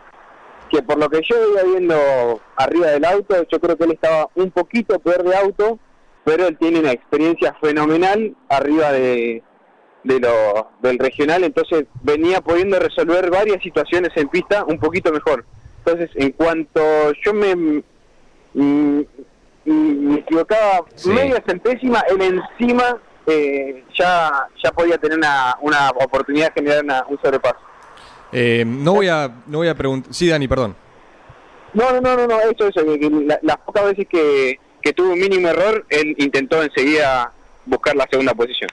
que 0.70 0.82
por 0.82 0.98
lo 0.98 1.08
que 1.10 1.20
yo 1.28 1.36
veía 1.38 1.64
viendo 1.64 2.40
arriba 2.56 2.86
del 2.88 3.04
auto, 3.04 3.34
yo 3.50 3.60
creo 3.60 3.76
que 3.76 3.84
él 3.84 3.92
estaba 3.92 4.28
un 4.34 4.50
poquito 4.50 4.98
peor 5.00 5.22
de 5.24 5.36
auto, 5.36 5.78
pero 6.24 6.46
él 6.46 6.56
tiene 6.58 6.80
una 6.80 6.92
experiencia 6.92 7.54
fenomenal 7.60 8.34
arriba 8.48 8.92
de, 8.92 9.42
de 10.04 10.20
lo, 10.20 10.68
del 10.80 10.98
regional, 10.98 11.44
entonces 11.44 11.84
venía 12.02 12.40
pudiendo 12.40 12.78
resolver 12.78 13.30
varias 13.30 13.62
situaciones 13.62 14.10
en 14.16 14.28
pista 14.28 14.64
un 14.64 14.78
poquito 14.78 15.12
mejor. 15.12 15.44
Entonces, 15.84 16.10
en 16.14 16.30
cuanto 16.32 16.80
yo 17.24 17.34
me, 17.34 17.54
mm, 17.56 17.78
mm, 18.54 19.00
me 19.64 20.14
equivocaba 20.20 20.84
Sí. 20.94 21.10
media 21.10 21.42
centésima, 21.46 22.00
él 22.08 22.20
encima 22.60 22.98
eh, 23.26 23.84
ya, 23.96 24.48
ya 24.64 24.72
podía 24.72 24.98
tener 24.98 25.16
una, 25.16 25.56
una 25.60 25.90
oportunidad 25.90 26.48
de 26.48 26.54
generar 26.60 26.82
una- 26.84 27.04
un 27.08 27.16
sobrepaso. 27.22 27.58
Eh, 28.32 28.64
no 28.66 28.94
voy 28.94 29.06
a, 29.08 29.30
no 29.46 29.58
voy 29.58 29.68
a 29.68 29.76
preguntar. 29.76 30.12
Sí, 30.12 30.28
Dani, 30.28 30.48
perdón. 30.48 30.74
No, 31.72 32.00
no, 32.00 32.16
no, 32.16 32.26
no, 32.26 32.40
eso, 32.40 32.66
eso, 32.66 32.84
que, 32.84 32.98
que 32.98 33.08
la- 33.10 33.38
las 33.42 33.58
pocas 33.58 33.84
veces 33.84 34.08
que, 34.08 34.58
que 34.82 34.92
tuvo 34.92 35.12
un 35.12 35.20
mínimo 35.20 35.48
error, 35.48 35.86
él 35.88 36.14
intentó 36.18 36.62
enseguida 36.62 37.32
buscar 37.64 37.96
la 37.96 38.06
segunda 38.10 38.34
posición. 38.34 38.70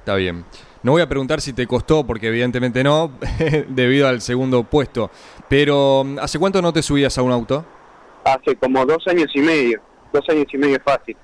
Está 0.00 0.16
bien. 0.16 0.44
No 0.82 0.92
voy 0.92 1.02
a 1.02 1.08
preguntar 1.08 1.40
si 1.40 1.52
te 1.52 1.66
costó, 1.66 2.04
porque 2.04 2.26
evidentemente 2.26 2.82
no, 2.82 3.12
debido 3.68 4.08
al 4.08 4.20
segundo 4.20 4.64
puesto. 4.64 5.10
Pero, 5.48 6.04
¿hace 6.20 6.38
cuánto 6.38 6.60
no 6.60 6.72
te 6.72 6.82
subías 6.82 7.16
a 7.18 7.22
un 7.22 7.30
auto? 7.30 7.64
Hace 8.24 8.56
como 8.56 8.84
dos 8.84 9.06
años 9.06 9.30
y 9.34 9.40
medio, 9.40 9.80
dos 10.12 10.28
años 10.28 10.46
y 10.52 10.58
medio 10.58 10.78
fácil. 10.84 11.16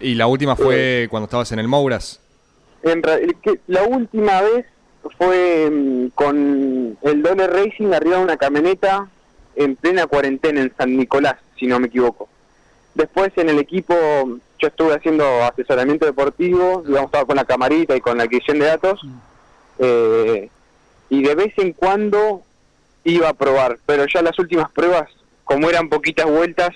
Y 0.00 0.14
la 0.14 0.26
última 0.26 0.54
fue 0.54 1.06
cuando 1.10 1.24
estabas 1.24 1.50
en 1.52 1.58
el 1.58 1.68
Mouras. 1.68 2.20
En 2.82 3.02
la 3.66 3.82
última 3.84 4.42
vez 4.42 4.66
fue 5.16 5.70
mm, 5.70 6.08
con 6.14 6.98
el 7.02 7.22
Dole 7.22 7.46
Racing 7.46 7.92
arriba 7.92 8.18
de 8.18 8.22
una 8.22 8.36
camioneta 8.36 9.08
en 9.54 9.76
plena 9.76 10.06
cuarentena 10.06 10.60
en 10.60 10.72
San 10.76 10.96
Nicolás, 10.96 11.36
si 11.58 11.66
no 11.66 11.80
me 11.80 11.86
equivoco. 11.86 12.28
Después 12.96 13.30
en 13.36 13.50
el 13.50 13.58
equipo 13.58 13.94
yo 14.58 14.68
estuve 14.68 14.94
haciendo 14.94 15.24
asesoramiento 15.44 16.06
deportivo, 16.06 16.82
digamos, 16.86 17.08
estaba 17.08 17.26
con 17.26 17.36
la 17.36 17.44
camarita 17.44 17.94
y 17.94 18.00
con 18.00 18.16
la 18.16 18.24
adquisición 18.24 18.58
de 18.58 18.64
datos, 18.64 19.00
eh, 19.78 20.48
y 21.10 21.22
de 21.22 21.34
vez 21.34 21.52
en 21.58 21.72
cuando 21.74 22.40
iba 23.04 23.28
a 23.28 23.34
probar, 23.34 23.76
pero 23.84 24.06
ya 24.12 24.22
las 24.22 24.38
últimas 24.38 24.70
pruebas, 24.72 25.10
como 25.44 25.68
eran 25.68 25.90
poquitas 25.90 26.24
vueltas, 26.26 26.70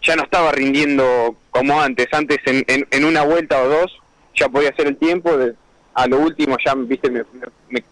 ya 0.00 0.14
no 0.14 0.22
estaba 0.22 0.52
rindiendo 0.52 1.34
como 1.50 1.80
antes. 1.80 2.06
Antes 2.12 2.38
en, 2.46 2.64
en, 2.68 2.86
en 2.90 3.04
una 3.04 3.22
vuelta 3.24 3.60
o 3.60 3.68
dos 3.68 3.92
ya 4.36 4.48
podía 4.48 4.68
hacer 4.70 4.86
el 4.86 4.96
tiempo, 4.96 5.36
de- 5.36 5.54
a 5.94 6.06
lo 6.06 6.18
último 6.20 6.56
ya, 6.64 6.74
viste, 6.76 7.10
me, 7.10 7.22
me, 7.70 7.82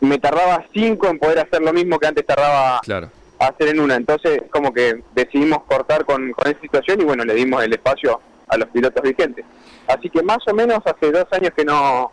me- 0.00 0.18
tardaba 0.18 0.64
cinco 0.72 1.08
en 1.08 1.18
poder 1.18 1.40
hacer 1.40 1.60
lo 1.60 1.72
mismo 1.72 1.98
que 1.98 2.06
antes 2.06 2.24
tardaba 2.24 2.80
Claro. 2.84 3.10
Hacer 3.48 3.68
en 3.68 3.80
una. 3.80 3.96
Entonces, 3.96 4.42
como 4.50 4.72
que 4.72 5.02
decidimos 5.14 5.62
cortar 5.64 6.04
con, 6.04 6.32
con 6.32 6.46
esa 6.48 6.60
situación 6.60 7.00
y 7.00 7.04
bueno, 7.04 7.24
le 7.24 7.34
dimos 7.34 7.62
el 7.62 7.72
espacio 7.72 8.20
a 8.48 8.56
los 8.56 8.68
pilotos 8.68 9.02
vigentes. 9.02 9.44
Así 9.88 10.08
que 10.10 10.22
más 10.22 10.38
o 10.46 10.54
menos 10.54 10.78
hace 10.84 11.10
dos 11.10 11.26
años 11.32 11.50
que 11.56 11.64
no 11.64 12.10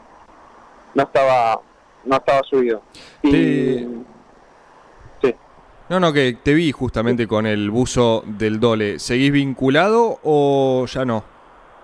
no 0.95 1.03
estaba 1.03 1.59
no 2.05 2.15
estaba 2.15 2.41
subido. 2.49 2.81
Y, 3.21 3.31
Te- 3.31 3.87
sí. 5.21 5.35
No, 5.89 5.99
no, 5.99 6.13
que 6.13 6.37
te 6.41 6.53
vi 6.53 6.71
justamente 6.71 7.27
con 7.27 7.45
el 7.45 7.69
buzo 7.69 8.23
del 8.25 8.59
Dole. 8.59 8.99
¿Seguís 8.99 9.31
vinculado 9.31 10.19
o 10.23 10.85
ya 10.87 11.03
no? 11.05 11.23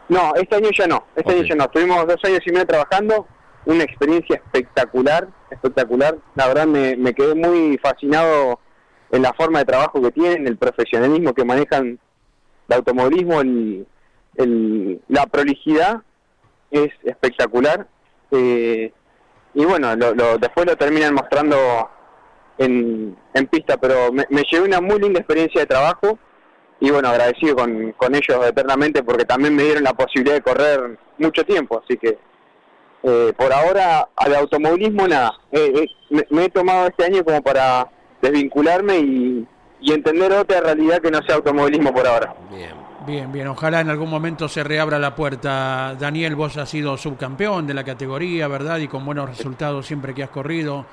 No, 0.07 0.33
este 0.35 0.55
año 0.55 0.69
ya 0.77 0.87
no, 0.87 1.03
este 1.15 1.33
año 1.33 1.43
ya 1.43 1.55
no. 1.55 1.63
Estuvimos 1.65 2.07
dos 2.07 2.17
años 2.23 2.39
y 2.45 2.51
medio 2.51 2.65
trabajando, 2.67 3.27
una 3.65 3.83
experiencia 3.83 4.35
espectacular, 4.35 5.27
espectacular. 5.49 6.15
La 6.35 6.47
verdad 6.47 6.65
me, 6.67 6.95
me 6.95 7.13
quedé 7.13 7.33
muy 7.35 7.77
fascinado 7.79 8.59
en 9.11 9.21
la 9.21 9.33
forma 9.33 9.59
de 9.59 9.65
trabajo 9.65 10.01
que 10.01 10.11
tienen, 10.11 10.47
el 10.47 10.57
profesionalismo 10.57 11.33
que 11.33 11.45
manejan 11.45 11.99
de 12.67 12.75
automovilismo, 12.75 13.41
el, 13.41 13.87
la 15.07 15.25
prolijidad 15.27 16.01
es 16.71 16.89
espectacular. 17.03 17.87
Eh, 18.31 18.91
y 19.53 19.65
bueno, 19.65 19.95
lo, 19.95 20.13
lo- 20.13 20.37
después 20.37 20.65
lo 20.65 20.75
terminan 20.75 21.13
mostrando 21.13 21.55
en, 22.57 23.15
en 23.33 23.47
pista, 23.47 23.77
pero 23.77 24.11
me, 24.11 24.25
me 24.29 24.43
llevé 24.49 24.65
una 24.67 24.81
muy 24.81 24.99
linda 24.99 25.19
experiencia 25.19 25.61
de 25.61 25.67
trabajo 25.67 26.17
y 26.79 26.89
bueno, 26.91 27.07
agradecido 27.07 27.55
con, 27.55 27.93
con 27.93 28.13
ellos 28.15 28.45
eternamente 28.47 29.01
porque 29.03 29.23
también 29.23 29.55
me 29.55 29.63
dieron 29.63 29.83
la 29.83 29.93
posibilidad 29.93 30.35
de 30.35 30.41
correr 30.41 30.97
mucho 31.17 31.45
tiempo, 31.45 31.81
así 31.81 31.97
que 31.97 32.17
eh, 33.03 33.33
por 33.37 33.53
ahora 33.53 34.09
al 34.15 34.35
automovilismo 34.35 35.07
nada, 35.07 35.31
Eh, 35.51 35.71
eh, 35.75 35.87
me, 36.09 36.25
me 36.31 36.45
he 36.45 36.49
tomado 36.49 36.87
este 36.87 37.05
año 37.05 37.23
como 37.23 37.41
para 37.41 37.87
desvincularme 38.29 38.97
y, 38.97 39.47
y 39.81 39.93
entender 39.93 40.31
otra 40.33 40.61
realidad 40.61 40.99
que 41.01 41.11
no 41.11 41.19
sea 41.25 41.35
automovilismo 41.35 41.93
por 41.93 42.07
ahora. 42.07 42.35
Bien. 42.49 42.85
Bien, 43.05 43.31
bien. 43.31 43.47
Ojalá 43.47 43.81
en 43.81 43.89
algún 43.89 44.09
momento 44.09 44.47
se 44.49 44.63
reabra 44.63 44.97
la 44.97 45.15
puerta. 45.15 45.95
Daniel, 45.99 46.35
vos 46.35 46.57
has 46.57 46.67
sido 46.69 46.97
subcampeón 46.97 47.67
de 47.67 47.75
la 47.75 47.83
categoría, 47.83 48.47
¿verdad? 48.47 48.79
Y 48.79 48.87
con 48.87 49.05
buenos 49.05 49.29
resultados 49.29 49.85
siempre 49.85 50.15
que 50.15 50.23
has 50.23 50.31
corrido. 50.31 50.87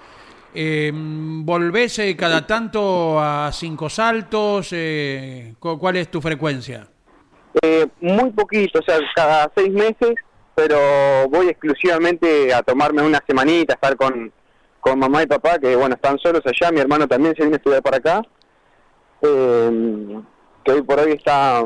Eh, 0.55 0.93
¿Volvés 0.95 1.99
eh, 2.01 2.14
cada 2.14 2.47
tanto 2.47 3.18
a 3.18 3.51
cinco 3.51 3.89
saltos? 3.89 4.68
Eh, 4.72 5.55
cu- 5.59 5.78
¿Cuál 5.78 5.97
es 5.97 6.11
tu 6.11 6.20
frecuencia? 6.20 6.87
Eh, 7.62 7.87
muy 8.03 8.30
poquito, 8.30 8.80
o 8.80 8.83
sea, 8.83 8.99
cada 9.16 9.51
seis 9.55 9.70
meses, 9.70 10.14
pero 10.55 10.76
voy 11.30 11.49
exclusivamente 11.49 12.53
a 12.53 12.62
tomarme 12.62 13.01
una 13.01 13.22
semanita, 13.26 13.72
a 13.72 13.76
estar 13.76 13.97
con, 13.97 14.30
con 14.83 14.99
mamá 14.99 15.22
y 15.22 15.26
papá, 15.26 15.61
que 15.61 15.76
bueno, 15.76 15.95
están 15.95 16.18
solos 16.18 16.43
allá, 16.45 16.72
mi 16.72 16.80
hermano 16.80 17.07
también 17.07 17.37
se 17.37 17.43
viene 17.43 17.55
a 17.55 17.59
estudiar 17.59 17.83
para 17.83 17.99
acá, 17.99 18.22
eh, 19.22 20.20
que 20.64 20.72
hoy 20.72 20.83
por 20.83 20.99
hoy 20.99 21.12
está, 21.12 21.62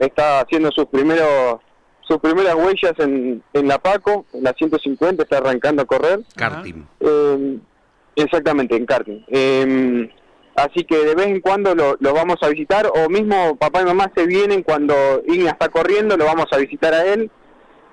está 0.00 0.40
haciendo 0.40 0.72
sus 0.72 0.86
primeros 0.86 1.60
sus 2.02 2.18
primeras 2.18 2.56
huellas 2.56 2.94
en, 2.98 3.40
en 3.52 3.68
la 3.68 3.78
Paco, 3.78 4.26
en 4.32 4.42
la 4.42 4.52
150, 4.52 5.22
está 5.22 5.38
arrancando 5.38 5.82
a 5.82 5.84
correr. 5.84 6.18
Karting. 6.34 6.84
Eh, 6.98 7.58
exactamente, 8.16 8.74
en 8.74 8.84
karting. 8.84 9.24
Eh, 9.28 10.10
así 10.56 10.82
que 10.82 11.04
de 11.04 11.14
vez 11.14 11.28
en 11.28 11.40
cuando 11.40 11.72
lo, 11.76 11.96
lo 12.00 12.12
vamos 12.12 12.38
a 12.42 12.48
visitar, 12.48 12.90
o 12.92 13.08
mismo 13.08 13.54
papá 13.54 13.82
y 13.82 13.84
mamá 13.84 14.10
se 14.12 14.26
vienen 14.26 14.64
cuando 14.64 15.22
Igna 15.28 15.52
está 15.52 15.68
corriendo, 15.68 16.16
lo 16.16 16.24
vamos 16.24 16.46
a 16.50 16.56
visitar 16.56 16.92
a 16.94 17.04
él. 17.04 17.30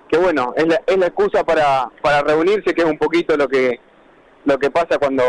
Que 0.09 0.17
bueno, 0.17 0.51
es 0.57 0.65
la, 0.65 0.81
es 0.87 0.97
la 0.97 1.07
excusa 1.07 1.43
para, 1.43 1.91
para 2.01 2.21
reunirse, 2.21 2.73
que 2.73 2.81
es 2.81 2.89
un 2.89 2.97
poquito 2.97 3.37
lo 3.37 3.47
que 3.47 3.79
lo 4.45 4.57
que 4.57 4.71
pasa 4.71 4.97
cuando 4.97 5.23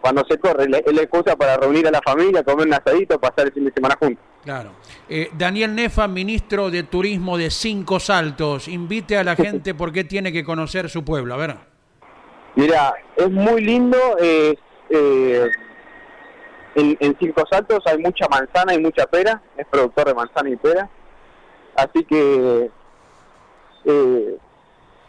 cuando 0.00 0.24
se 0.28 0.38
corre, 0.38 0.64
es 0.64 0.70
la, 0.70 1.02
excusa 1.02 1.36
para 1.36 1.56
reunir 1.56 1.86
a 1.86 1.90
la 1.90 2.00
familia, 2.02 2.42
comer 2.42 2.66
un 2.66 2.74
asadito, 2.74 3.18
pasar 3.18 3.46
el 3.46 3.52
fin 3.52 3.64
de 3.64 3.72
semana 3.72 3.96
juntos. 3.98 4.24
Claro. 4.44 4.70
Eh, 5.08 5.30
Daniel 5.36 5.74
Nefa, 5.74 6.06
ministro 6.06 6.70
de 6.70 6.84
Turismo 6.84 7.36
de 7.36 7.50
Cinco 7.50 7.98
Saltos, 7.98 8.68
invite 8.68 9.16
a 9.16 9.24
la 9.24 9.36
gente 9.36 9.74
por 9.74 9.92
qué 9.92 10.04
tiene 10.04 10.32
que 10.32 10.44
conocer 10.44 10.88
su 10.88 11.04
pueblo. 11.04 11.34
A 11.34 11.36
ver. 11.36 11.56
Mira, 12.54 12.94
es 13.16 13.30
muy 13.30 13.60
lindo. 13.60 13.98
es, 14.18 14.56
eh, 14.90 15.50
en, 16.74 16.96
en 17.00 17.16
Cinco 17.18 17.44
Saltos 17.50 17.80
hay 17.86 17.98
mucha 17.98 18.26
manzana 18.28 18.74
y 18.74 18.78
mucha 18.78 19.06
pera. 19.06 19.42
Es 19.56 19.66
productor 19.66 20.06
de 20.06 20.14
manzana 20.14 20.50
y 20.50 20.56
pera. 20.56 20.88
Así 21.74 22.04
que 22.04 22.70
eh, 23.84 24.38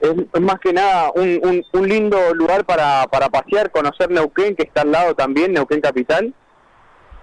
es, 0.02 0.12
es 0.34 0.42
más 0.42 0.60
que 0.60 0.74
nada 0.74 1.12
un, 1.16 1.40
un- 1.44 1.66
un 1.74 1.88
lindo 1.88 2.18
lugar 2.34 2.66
para, 2.66 3.06
para 3.12 3.30
pasear, 3.30 3.72
conocer 3.72 4.10
Neuquén, 4.12 4.56
que 4.56 4.64
está 4.64 4.82
al 4.82 4.92
lado 4.92 5.16
también, 5.16 5.54
Neuquén 5.54 5.82
Capital. 5.82 6.34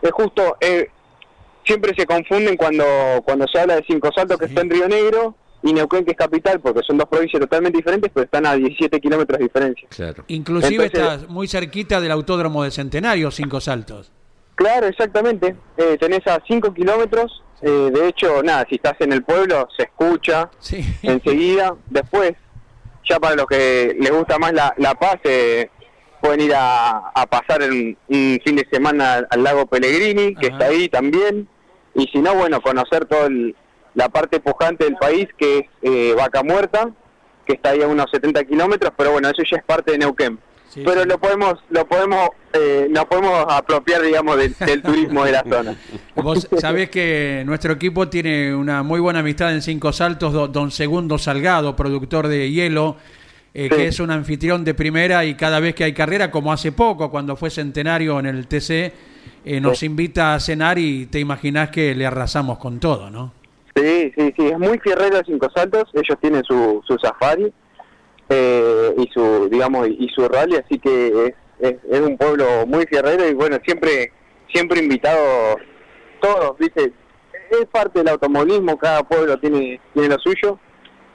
Es 0.03 0.13
justo, 0.13 0.57
eh, 0.61 0.91
siempre 1.65 1.95
se 1.97 2.07
confunden 2.07 2.57
cuando, 2.57 2.85
cuando 3.25 3.47
se 3.49 3.59
habla 3.59 3.77
de 3.77 3.85
Cinco 3.87 4.11
Saltos, 4.13 4.39
que 4.39 4.47
Sí. 4.47 4.51
está 4.53 4.63
en 4.63 4.71
Río 4.71 4.89
Negro, 4.89 5.35
y 5.63 5.73
Neuquén, 5.73 6.05
que 6.05 6.13
es 6.13 6.17
capital, 6.17 6.61
porque 6.61 6.81
son 6.87 6.97
dos 6.99 7.09
provincias 7.09 7.41
totalmente 7.41 7.79
diferentes, 7.79 8.11
pero 8.15 8.25
están 8.25 8.47
a 8.47 8.55
17 8.55 9.01
kilómetros 9.01 9.39
de 9.39 9.45
diferencia. 9.47 9.89
Claro. 9.89 10.23
Inclusive 10.29 10.85
Entonces- 10.85 11.13
estás 11.15 11.29
muy 11.29 11.49
cerquita 11.49 12.01
del 12.01 12.13
autódromo 12.13 12.63
de 12.63 12.71
Centenario, 12.71 13.31
Cinco 13.33 13.61
Saltos. 13.61 14.13
Claro, 14.55 14.87
exactamente. 14.87 15.57
Eh, 15.77 15.97
tenés 15.99 16.25
a 16.29 16.41
5 16.47 16.73
kilómetros. 16.73 17.43
eh, 17.63 17.91
de 17.91 18.09
hecho, 18.09 18.43
nada, 18.43 18.67
si 18.69 18.75
estás 18.77 18.95
en 19.01 19.13
el 19.15 19.25
pueblo, 19.25 19.67
se 19.75 19.85
escucha 19.85 20.51
Sí. 20.59 20.85
enseguida. 21.03 21.75
Después, 21.91 22.35
ya 23.09 23.19
para 23.21 23.37
los 23.37 23.47
que 23.47 23.97
les 23.99 24.11
gusta 24.11 24.39
más 24.39 24.53
la, 24.53 24.75
la 24.77 24.95
paz, 24.95 25.17
eh, 25.25 25.71
pueden 26.21 26.41
ir 26.41 26.55
a, 26.55 27.11
a 27.15 27.27
pasar 27.27 27.63
un, 27.63 27.97
un 28.09 28.41
fin 28.45 28.57
de 28.57 28.67
semana 28.71 29.15
al, 29.15 29.27
al 29.31 29.43
lago 29.43 29.67
Pellegrini, 29.67 30.35
que 30.35 30.49
Ajá. 30.49 30.57
está 30.57 30.67
ahí 30.67 30.89
también. 30.89 31.49
Y 31.95 32.07
si 32.09 32.19
no, 32.19 32.35
bueno, 32.35 32.61
conocer 32.61 33.07
toda 33.07 33.29
la 33.95 34.09
parte 34.09 34.41
pujante 34.41 34.85
del 34.85 34.97
país, 34.97 35.27
que 35.39 35.59
es 35.59 35.65
eh, 35.83 36.15
Vaca 36.17 36.43
Muerta, 36.43 36.91
que 37.47 37.55
está 37.55 37.71
ahí 37.71 37.83
a 37.83 37.87
unos 37.89 38.07
70 38.11 38.45
kilómetros, 38.45 38.93
pero 38.97 39.13
bueno, 39.13 39.29
eso 39.31 39.43
ya 39.49 39.57
es 39.59 39.65
parte 39.65 39.93
de 39.93 39.99
Neuquén. 39.99 40.39
Sí, 40.69 40.83
pero 40.85 41.03
sí. 41.03 41.09
lo 41.09 41.19
podemos, 41.19 41.55
lo 41.71 41.87
podemos, 41.87 42.29
eh, 42.53 42.87
nos 42.91 43.05
podemos 43.07 43.47
apropiar, 43.49 44.03
digamos, 44.03 44.37
del, 44.37 44.55
del 44.59 44.83
turismo 44.83 45.25
de 45.25 45.33
la 45.33 45.43
zona. 45.49 45.75
Vos 46.17 46.49
sabés 46.59 46.91
que 46.91 47.43
nuestro 47.47 47.73
equipo 47.73 48.09
tiene 48.09 48.55
una 48.55 48.83
muy 48.83 49.01
buena 49.01 49.21
amistad 49.21 49.53
en 49.55 49.63
Cinco 49.63 49.93
Saltos, 49.93 50.33
do- 50.33 50.49
don 50.49 50.71
Segundo 50.71 51.17
Salgado, 51.19 51.75
productor 51.77 52.29
de 52.29 52.51
hielo, 52.51 52.97
eh, 53.55 53.69
Sí. 53.71 53.77
que 53.77 53.87
es 53.89 54.01
un 54.01 54.11
anfitrión 54.11 54.65
de 54.65 54.75
primera 54.75 55.25
y 55.25 55.35
cada 55.35 55.61
vez 55.61 55.75
que 55.75 55.85
hay 55.85 55.95
carrera, 55.95 56.31
como 56.31 56.53
hace 56.53 56.73
poco, 56.73 57.11
cuando 57.11 57.37
fue 57.37 57.49
centenario 57.49 58.19
en 58.21 58.27
el 58.27 58.47
TC, 58.47 58.93
eh, 59.47 59.61
nos 59.61 59.83
invita 59.83 60.35
a 60.35 60.41
cenar 60.41 60.79
y 60.79 61.07
te 61.07 61.21
imaginás 61.21 61.71
que 61.71 61.95
le 61.95 62.05
arrasamos 62.05 62.59
con 62.59 62.79
todo, 62.81 63.09
¿no? 63.11 63.33
Sí, 63.75 64.13
sí, 64.17 64.35
sí, 64.37 64.47
es 64.47 64.59
muy 64.59 64.79
fierrero 64.79 65.19
de 65.19 65.25
Cinco 65.25 65.49
Saltos, 65.55 65.85
ellos 65.95 66.19
tienen 66.21 66.43
su, 66.45 66.83
su 66.87 66.97
safari 66.99 67.51
eh, 68.29 68.95
y 68.99 69.09
su, 69.13 69.49
digamos, 69.51 69.89
y 69.89 70.09
su 70.15 70.27
rally, 70.29 70.57
así 70.57 70.79
que 70.79 71.35
es, 71.61 71.75
es, 71.91 72.01
un 72.01 72.17
pueblo 72.17 72.67
muy 72.67 72.85
fierrero 72.87 73.29
y 73.29 73.35
bueno, 73.35 73.59
siempre, 73.65 74.13
siempre 74.53 74.81
invitado 74.83 75.57
todos, 76.21 76.59
viste, 76.59 76.93
es 77.51 77.67
parte 77.71 78.01
del 78.01 78.09
automovilismo, 78.09 78.77
cada 78.79 79.03
pueblo 79.03 79.39
tiene, 79.39 79.81
tiene 79.95 80.09
lo 80.09 80.19
suyo, 80.19 80.59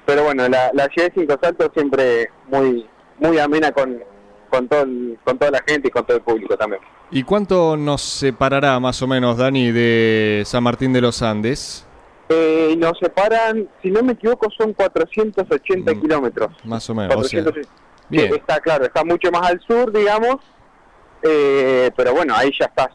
pero 0.05 0.23
bueno, 0.23 0.47
la, 0.47 0.71
la 0.73 0.85
ciudad 0.87 1.09
de 1.11 1.21
Cinco 1.21 1.37
Saltos 1.41 1.69
siempre 1.73 2.29
muy, 2.47 2.85
muy 3.19 3.37
amena 3.39 3.71
con, 3.71 4.01
con, 4.49 4.67
todo 4.67 4.83
el- 4.83 5.17
con 5.23 5.37
toda 5.37 5.51
la 5.51 5.63
gente 5.67 5.89
y 5.89 5.91
con 5.91 6.05
todo 6.05 6.17
el 6.17 6.23
público 6.23 6.55
también. 6.57 6.81
¿Y 7.11 7.23
cuánto 7.23 7.75
nos 7.75 8.01
separará 8.01 8.79
más 8.79 9.01
o 9.01 9.07
menos, 9.07 9.37
Dani, 9.37 9.71
de 9.71 10.43
San 10.45 10.63
Martín 10.63 10.93
de 10.93 11.01
los 11.01 11.21
Andes? 11.21 11.85
Eh, 12.33 12.75
nos 12.77 12.97
separan, 12.99 13.67
si 13.81 13.91
no 13.91 14.01
me 14.03 14.13
equivoco, 14.13 14.47
son 14.57 14.73
480 14.73 15.93
Mm, 15.93 16.01
kilómetros. 16.01 16.51
Más 16.63 16.89
o 16.89 16.95
menos. 16.95 17.13
o 17.15 17.23
sea, 17.23 17.43
400, 17.43 17.67
bien. 18.09 18.33
está 18.35 18.59
claro, 18.61 18.85
está 18.85 19.03
mucho 19.03 19.29
más 19.31 19.49
al 19.49 19.59
sur, 19.67 19.91
digamos, 19.91 20.37
eh, 21.23 21.91
pero 21.97 22.13
bueno, 22.13 22.33
ahí 22.35 22.49
ya 22.57 22.67
estás, 22.67 22.87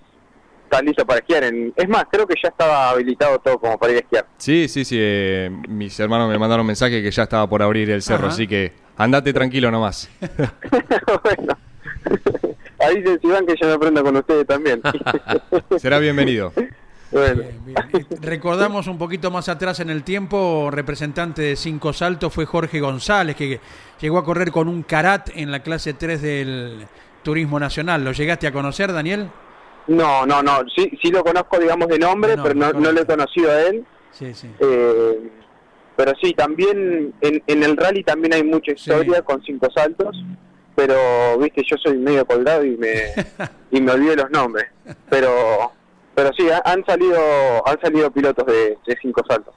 estás 0.65 0.83
listo 0.83 1.05
para 1.05 1.19
esquiar. 1.21 1.45
En- 1.45 1.73
es 1.77 1.89
más, 1.89 2.05
creo 2.11 2.27
que 2.27 2.35
ya 2.43 2.49
estaba 2.49 2.91
habilitado 2.91 3.39
todo 3.41 3.59
como 3.59 3.77
para 3.79 3.93
ir 3.93 3.99
a 3.99 4.01
esquiar. 4.01 4.27
Sí, 4.39 4.69
sí, 4.69 4.85
sí. 4.85 4.97
eh, 4.99 5.51
mis 5.69 5.99
hermanos 6.01 6.29
me 6.31 6.39
mandaron 6.39 6.63
un 6.63 6.69
mensaje 6.69 7.03
que 7.03 7.11
ya 7.11 7.25
estaba 7.25 7.47
por 7.49 7.63
abrir 7.63 7.91
el 7.91 8.01
cerro, 8.03 8.27
Ajá. 8.27 8.35
así 8.35 8.47
que 8.47 8.73
andate 8.97 9.33
tranquilo 9.35 9.71
nomás. 9.71 10.09
bueno, 11.23 11.59
ahí 12.79 13.03
se 13.05 13.19
si 13.19 13.27
van 13.27 13.45
que 13.47 13.55
yo 13.61 13.67
me 13.69 13.75
aprendo 13.75 14.03
con 14.03 14.17
ustedes 14.17 14.47
también. 14.47 14.81
Será 15.79 15.99
bienvenido. 15.99 16.53
Bueno, 17.21 17.43
Bien, 17.43 17.65
bien. 17.65 18.07
Recordamos 18.23 18.87
un 18.87 18.99
poquito 18.99 19.31
más 19.31 19.49
atrás 19.49 19.81
en 19.81 19.91
el 19.91 20.03
tiempo, 20.03 20.69
representante 20.71 21.43
de 21.43 21.57
Cinco 21.57 21.93
Saltos 21.93 22.33
fue 22.33 22.47
Jorge 22.47 22.81
González, 22.81 23.37
que 23.37 23.61
llegó 24.01 24.19
a 24.19 24.25
correr 24.25 24.51
con 24.51 24.69
un 24.69 24.83
carat 24.83 25.31
en 25.35 25.51
la 25.51 25.61
clase 25.63 25.95
3 25.95 26.21
del 26.23 26.87
Turismo 27.23 27.59
Nacional. 27.61 28.05
¿Lo 28.05 28.13
llegaste 28.13 28.47
a 28.47 28.53
conocer, 28.53 28.93
Daniel? 28.93 29.29
no, 29.89 30.27
no, 30.27 30.43
no, 30.43 30.61
sí, 30.75 30.91
sí 31.01 31.11
lo 31.13 31.23
conozco, 31.23 31.59
digamos, 31.61 31.87
de 31.89 31.99
nombre, 31.99 32.37
pero 32.43 32.55
no, 32.55 32.73
no 32.73 32.91
lo 32.93 33.01
he 33.03 33.07
conocido 33.07 33.51
a 33.53 33.63
él. 33.63 33.85
Sí, 34.11 34.35
sí. 34.35 34.49
Eh, 34.59 35.31
pero 35.95 36.13
sí, 36.21 36.33
también 36.35 37.15
en, 37.21 37.43
en 37.47 37.63
el 37.63 37.77
rally 37.77 38.03
también 38.03 38.35
hay 38.35 38.43
mucha 38.43 38.73
historia 38.73 39.17
Sí. 39.19 39.23
con 39.25 39.43
cinco 39.43 39.69
saltos, 39.75 40.17
pero 40.75 41.39
viste, 41.39 41.63
yo 41.71 41.77
soy 41.83 41.97
medio 41.99 42.27
colgado 42.27 42.65
y 42.65 42.77
me 42.77 42.93
y 43.71 43.81
me 43.81 43.93
olvido 43.93 44.17
los 44.17 44.31
nombres. 44.31 44.67
Pero 45.09 45.73
pero 46.17 46.31
sí, 46.37 46.49
ha- 46.51 46.63
han 46.65 46.85
salido 46.85 47.17
han 47.69 47.81
salido 47.81 48.11
pilotos 48.11 48.45
de, 48.47 48.77
de 48.85 48.97
cinco 49.01 49.23
saltos. 49.29 49.55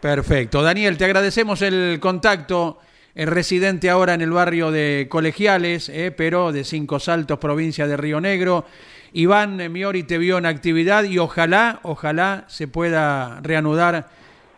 Perfecto. 0.00 0.62
Daniel, 0.62 0.98
te 0.98 1.04
agradecemos 1.04 1.62
el 1.62 1.98
contacto. 2.00 2.78
Es 3.14 3.28
residente 3.28 3.88
ahora 3.90 4.14
en 4.14 4.22
el 4.22 4.32
barrio 4.32 4.72
de 4.72 5.06
Colegiales, 5.08 5.88
eh, 5.88 6.10
pero 6.10 6.50
de 6.50 6.64
Cinco 6.64 6.98
Saltos, 6.98 7.38
provincia 7.38 7.86
de 7.86 7.96
Río 7.96 8.20
Negro. 8.20 8.64
Iván 9.12 9.72
Miori 9.72 10.02
te 10.02 10.18
vio 10.18 10.36
en 10.38 10.46
actividad 10.46 11.04
y 11.04 11.18
ojalá, 11.20 11.78
ojalá 11.84 12.44
se 12.48 12.66
pueda 12.66 13.38
reanudar 13.40 14.08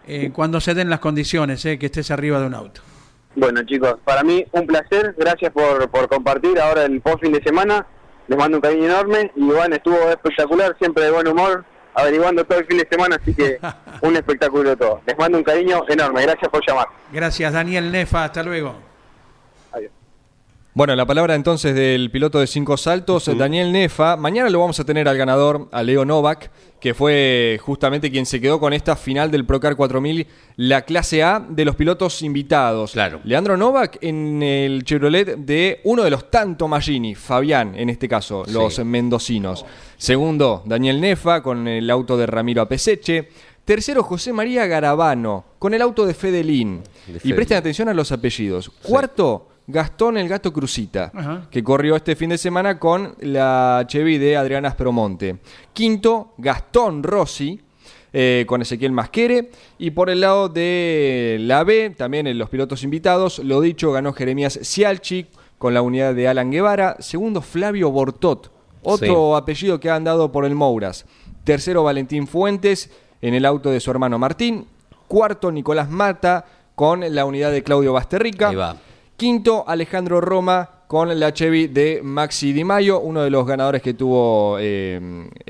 eh, 0.07 0.31
cuando 0.33 0.59
se 0.63 0.73
den 0.73 0.89
las 0.89 1.01
condiciones, 1.01 1.63
eh, 1.67 1.79
que 1.79 1.87
estés 1.87 2.11
arriba 2.11 2.41
de 2.41 2.47
un 2.47 2.55
auto. 2.55 2.81
Bueno 3.35 3.63
chicos, 3.65 3.97
para 4.03 4.25
mí 4.25 4.43
un 4.53 4.67
placer, 4.67 5.15
gracias 5.19 5.53
por, 5.53 5.91
por 5.91 6.09
compartir 6.09 6.59
ahora 6.59 6.85
el 6.87 7.03
post 7.03 7.21
fin 7.21 7.33
de 7.33 7.43
semana, 7.43 7.87
les 8.29 8.39
mando 8.39 8.59
un 8.59 8.61
cariño 8.61 8.85
enorme 8.87 9.31
y 9.35 9.45
bueno, 9.45 9.77
estuvo 9.77 9.97
espectacular, 10.11 10.77
siempre 10.79 11.05
de 11.05 11.11
buen 11.11 11.29
humor, 11.29 11.65
averiguando 11.95 12.45
todo 12.45 12.59
el 12.59 12.67
fin 12.67 12.79
de 12.79 12.89
semana, 12.91 13.17
así 13.21 13.35
que 13.35 13.59
un 14.03 14.17
espectáculo 14.17 14.77
todo. 14.77 15.01
Les 15.07 15.17
mando 15.19 15.39
un 15.39 15.45
cariño 15.45 15.83
enorme, 15.89 16.23
gracias 16.23 16.51
por 16.51 16.67
llamar. 16.67 16.89
Gracias, 17.13 17.53
Daniel 17.53 17.91
Nefa. 17.91 18.25
Hasta 18.25 18.43
luego. 18.43 18.75
Bueno, 20.77 20.95
la 20.95 21.07
palabra 21.07 21.35
entonces 21.35 21.75
del 21.75 22.11
piloto 22.11 22.39
de 22.39 22.47
cinco 22.47 22.77
saltos, 22.77 23.31
Daniel 23.39 23.73
Nefa. 23.73 24.19
Mañana 24.19 24.51
lo 24.51 24.61
vamos 24.61 24.79
a 24.79 24.85
tener 24.85 25.09
al 25.09 25.17
ganador, 25.17 25.71
a 25.73 25.83
Leo 25.83 26.05
Novak, 26.05 26.51
que 26.79 26.93
fue 26.93 27.59
justamente 27.63 28.11
quien 28.11 28.27
se 28.27 28.43
quedó 28.43 28.61
con 28.61 28.75
esta 28.75 28.95
final 28.95 29.31
del 29.31 29.47
Procar 29.47 29.75
4000, 29.75 30.27
la 30.57 30.83
clase 30.83 31.23
A 31.23 31.43
de 31.49 31.65
los 31.65 31.77
pilotos 31.77 32.21
invitados. 32.21 32.93
Claro. 32.93 33.21
Leandro 33.25 33.57
Novak 33.57 33.97
en 34.03 34.43
el 34.43 34.85
Chevrolet 34.85 35.37
de 35.39 35.81
uno 35.85 36.03
de 36.05 36.11
los 36.11 36.31
tanto 36.31 36.69
Magini, 36.69 37.15
Fabián 37.15 37.73
en 37.75 37.89
este 37.89 38.07
caso, 38.07 38.45
los 38.53 38.75
Sí. 38.75 38.85
mendocinos. 38.85 39.65
Segundo, 39.97 40.63
Daniel 40.67 41.01
Nefa 41.01 41.43
con 41.43 41.67
el 41.69 41.89
auto 41.89 42.19
de 42.19 42.27
Ramiro 42.27 42.61
Apeseche. 42.61 43.31
Tercero, 43.65 44.03
José 44.03 44.31
María 44.35 44.67
Garabano 44.67 45.47
con 45.59 45.73
el 45.73 45.81
auto 45.81 46.05
de 46.05 46.13
Fedelín. 46.13 46.83
De 47.07 47.19
Y 47.25 47.33
presten 47.33 47.57
atención 47.57 47.89
a 47.89 47.95
los 47.95 48.13
apellidos. 48.13 48.69
Cuarto, 48.83 49.49
Gastón 49.67 50.17
el 50.17 50.29
Gato 50.29 50.53
Cruzita, 50.53 51.11
Ajá. 51.15 51.47
que 51.51 51.65
corrió 51.65 51.97
este 51.97 52.15
fin 52.15 52.31
de 52.31 52.39
semana 52.39 52.79
con 52.79 53.17
la 53.21 53.85
Chevy 53.87 54.19
de 54.19 54.37
Adriana 54.37 54.69
Aspromonte. 54.69 55.39
Quinto, 55.73 56.35
Gastón 56.39 57.03
Rossi, 57.03 57.61
eh, 58.13 58.45
con 58.47 58.63
Ezequiel 58.63 58.93
Masquere. 58.93 59.51
Y 59.79 59.91
por 59.91 60.09
el 60.09 60.21
lado 60.21 60.49
de 60.49 61.37
la 61.41 61.65
B, 61.65 61.91
también 61.97 62.27
en 62.27 62.39
los 62.39 62.49
pilotos 62.49 62.83
invitados, 62.85 63.41
lo 63.41 63.61
dicho, 63.61 63.93
ganó 63.93 64.13
Jeremías 64.13 64.59
Cialchi 64.63 65.27
con 65.59 65.75
la 65.75 65.83
unidad 65.83 66.15
de 66.15 66.29
Alan 66.29 66.51
Guevara. 66.51 66.97
Segundo, 67.01 67.43
Flavio 67.43 67.91
Bortot, 67.91 68.51
otro 68.83 69.37
apellido 69.37 69.81
que 69.81 69.91
ha 69.91 69.97
andado 69.97 70.31
por 70.31 70.45
el 70.45 70.55
Mouras. 70.55 71.07
Tercero, 71.45 71.83
Valentín 71.83 72.27
Fuentes 72.27 72.91
en 73.21 73.35
el 73.35 73.45
auto 73.45 73.71
de 73.71 73.81
su 73.81 73.91
hermano 73.91 74.19
Martín. 74.19 74.67
Cuarto, 75.09 75.51
Nicolás 75.53 75.91
Mata 75.91 76.45
con 76.75 77.03
la 77.15 77.25
unidad 77.25 77.51
de 77.53 77.63
Claudio 77.63 77.93
Basterrica. 77.93 78.49
Ahí 78.51 78.57
va. 78.57 78.77
Quinto, 79.17 79.65
Alejandro 79.67 80.21
Roma 80.21 80.71
con 80.87 81.19
la 81.19 81.33
Chevy 81.33 81.67
de 81.69 82.01
Maxi 82.03 82.53
Di 82.53 82.63
Maio, 82.63 83.01
uno 83.01 83.23
de 83.23 83.31
los 83.31 83.45
ganadores 83.47 83.83
que 83.83 83.95
tuvo 83.95 84.57
eh, 84.61 85.01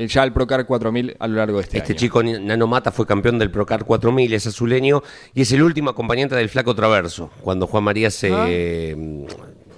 ya 0.08 0.22
el 0.24 0.32
Procar 0.32 0.64
4000 0.66 1.16
a 1.18 1.26
lo 1.28 1.36
largo 1.36 1.58
de 1.58 1.64
este, 1.64 1.78
Este 1.78 1.92
año. 1.92 1.98
chico 1.98 2.22
Nano 2.22 2.66
Mata 2.66 2.90
fue 2.90 3.06
campeón 3.06 3.38
del 3.38 3.50
Procar 3.50 3.84
4000, 3.84 4.32
es 4.32 4.46
azuleño 4.46 5.02
y 5.34 5.42
es 5.42 5.52
el 5.52 5.62
último 5.62 5.90
acompañante 5.90 6.36
del 6.36 6.48
Flaco 6.48 6.74
Traverso. 6.74 7.30
Cuando 7.42 7.66
Juan 7.66 7.84
María 7.84 8.10
se 8.10 8.32
Ah. 8.32 8.46
eh, 8.48 9.26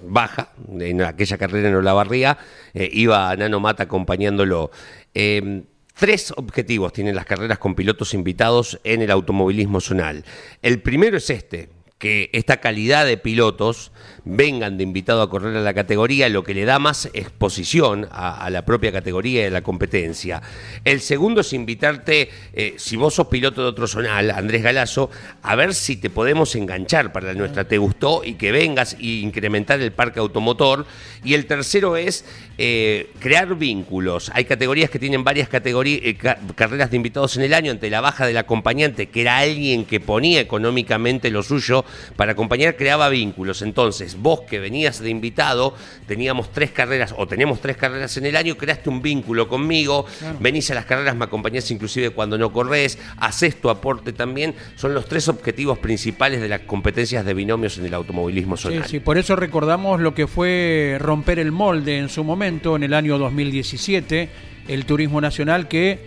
baja 0.06 0.52
en 0.78 1.02
aquella 1.02 1.36
carrera 1.38 1.68
en 1.68 1.74
Olavarría, 1.74 2.38
eh, 2.74 2.88
iba 2.92 3.34
Nano 3.36 3.58
Mata 3.58 3.84
acompañándolo. 3.84 4.70
Eh, 5.14 5.62
Tres 5.98 6.32
objetivos 6.36 6.92
tienen 6.92 7.16
las 7.16 7.24
carreras 7.26 7.58
con 7.58 7.74
pilotos 7.74 8.14
invitados 8.14 8.78
en 8.84 9.02
el 9.02 9.10
automovilismo 9.10 9.80
zonal. 9.80 10.24
El 10.62 10.80
primero 10.80 11.16
es 11.16 11.28
este, 11.28 11.70
que 11.98 12.30
esta 12.32 12.58
calidad 12.58 13.06
de 13.06 13.16
pilotos 13.16 13.90
vengan 14.24 14.76
de 14.76 14.84
invitado 14.84 15.22
a 15.22 15.30
correr 15.30 15.56
a 15.56 15.60
la 15.60 15.74
categoría, 15.74 16.28
lo 16.28 16.44
que 16.44 16.54
le 16.54 16.64
da 16.64 16.78
más 16.78 17.10
exposición 17.12 18.06
a, 18.12 18.48
la 18.50 18.64
propia 18.64 18.92
categoría 18.92 19.42
y 19.42 19.46
a 19.46 19.50
la 19.50 19.62
competencia. 19.62 20.40
El 20.84 21.00
segundo 21.00 21.40
es 21.40 21.52
invitarte, 21.52 22.30
eh, 22.52 22.74
si 22.76 22.96
vos 22.96 23.14
sos 23.14 23.26
piloto 23.28 23.62
de 23.62 23.68
otro 23.68 23.88
zonal, 23.88 24.30
Andrés 24.30 24.62
Galazo, 24.62 25.10
a 25.42 25.56
ver 25.56 25.74
si 25.74 25.96
te 25.96 26.10
podemos 26.10 26.54
enganchar 26.54 27.12
para 27.12 27.28
la 27.28 27.34
nuestra, 27.34 27.66
te 27.66 27.78
gustó 27.78 28.22
y 28.24 28.34
que 28.34 28.52
vengas 28.52 28.96
y 28.98 29.22
incrementar 29.22 29.80
el 29.80 29.92
parque 29.92 30.20
automotor. 30.20 30.86
Y 31.24 31.34
el 31.34 31.46
tercero 31.46 31.96
es 31.96 32.24
eh, 32.58 33.10
crear 33.20 33.54
vínculos. 33.54 34.30
Hay 34.34 34.44
categorías 34.44 34.90
que 34.90 34.98
tienen 34.98 35.22
varias 35.22 35.48
categorías, 35.48 36.00
eh, 36.02 36.16
carreras 36.54 36.90
de 36.90 36.96
invitados 36.96 37.36
en 37.36 37.44
el 37.44 37.54
año, 37.54 37.70
ante 37.70 37.88
la 37.88 38.00
baja 38.00 38.26
del 38.26 38.36
acompañante, 38.36 39.06
que 39.06 39.20
era 39.20 39.38
alguien 39.38 39.84
que 39.84 40.00
ponía 40.00 40.40
económicamente 40.40 41.30
lo 41.30 41.42
suyo 41.42 41.84
para 42.16 42.32
acompañar, 42.32 42.76
creaba 42.76 43.08
vínculos. 43.08 43.62
Entonces, 43.62 44.16
vos 44.18 44.40
que 44.40 44.58
venías 44.58 44.98
de 45.00 45.10
invitado, 45.10 45.74
teníamos 46.06 46.50
tres 46.52 46.72
carreras 46.72 47.14
o 47.16 47.28
tenemos 47.28 47.60
tres 47.60 47.76
carreras 47.76 48.16
en 48.16 48.26
el 48.26 48.36
año, 48.36 48.56
creaste 48.56 48.90
un 48.90 49.02
vínculo 49.02 49.48
conmigo, 49.48 50.06
venís 50.40 50.70
a 50.70 50.74
las 50.74 50.84
carreras, 50.84 51.14
me 51.14 51.26
acompañás 51.26 51.70
inclusive 51.70 52.10
cuando 52.10 52.36
no 52.38 52.52
corres, 52.52 52.98
haces 53.18 53.60
tu 53.60 53.70
aporte 53.70 54.12
también. 54.12 54.54
Son 54.74 54.94
los 54.94 55.06
tres 55.06 55.28
objetivos 55.28 55.78
principales 55.78 56.40
de 56.40 56.48
las 56.48 56.62
competencias 56.62 57.24
de 57.24 57.34
binomios 57.34 57.78
en 57.78 57.86
el 57.86 57.94
automovilismo 57.94 58.56
zonal. 58.56 58.82
Sí, 58.84 58.90
sí, 58.90 59.00
por 59.00 59.16
eso 59.16 59.36
recordamos 59.36 60.00
lo 60.00 60.14
que 60.14 60.26
fue 60.26 60.96
romper 60.98 61.38
el 61.38 61.52
molde 61.52 61.98
en 61.98 62.08
su 62.08 62.24
momento, 62.24 62.47
en 62.48 62.82
el 62.82 62.94
año 62.94 63.18
2017, 63.18 64.28
el 64.68 64.86
Turismo 64.86 65.20
Nacional 65.20 65.68
que 65.68 65.98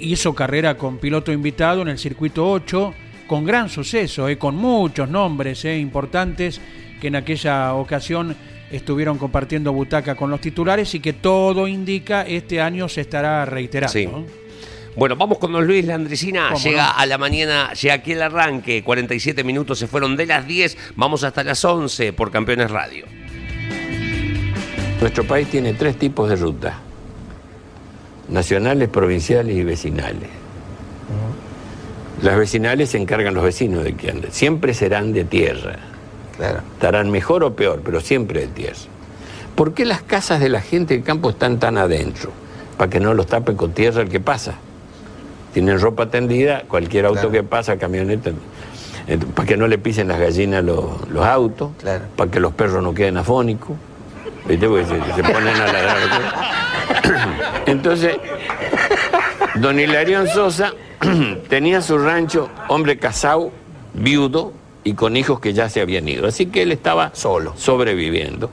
hizo 0.00 0.32
carrera 0.32 0.78
con 0.78 0.98
piloto 0.98 1.32
invitado 1.32 1.82
en 1.82 1.88
el 1.88 1.98
circuito 1.98 2.48
8 2.48 2.94
con 3.26 3.44
gran 3.44 3.68
suceso, 3.68 4.28
eh, 4.28 4.38
con 4.38 4.54
muchos 4.54 5.08
nombres 5.08 5.64
eh, 5.64 5.76
importantes 5.76 6.60
que 7.00 7.08
en 7.08 7.16
aquella 7.16 7.74
ocasión 7.74 8.36
estuvieron 8.70 9.18
compartiendo 9.18 9.72
butaca 9.72 10.14
con 10.14 10.30
los 10.30 10.40
titulares 10.40 10.94
y 10.94 11.00
que 11.00 11.14
todo 11.14 11.66
indica 11.66 12.22
este 12.22 12.60
año 12.60 12.88
se 12.88 13.00
estará 13.00 13.44
reiterando. 13.44 14.24
Bueno, 14.94 15.16
vamos 15.16 15.38
con 15.38 15.50
don 15.50 15.66
Luis 15.66 15.84
Landricina. 15.84 16.54
Llega 16.54 16.90
a 16.90 17.06
la 17.06 17.18
mañana, 17.18 17.72
llega 17.72 17.94
aquí 17.94 18.12
el 18.12 18.22
arranque. 18.22 18.84
47 18.84 19.42
minutos 19.42 19.80
se 19.80 19.88
fueron 19.88 20.16
de 20.16 20.26
las 20.26 20.46
10. 20.46 20.76
Vamos 20.94 21.24
hasta 21.24 21.42
las 21.42 21.64
11 21.64 22.12
por 22.12 22.30
Campeones 22.30 22.70
Radio. 22.70 23.06
Nuestro 25.02 25.24
país 25.24 25.50
tiene 25.50 25.74
tres 25.74 25.98
tipos 25.98 26.28
de 26.28 26.36
rutas: 26.36 26.74
nacionales, 28.28 28.88
provinciales 28.88 29.56
y 29.56 29.64
vecinales. 29.64 30.30
Las 32.22 32.38
vecinales 32.38 32.90
se 32.90 32.98
encargan 32.98 33.34
los 33.34 33.42
vecinos 33.42 33.82
de 33.82 33.94
que 33.94 34.10
anden. 34.10 34.30
Siempre 34.30 34.74
serán 34.74 35.12
de 35.12 35.24
tierra 35.24 35.76
Estarán 36.74 37.10
mejor 37.10 37.42
o 37.42 37.54
peor, 37.54 37.82
pero 37.84 38.00
siempre 38.00 38.42
de 38.42 38.46
tierra. 38.46 38.76
¿Por 39.56 39.74
qué 39.74 39.84
las 39.84 40.02
casas 40.02 40.38
de 40.38 40.48
la 40.48 40.60
gente 40.60 40.94
del 40.94 41.02
campo 41.02 41.30
están 41.30 41.58
tan 41.58 41.78
adentro? 41.78 42.30
Para 42.78 42.88
que 42.88 43.00
no 43.00 43.12
los 43.12 43.26
tape 43.26 43.56
con 43.56 43.72
tierra 43.72 44.02
el 44.02 44.08
que 44.08 44.20
pasa. 44.20 44.54
Tienen 45.52 45.80
ropa 45.80 46.10
tendida, 46.10 46.62
cualquier 46.68 47.06
auto 47.06 47.30
que 47.30 47.42
pasa, 47.42 47.76
camioneta, 47.76 48.30
para 49.34 49.48
que 49.48 49.56
no 49.56 49.66
le 49.66 49.78
pisen 49.78 50.08
las 50.08 50.20
gallinas 50.20 50.64
los, 50.64 51.26
autos, 51.26 51.72
para 52.16 52.30
que 52.30 52.38
los 52.38 52.54
perros 52.54 52.82
no 52.82 52.94
queden 52.94 53.18
afónicos, 53.18 53.76
¿viste? 54.48 54.68
Porque 54.68 54.86
se, 54.86 55.22
ponen 55.22 55.56
a 55.56 55.66
ladrar. 55.66 55.96
Entonces, 57.66 58.16
don 59.56 59.78
Hilarión 59.78 60.28
Sosa 60.28 60.72
tenía 61.48 61.80
su 61.82 61.98
rancho, 61.98 62.48
hombre 62.68 62.98
casado, 62.98 63.52
viudo, 63.94 64.52
y 64.84 64.94
con 64.94 65.16
hijos 65.16 65.40
que 65.40 65.52
ya 65.52 65.68
se 65.68 65.80
habían 65.80 66.08
ido. 66.08 66.26
Así 66.26 66.46
que 66.46 66.62
él 66.62 66.72
estaba 66.72 67.14
solo, 67.14 67.54
sobreviviendo. 67.56 68.50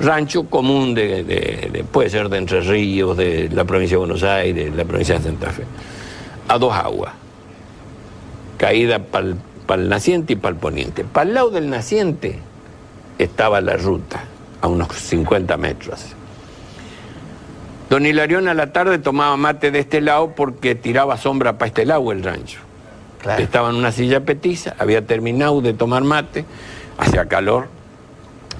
Rancho 0.00 0.44
común 0.44 0.94
de, 0.94 1.84
puede 1.92 2.08
ser 2.08 2.28
de 2.28 2.38
Entre 2.38 2.60
Ríos, 2.60 3.16
de 3.16 3.50
la 3.52 3.64
provincia 3.64 3.96
de 3.96 3.98
Buenos 3.98 4.22
Aires, 4.22 4.70
de 4.70 4.76
la 4.76 4.84
provincia 4.84 5.16
de 5.16 5.24
Santa 5.24 5.50
Fe. 5.50 5.64
A 6.48 6.58
dos 6.58 6.72
aguas. 6.72 7.12
Caída 8.56 8.98
para 8.98 9.82
el 9.82 9.88
naciente 9.88 10.32
y 10.32 10.36
para 10.36 10.54
el 10.54 10.60
poniente. 10.60 11.04
Para 11.04 11.28
el 11.28 11.34
lado 11.34 11.50
del 11.50 11.70
naciente 11.70 12.38
estaba 13.18 13.60
la 13.60 13.76
ruta, 13.76 14.24
a 14.60 14.66
unos 14.68 14.88
50 14.94 15.56
metros. 15.56 16.14
Don 17.88 18.06
Hilarión 18.06 18.46
a 18.46 18.54
la 18.54 18.72
tarde 18.72 18.98
tomaba 18.98 19.36
mate 19.36 19.70
de 19.70 19.80
este 19.80 20.00
lado 20.00 20.32
porque 20.36 20.74
tiraba 20.74 21.16
sombra 21.16 21.58
para 21.58 21.66
este 21.68 21.84
lado 21.84 22.12
el 22.12 22.22
rancho. 22.22 22.60
Estaba 23.38 23.70
en 23.70 23.76
una 23.76 23.92
silla 23.92 24.24
petiza, 24.24 24.74
había 24.78 25.04
terminado 25.04 25.60
de 25.60 25.74
tomar 25.74 26.04
mate, 26.04 26.44
hacía 26.96 27.26
calor, 27.26 27.68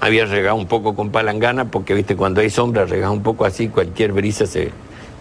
había 0.01 0.25
regado 0.25 0.55
un 0.55 0.67
poco 0.67 0.95
con 0.95 1.11
palangana, 1.11 1.71
porque 1.71 1.93
viste, 1.93 2.15
cuando 2.15 2.41
hay 2.41 2.49
sombra, 2.49 2.85
regado 2.85 3.13
un 3.13 3.23
poco 3.23 3.45
así, 3.45 3.69
cualquier 3.69 4.11
brisa 4.11 4.45
se 4.45 4.71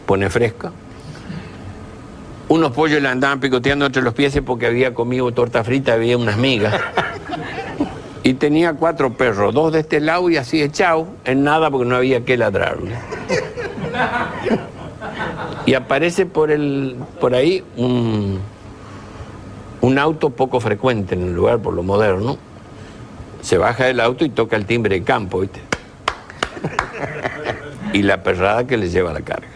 pone 0.06 0.28
fresca. 0.28 0.72
Unos 2.48 2.72
pollos 2.72 3.00
le 3.00 3.08
andaban 3.08 3.38
picoteando 3.38 3.86
entre 3.86 4.02
los 4.02 4.12
pies 4.12 4.38
porque 4.44 4.66
había 4.66 4.92
comido 4.92 5.30
torta 5.32 5.62
frita, 5.62 5.92
había 5.92 6.18
unas 6.18 6.36
migas. 6.36 6.74
Y 8.22 8.34
tenía 8.34 8.74
cuatro 8.74 9.14
perros, 9.14 9.54
dos 9.54 9.72
de 9.72 9.80
este 9.80 10.00
lado 10.00 10.28
y 10.28 10.36
así 10.36 10.62
echados, 10.62 11.08
en 11.24 11.42
nada 11.42 11.70
porque 11.70 11.88
no 11.88 11.96
había 11.96 12.24
que 12.24 12.36
ladrarle. 12.36 12.94
Y 15.66 15.74
aparece 15.74 16.26
por, 16.26 16.50
el, 16.50 16.96
por 17.18 17.34
ahí 17.34 17.64
un 17.76 18.40
un 19.80 19.98
auto 19.98 20.30
poco 20.30 20.60
frecuente 20.60 21.14
en 21.14 21.22
el 21.22 21.34
lugar 21.34 21.60
por 21.60 21.74
lo 21.74 21.82
moderno, 21.82 22.38
se 23.40 23.56
baja 23.58 23.86
del 23.86 24.00
auto 24.00 24.24
y 24.24 24.28
toca 24.28 24.56
el 24.56 24.66
timbre 24.66 24.96
de 24.96 25.04
campo, 25.04 25.40
¿viste? 25.40 25.60
Y 27.92 28.02
la 28.02 28.22
perrada 28.22 28.66
que 28.66 28.76
le 28.76 28.88
lleva 28.88 29.12
la 29.12 29.22
carga. 29.22 29.48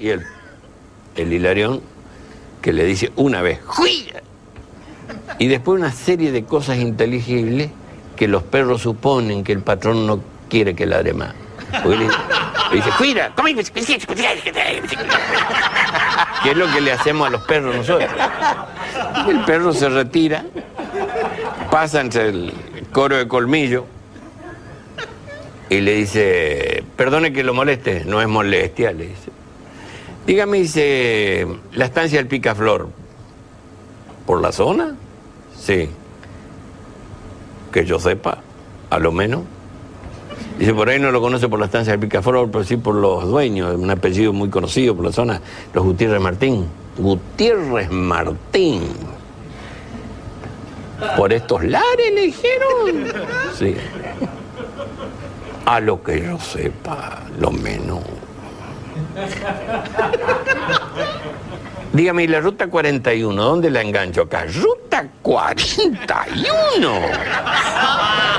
Y 0.00 0.08
el, 0.08 0.24
el 1.16 1.32
hilarión 1.32 1.80
que 2.62 2.72
le 2.72 2.84
dice 2.84 3.12
una 3.16 3.42
vez, 3.42 3.60
Y 5.38 5.48
después 5.48 5.78
una 5.78 5.92
serie 5.92 6.32
de 6.32 6.44
cosas 6.44 6.78
inteligibles 6.78 7.70
que 8.16 8.28
los 8.28 8.42
perros 8.42 8.82
suponen 8.82 9.44
que 9.44 9.52
el 9.52 9.60
patrón 9.60 10.06
no 10.06 10.20
quiere 10.48 10.74
que 10.74 10.86
ladre 10.86 11.12
más. 11.12 11.34
le, 11.84 12.08
dice, 12.72 12.90
cuida, 12.98 13.34
que 16.42 16.50
es 16.50 16.56
lo 16.56 16.72
que 16.72 16.80
le 16.80 16.92
hacemos 16.92 17.28
a 17.28 17.30
los 17.30 17.42
perros 17.42 17.76
nosotros. 17.76 18.10
El 19.28 19.44
perro 19.44 19.72
se 19.72 19.88
retira, 19.88 20.44
pasa 21.70 22.00
entre 22.00 22.28
el 22.28 22.52
coro 22.92 23.16
de 23.16 23.28
colmillo 23.28 23.86
y 25.68 25.80
le 25.80 25.94
dice, 25.94 26.84
perdone 26.96 27.32
que 27.32 27.42
lo 27.42 27.52
moleste, 27.52 28.04
no 28.06 28.20
es 28.20 28.28
molestia, 28.28 28.92
le 28.92 29.08
dice. 29.08 29.30
Dígame, 30.26 30.58
dice, 30.58 31.46
la 31.72 31.84
estancia 31.84 32.18
del 32.18 32.26
picaflor, 32.26 32.88
¿por 34.26 34.40
la 34.40 34.52
zona? 34.52 34.96
Sí. 35.66 35.88
Que 37.72 37.84
yo 37.84 37.98
sepa, 37.98 38.38
a 38.88 38.98
lo 39.00 39.10
menos. 39.10 39.42
Dice, 40.60 40.72
por 40.72 40.88
ahí 40.88 41.00
no 41.00 41.10
lo 41.10 41.20
conoce 41.20 41.48
por 41.48 41.58
la 41.58 41.66
estancia 41.66 41.92
del 41.92 41.98
Picaflor, 41.98 42.52
pero 42.52 42.62
sí 42.62 42.76
por 42.76 42.94
los 42.94 43.24
dueños, 43.24 43.74
un 43.74 43.90
apellido 43.90 44.32
muy 44.32 44.48
conocido 44.48 44.94
por 44.94 45.06
la 45.06 45.12
zona, 45.12 45.40
los 45.74 45.84
Gutiérrez 45.84 46.20
Martín. 46.20 46.66
Gutiérrez 46.96 47.90
Martín. 47.90 48.82
Por 51.16 51.32
estos 51.32 51.64
lares 51.64 52.14
le 52.14 52.22
dijeron. 52.22 53.12
Sí. 53.58 53.74
A 55.64 55.80
lo 55.80 56.00
que 56.00 56.22
yo 56.22 56.38
sepa, 56.38 57.24
lo 57.40 57.50
menos. 57.50 58.04
Dígame, 61.96 62.24
¿y 62.24 62.26
la 62.28 62.40
ruta 62.40 62.66
41? 62.66 63.42
¿Dónde 63.42 63.70
la 63.70 63.80
engancho 63.80 64.22
acá? 64.22 64.44
¡Ruta 64.44 65.08
41! 65.22 67.00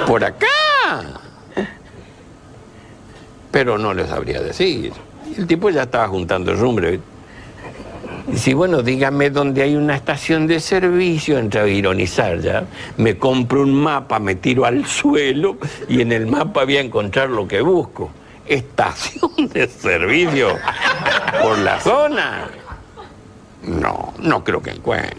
¡Por 0.06 0.24
acá! 0.24 0.48
pero 3.58 3.76
no 3.80 3.92
les 3.92 4.10
sabría 4.10 4.40
decir. 4.40 4.94
El 5.36 5.48
tipo 5.48 5.72
ya 5.72 5.82
estaba 5.84 6.08
juntando 6.08 6.54
rumbre. 6.54 7.00
Si, 8.36 8.54
bueno, 8.54 8.84
dígame 8.84 9.32
dónde 9.32 9.64
hay 9.64 9.76
una 9.76 9.96
estación 9.96 10.46
de 10.46 10.60
servicio, 10.60 11.40
entre 11.40 11.62
a 11.62 11.68
ironizar 11.68 12.40
ya, 12.40 12.66
me 12.98 13.18
compro 13.18 13.64
un 13.64 13.74
mapa, 13.74 14.20
me 14.20 14.36
tiro 14.36 14.66
al 14.66 14.86
suelo 14.86 15.58
y 15.90 16.02
en 16.02 16.12
el 16.12 16.28
mapa 16.28 16.66
voy 16.66 16.78
a 16.78 16.82
encontrar 16.82 17.32
lo 17.32 17.48
que 17.48 17.62
busco. 17.62 18.12
Estación 18.46 19.50
de 19.52 19.68
servicio 19.68 20.56
por 21.42 21.58
la 21.58 21.80
zona. 21.80 22.48
No, 23.68 24.14
no 24.20 24.44
creo 24.44 24.62
que 24.62 24.72
encuentre. 24.72 25.18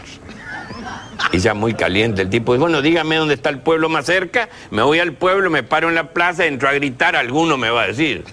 Y 1.31 1.37
ya 1.39 1.53
muy 1.53 1.73
caliente 1.75 2.21
el 2.21 2.29
tipo. 2.29 2.57
Bueno, 2.57 2.81
dígame 2.81 3.15
dónde 3.17 3.35
está 3.35 3.49
el 3.49 3.59
pueblo 3.59 3.89
más 3.89 4.05
cerca. 4.05 4.49
Me 4.71 4.81
voy 4.81 4.99
al 4.99 5.13
pueblo, 5.13 5.49
me 5.49 5.63
paro 5.63 5.89
en 5.89 5.95
la 5.95 6.11
plaza, 6.11 6.45
entro 6.45 6.67
a 6.67 6.73
gritar, 6.73 7.15
alguno 7.15 7.57
me 7.57 7.69
va 7.69 7.83
a 7.83 7.87
decir. 7.87 8.25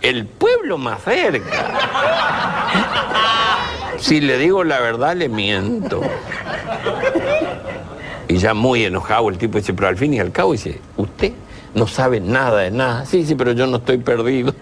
El 0.00 0.26
pueblo 0.26 0.78
más 0.78 1.02
cerca. 1.02 1.66
Si 3.98 4.20
le 4.20 4.38
digo 4.38 4.62
la 4.62 4.78
verdad, 4.78 5.16
le 5.16 5.28
miento. 5.28 6.02
Y 8.28 8.36
ya 8.36 8.54
muy 8.54 8.84
enojado 8.84 9.28
el 9.28 9.38
tipo 9.38 9.58
dice, 9.58 9.74
pero 9.74 9.88
al 9.88 9.96
fin 9.96 10.14
y 10.14 10.20
al 10.20 10.30
cabo 10.30 10.52
dice, 10.52 10.80
usted 10.96 11.32
no 11.74 11.86
sabe 11.86 12.20
nada 12.20 12.60
de 12.60 12.70
nada. 12.70 13.06
Sí, 13.06 13.24
sí, 13.26 13.34
pero 13.34 13.52
yo 13.52 13.66
no 13.66 13.78
estoy 13.78 13.98
perdido. 13.98 14.54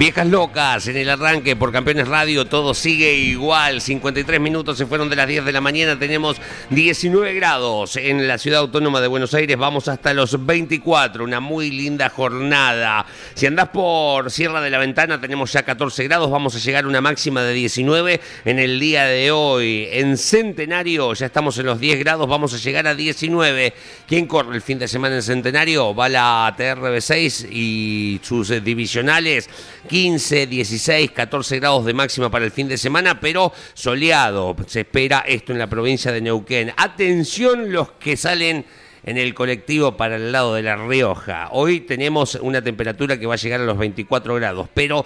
Viejas 0.00 0.28
locas 0.28 0.86
en 0.86 0.96
el 0.96 1.10
arranque 1.10 1.56
por 1.56 1.72
Campeones 1.72 2.08
Radio, 2.08 2.46
todo 2.46 2.72
sigue 2.72 3.12
igual. 3.16 3.82
53 3.82 4.40
minutos 4.40 4.78
se 4.78 4.86
fueron 4.86 5.10
de 5.10 5.16
las 5.16 5.28
10 5.28 5.44
de 5.44 5.52
la 5.52 5.60
mañana, 5.60 5.98
tenemos 5.98 6.38
19 6.70 7.34
grados 7.34 7.96
en 7.96 8.26
la 8.26 8.38
ciudad 8.38 8.60
autónoma 8.60 9.02
de 9.02 9.08
Buenos 9.08 9.34
Aires, 9.34 9.58
vamos 9.58 9.88
hasta 9.88 10.14
los 10.14 10.46
24, 10.46 11.22
una 11.22 11.40
muy 11.40 11.70
linda 11.70 12.08
jornada. 12.08 13.04
Si 13.34 13.44
andás 13.44 13.68
por 13.68 14.30
Sierra 14.30 14.62
de 14.62 14.70
la 14.70 14.78
Ventana 14.78 15.20
tenemos 15.20 15.52
ya 15.52 15.64
14 15.64 16.04
grados, 16.04 16.30
vamos 16.30 16.54
a 16.56 16.60
llegar 16.60 16.86
a 16.86 16.88
una 16.88 17.02
máxima 17.02 17.42
de 17.42 17.52
19 17.52 18.22
en 18.46 18.58
el 18.58 18.80
día 18.80 19.04
de 19.04 19.30
hoy. 19.30 19.86
En 19.92 20.16
Centenario 20.16 21.12
ya 21.12 21.26
estamos 21.26 21.58
en 21.58 21.66
los 21.66 21.78
10 21.78 21.98
grados, 21.98 22.26
vamos 22.26 22.54
a 22.54 22.56
llegar 22.56 22.86
a 22.86 22.94
19. 22.94 23.74
¿Quién 24.08 24.24
corre 24.24 24.56
el 24.56 24.62
fin 24.62 24.78
de 24.78 24.88
semana 24.88 25.16
en 25.16 25.22
Centenario? 25.22 25.94
Va 25.94 26.08
la 26.08 26.54
TRB6 26.56 27.48
y 27.52 28.18
sus 28.22 28.48
divisionales. 28.64 29.50
15, 29.90 30.46
16, 30.46 31.10
14 31.10 31.58
grados 31.58 31.84
de 31.84 31.92
máxima 31.92 32.30
para 32.30 32.44
el 32.44 32.52
fin 32.52 32.68
de 32.68 32.78
semana, 32.78 33.18
pero 33.18 33.52
soleado. 33.74 34.54
Se 34.68 34.82
espera 34.82 35.24
esto 35.26 35.50
en 35.50 35.58
la 35.58 35.66
provincia 35.66 36.12
de 36.12 36.20
Neuquén. 36.20 36.72
Atención 36.76 37.72
los 37.72 37.90
que 37.98 38.16
salen 38.16 38.64
en 39.02 39.18
el 39.18 39.34
colectivo 39.34 39.96
para 39.96 40.14
el 40.14 40.30
lado 40.30 40.54
de 40.54 40.62
La 40.62 40.76
Rioja. 40.76 41.48
Hoy 41.50 41.80
tenemos 41.80 42.36
una 42.36 42.62
temperatura 42.62 43.18
que 43.18 43.26
va 43.26 43.34
a 43.34 43.36
llegar 43.36 43.62
a 43.62 43.64
los 43.64 43.78
24 43.78 44.36
grados, 44.36 44.68
pero 44.72 45.04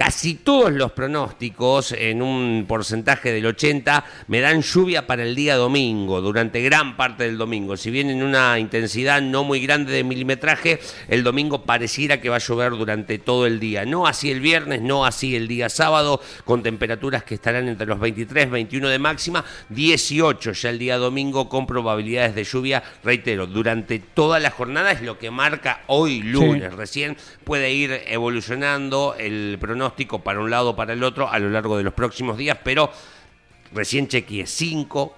casi 0.00 0.36
todos 0.36 0.72
los 0.72 0.92
pronósticos, 0.92 1.92
en 1.92 2.22
un 2.22 2.64
porcentaje 2.66 3.32
del 3.32 3.44
80, 3.44 4.02
me 4.28 4.40
dan 4.40 4.62
lluvia 4.62 5.06
para 5.06 5.24
el 5.24 5.34
día 5.34 5.56
domingo, 5.56 6.22
durante 6.22 6.62
gran 6.62 6.96
parte 6.96 7.24
del 7.24 7.36
domingo. 7.36 7.76
Si 7.76 7.90
bien 7.90 8.08
en 8.08 8.22
una 8.22 8.58
intensidad 8.58 9.20
no 9.20 9.44
muy 9.44 9.60
grande 9.60 9.92
de 9.92 10.02
milimetraje, 10.02 10.80
el 11.06 11.22
domingo 11.22 11.64
pareciera 11.66 12.18
que 12.18 12.30
va 12.30 12.36
a 12.36 12.38
llover 12.38 12.70
durante 12.70 13.18
todo 13.18 13.46
el 13.46 13.60
día. 13.60 13.84
No 13.84 14.06
así 14.06 14.30
el 14.30 14.40
viernes, 14.40 14.80
no 14.80 15.04
así 15.04 15.36
el 15.36 15.46
día 15.46 15.68
sábado, 15.68 16.22
con 16.46 16.62
temperaturas 16.62 17.22
que 17.22 17.34
estarán 17.34 17.68
entre 17.68 17.86
los 17.86 18.00
23, 18.00 18.50
21 18.50 18.88
de 18.88 18.98
máxima, 18.98 19.44
18 19.68 20.52
ya 20.52 20.70
el 20.70 20.78
día 20.78 20.96
domingo 20.96 21.50
con 21.50 21.66
probabilidades 21.66 22.34
de 22.34 22.44
lluvia, 22.44 22.82
reitero, 23.04 23.46
durante 23.46 23.98
toda 23.98 24.40
la 24.40 24.50
jornada 24.50 24.92
es 24.92 25.02
lo 25.02 25.18
que 25.18 25.30
marca 25.30 25.82
hoy 25.88 26.22
lunes. 26.22 26.72
Recién 26.72 27.18
puede 27.44 27.70
ir 27.74 28.00
evolucionando 28.06 29.14
el 29.18 29.58
pronóstico 29.60 29.89
para 30.22 30.40
un 30.40 30.50
lado 30.50 30.70
o 30.70 30.76
para 30.76 30.92
el 30.92 31.02
otro 31.04 31.30
a 31.30 31.38
lo 31.38 31.50
largo 31.50 31.76
de 31.76 31.82
los 31.82 31.94
próximos 31.94 32.36
días, 32.36 32.58
pero 32.62 32.90
recién 33.74 34.08
chequeé 34.08 34.46
5. 34.46 35.14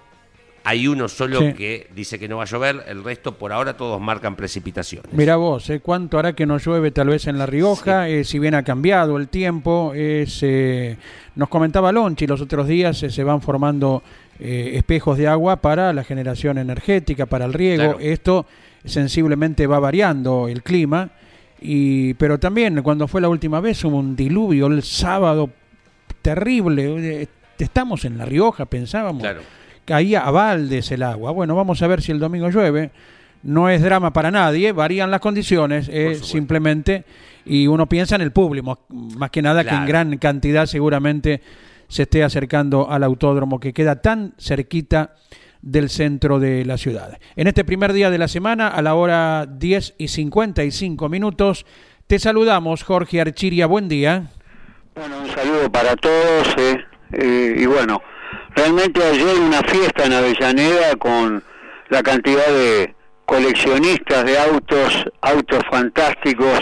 Hay 0.65 0.87
uno 0.87 1.09
solo 1.09 1.39
Sí. 1.41 1.53
que 1.55 1.89
dice 1.93 2.17
que 2.17 2.29
no 2.29 2.37
va 2.37 2.43
a 2.43 2.45
llover, 2.45 2.85
el 2.87 3.03
resto 3.03 3.37
por 3.37 3.51
ahora 3.51 3.75
todos 3.75 3.99
marcan 3.99 4.37
precipitaciones. 4.37 5.11
Mira 5.11 5.35
vos, 5.35 5.69
¿eh? 5.69 5.81
¿cuánto 5.81 6.17
hará 6.17 6.31
que 6.33 6.45
no 6.45 6.57
llueve 6.57 6.91
tal 6.91 7.09
vez 7.09 7.27
en 7.27 7.37
La 7.37 7.45
Rioja? 7.45 8.07
Eh, 8.07 8.23
si 8.23 8.39
bien 8.39 8.55
ha 8.55 8.63
cambiado 8.63 9.17
el 9.17 9.27
tiempo, 9.27 9.91
es, 9.93 10.39
eh, 10.41 10.95
nos 11.35 11.49
comentaba 11.49 11.91
Lonchi 11.91 12.27
los 12.27 12.39
otros 12.39 12.65
días, 12.67 12.97
se 12.97 13.23
van 13.25 13.41
formando 13.41 14.03
espejos 14.39 15.17
de 15.17 15.27
agua 15.27 15.57
para 15.57 15.91
la 15.93 16.03
generación 16.03 16.57
energética, 16.57 17.25
para 17.25 17.45
el 17.45 17.53
riego. 17.53 17.83
Claro. 17.83 17.99
Esto 17.99 18.45
sensiblemente 18.85 19.67
va 19.67 19.79
variando 19.79 20.47
el 20.47 20.63
clima, 20.63 21.11
y, 21.63 22.13
pero 22.15 22.37
también 22.39 22.81
cuando 22.83 23.07
fue 23.07 23.21
la 23.21 23.29
última 23.29 23.59
vez 23.61 23.83
hubo 23.85 23.97
un 23.97 24.15
diluvio 24.15 24.67
el 24.67 24.83
sábado 24.83 25.49
terrible. 26.21 27.21
eh, 27.23 27.27
Estamos 27.57 28.03
en 28.03 28.17
La 28.17 28.25
Rioja, 28.25 28.65
pensábamos 28.65 29.21
Claro. 29.21 29.41
caía 29.85 30.21
a 30.25 30.31
baldes 30.31 30.91
el 30.91 31.01
agua. 31.03 31.31
Bueno, 31.31 31.55
vamos 31.55 31.81
a 31.81 31.87
ver 31.87 32.01
si 32.01 32.11
el 32.11 32.19
domingo 32.19 32.49
llueve. 32.49 32.91
No 33.43 33.69
es 33.69 33.81
drama 33.81 34.11
para 34.13 34.31
nadie, 34.31 34.71
varían 34.71 35.11
las 35.11 35.19
condiciones, 35.19 35.89
eh, 35.91 36.15
simplemente, 36.15 37.03
y 37.45 37.67
uno 37.67 37.87
piensa 37.87 38.15
en 38.15 38.21
el 38.21 38.31
público, 38.31 38.79
más 38.89 39.29
que 39.31 39.41
nada 39.41 39.63
que 39.65 39.75
en 39.75 39.85
gran 39.85 40.17
cantidad 40.17 40.65
seguramente 40.65 41.41
se 41.89 42.03
esté 42.03 42.23
acercando 42.23 42.89
al 42.89 43.03
autódromo 43.03 43.59
que 43.59 43.73
queda 43.73 44.01
tan 44.01 44.33
cerquita 44.39 45.15
del 45.63 45.89
centro 45.89 46.39
de 46.39 46.65
la 46.65 46.77
ciudad. 46.77 47.17
En 47.37 47.47
este 47.47 47.63
primer 47.63 47.93
día 47.93 48.09
de 48.11 48.17
la 48.17 48.27
semana, 48.27 48.67
a 48.67 48.81
la 48.81 48.95
hora 48.95 49.47
10 49.49 49.95
y 49.97 50.09
55 50.09 51.07
minutos, 51.07 51.65
te 52.05 52.19
saludamos, 52.19 52.83
Jorge 52.83 53.21
Archiria, 53.21 53.65
buen 53.65 53.87
día. 53.87 54.25
Bueno, 54.93 55.19
un 55.21 55.29
saludo 55.29 55.71
para 55.71 55.95
todos. 55.95 56.53
eh, 56.57 56.85
eh, 57.13 57.55
y 57.57 57.65
bueno, 57.65 58.01
realmente 58.55 59.01
ayer 59.01 59.39
una 59.39 59.61
fiesta 59.61 60.05
en 60.05 60.13
Avellaneda 60.13 60.95
con 60.97 61.41
la 61.89 62.03
cantidad 62.03 62.47
de 62.47 62.93
coleccionistas 63.25 64.25
de 64.25 64.37
autos, 64.37 65.05
autos 65.21 65.63
fantásticos. 65.71 66.59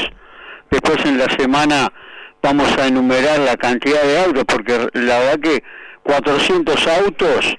Después 0.70 1.04
en 1.06 1.18
la 1.18 1.28
semana 1.40 1.92
vamos 2.44 2.78
a 2.78 2.88
enumerar 2.88 3.40
la 3.40 3.58
cantidad 3.58 4.04
de 4.04 4.20
autos, 4.20 4.44
porque 4.46 4.90
la 4.94 5.20
verdad 5.20 5.40
que 5.40 5.64
400 6.04 6.88
autos 6.88 7.58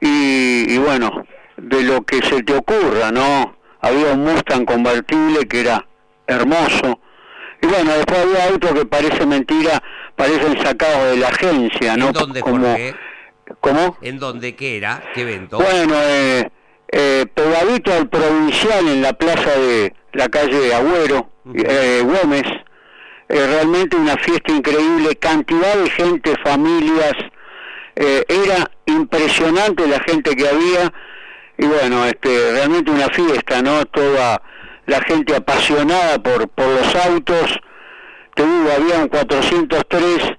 y, 0.00 0.74
y 0.74 0.78
bueno, 0.78 1.24
de 1.56 1.82
lo 1.82 2.02
que 2.02 2.20
se 2.22 2.42
te 2.42 2.54
ocurra, 2.56 3.10
¿no? 3.10 3.56
Había 3.80 4.12
un 4.12 4.24
Mustang 4.24 4.64
convertible 4.64 5.46
que 5.46 5.60
era 5.60 5.86
hermoso. 6.26 7.00
Y 7.60 7.66
bueno, 7.66 7.92
después 7.92 8.18
había 8.20 8.48
autos 8.48 8.72
que 8.72 8.84
parece 8.86 9.26
mentira, 9.26 9.82
parecen 10.16 10.58
sacados 10.64 11.10
de 11.10 11.16
la 11.16 11.28
agencia, 11.28 11.96
¿no? 11.96 12.08
¿En 12.08 12.12
dónde, 12.12 12.40
Como- 12.40 12.66
Jorge? 12.66 12.94
¿Cómo? 13.60 13.96
¿En 14.02 14.18
dónde? 14.18 14.54
¿Qué 14.54 14.76
era? 14.76 15.02
¿Qué 15.14 15.22
evento? 15.22 15.56
Bueno, 15.58 15.94
eh, 16.02 16.50
eh, 16.92 17.26
pegadito 17.34 17.92
al 17.92 18.08
provincial 18.08 18.86
en 18.88 19.02
la 19.02 19.12
plaza 19.14 19.50
de 19.58 19.94
la 20.12 20.28
calle 20.28 20.74
Agüero, 20.74 21.30
eh, 21.54 22.02
Gómez, 22.04 22.42
eh, 23.28 23.46
realmente 23.46 23.96
una 23.96 24.16
fiesta 24.18 24.52
increíble, 24.52 25.16
cantidad 25.16 25.74
de 25.76 25.90
gente, 25.90 26.34
familias, 26.44 27.12
eh, 28.00 28.24
era 28.28 28.70
impresionante 28.86 29.86
la 29.88 29.98
gente 30.00 30.36
que 30.36 30.48
había 30.48 30.92
y 31.58 31.66
bueno, 31.66 32.06
este, 32.06 32.52
realmente 32.52 32.92
una 32.92 33.08
fiesta, 33.08 33.60
¿no? 33.60 33.84
Toda 33.86 34.40
la 34.86 35.00
gente 35.02 35.34
apasionada 35.34 36.22
por, 36.22 36.48
por 36.48 36.66
los 36.66 36.94
autos, 36.94 37.58
te 38.36 38.44
digo, 38.44 38.70
había 38.74 38.98
un 39.00 39.08
403 39.08 40.32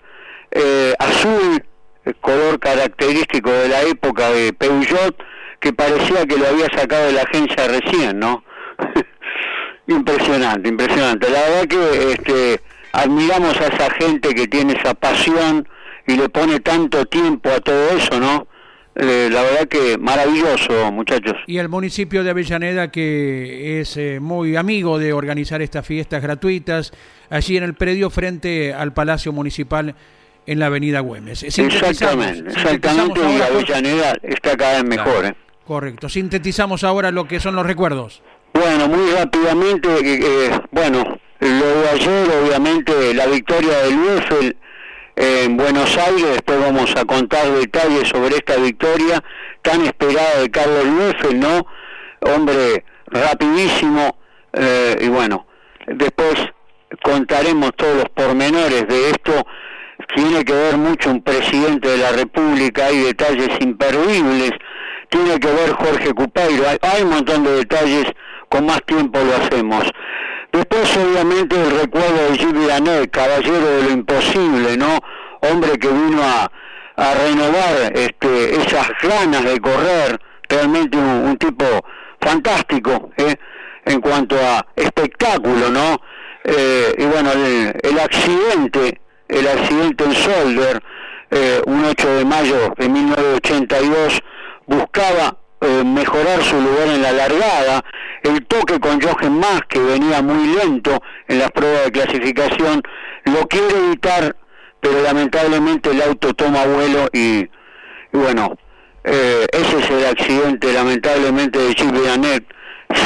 eh, 0.51 0.93
azul, 0.97 1.61
el 2.05 2.15
color 2.15 2.59
característico 2.59 3.51
de 3.51 3.67
la 3.67 3.81
época 3.81 4.29
de 4.29 4.53
Peugeot, 4.53 5.21
que 5.59 5.73
parecía 5.73 6.25
que 6.25 6.37
lo 6.37 6.47
había 6.47 6.67
sacado 6.73 7.07
de 7.07 7.13
la 7.13 7.23
agencia 7.23 7.67
recién, 7.67 8.19
¿no? 8.19 8.45
impresionante, 9.87 10.69
impresionante. 10.69 11.29
La 11.29 11.41
verdad 11.41 11.65
que 11.65 12.11
este, 12.13 12.61
admiramos 12.93 13.59
a 13.59 13.67
esa 13.67 13.91
gente 13.91 14.33
que 14.33 14.47
tiene 14.47 14.73
esa 14.73 14.93
pasión 14.93 15.67
y 16.09 16.17
le 16.17 16.29
pone 16.29 16.59
tanto 16.59 17.05
tiempo 17.05 17.49
a 17.49 17.59
todo 17.59 17.89
eso, 17.91 18.19
¿no? 18.19 18.47
Eh, 18.95 19.29
la 19.31 19.43
verdad 19.43 19.67
que 19.67 19.97
maravilloso, 19.97 20.91
muchachos. 20.91 21.35
Y 21.47 21.57
el 21.59 21.69
municipio 21.69 22.23
de 22.23 22.31
Avellaneda 22.31 22.91
que 22.91 23.79
es 23.79 23.95
eh, 23.97 24.19
muy 24.19 24.55
amigo 24.55 24.97
de 24.97 25.13
organizar 25.13 25.61
estas 25.61 25.85
fiestas 25.85 26.21
gratuitas 26.21 26.91
allí 27.29 27.55
en 27.57 27.63
el 27.63 27.75
predio 27.75 28.09
frente 28.09 28.73
al 28.73 28.91
Palacio 28.93 29.31
Municipal 29.31 29.95
en 30.47 30.59
la 30.59 30.65
Avenida 30.65 30.99
Güemes. 31.01 31.43
Sintetizamos- 31.43 31.89
Exactamente, 31.91 32.49
exactamente, 32.51 33.19
y. 33.21 33.41
Avellaneda 33.41 34.13
está 34.23 34.57
cada 34.57 34.81
vez 34.81 34.85
mejor, 34.85 35.25
¿eh? 35.25 35.35
Correcto. 35.65 36.09
Sintetizamos 36.09 36.83
ahora 36.83 37.11
lo 37.11 37.27
que 37.27 37.39
son 37.39 37.55
los 37.55 37.65
recuerdos. 37.65 38.23
Bueno, 38.53 38.87
muy 38.87 39.11
rápidamente, 39.11 39.87
eh, 39.99 40.19
eh, 40.23 40.59
bueno, 40.71 41.03
lo 41.39 41.47
de 41.81 41.89
ayer, 41.93 42.27
obviamente, 42.43 43.13
la 43.13 43.27
victoria 43.27 43.77
del 43.83 43.95
Uefel 43.99 44.57
en 45.15 45.57
Buenos 45.57 45.97
Aires, 45.97 46.31
después 46.31 46.59
vamos 46.59 46.95
a 46.95 47.05
contar 47.05 47.49
detalles 47.51 48.07
sobre 48.09 48.35
esta 48.35 48.55
victoria 48.57 49.23
tan 49.61 49.85
esperada 49.85 50.41
de 50.41 50.49
Carlos 50.49 50.85
Uefel, 50.85 51.39
¿no? 51.39 51.65
Hombre 52.21 52.85
rapidísimo, 53.07 54.17
eh, 54.53 54.97
y 55.01 55.07
bueno, 55.07 55.47
después 55.87 56.35
contaremos 57.03 57.71
todos 57.75 57.95
los 57.95 58.09
pormenores 58.09 58.87
de 58.87 59.09
esto, 59.09 59.45
tiene 60.15 60.43
que 60.43 60.53
ver 60.53 60.77
mucho 60.77 61.11
un 61.11 61.21
presidente 61.21 61.89
de 61.89 61.97
la 61.97 62.11
República, 62.11 62.87
hay 62.87 62.99
detalles 62.99 63.49
imperdibles, 63.59 64.51
tiene 65.09 65.39
que 65.39 65.47
ver 65.47 65.71
Jorge 65.71 66.13
Cupeiro, 66.13 66.67
hay, 66.67 66.77
hay 66.81 67.03
un 67.03 67.09
montón 67.09 67.43
de 67.43 67.51
detalles, 67.51 68.05
con 68.49 68.65
más 68.65 68.81
tiempo 68.85 69.19
lo 69.19 69.35
hacemos. 69.35 69.83
Después 70.51 70.97
obviamente 70.97 71.55
el 71.55 71.71
recuerdo 71.71 72.29
de 72.29 72.37
Gilles 72.37 72.53
Villeneuve, 72.53 73.09
caballero 73.09 73.65
de 73.65 73.83
lo 73.83 73.91
imposible, 73.91 74.77
¿no? 74.77 74.99
Hombre 75.41 75.77
que 75.77 75.87
vino 75.87 76.21
a, 76.23 76.51
a 76.95 77.13
renovar 77.13 77.91
este, 77.93 78.55
esas 78.55 78.89
ganas 79.01 79.43
de 79.43 79.59
correr, 79.59 80.19
realmente 80.49 80.97
un, 80.97 81.37
tipo 81.37 81.65
fantástico, 82.19 83.11
¿eh? 83.17 83.35
En 83.85 84.01
cuanto 84.01 84.35
a 84.35 84.65
espectáculo, 84.75 85.69
¿no? 85.69 86.01
Eh, 86.43 86.95
y 86.97 87.05
bueno, 87.05 87.31
el, 87.31 87.73
el 87.81 87.99
accidente, 87.99 89.01
el 89.27 89.47
accidente 89.47 90.03
en 90.03 90.13
Solder, 90.13 90.81
eh, 91.31 91.61
un 91.67 91.85
8 91.85 92.09
de 92.15 92.25
mayo 92.25 92.73
de 92.75 92.89
1982, 92.89 94.19
buscaba 94.65 95.37
eh, 95.61 95.83
mejorar 95.85 96.41
su 96.41 96.55
lugar 96.55 96.87
en 96.87 97.01
la 97.01 97.11
largada, 97.11 97.83
el 98.23 98.45
toque 98.45 98.79
con 98.79 99.01
Jochen 99.01 99.39
Mass, 99.39 99.61
que 99.67 99.79
venía 99.79 100.21
muy 100.21 100.55
lento 100.55 101.01
en 101.27 101.39
las 101.39 101.51
pruebas 101.51 101.85
de 101.85 101.91
clasificación, 101.91 102.81
lo 103.25 103.47
quiere 103.47 103.77
evitar, 103.85 104.35
pero 104.79 105.01
lamentablemente 105.01 105.91
el 105.91 106.01
auto 106.01 106.33
toma 106.33 106.65
vuelo 106.65 107.07
y, 107.13 107.47
bueno, 108.11 108.57
eh, 109.03 109.47
ese 109.51 109.79
es 109.79 109.89
el 109.89 110.05
accidente 110.05 110.73
lamentablemente 110.73 111.59
de 111.59 111.75
Chip 111.75 111.91
Vianet. 111.91 112.43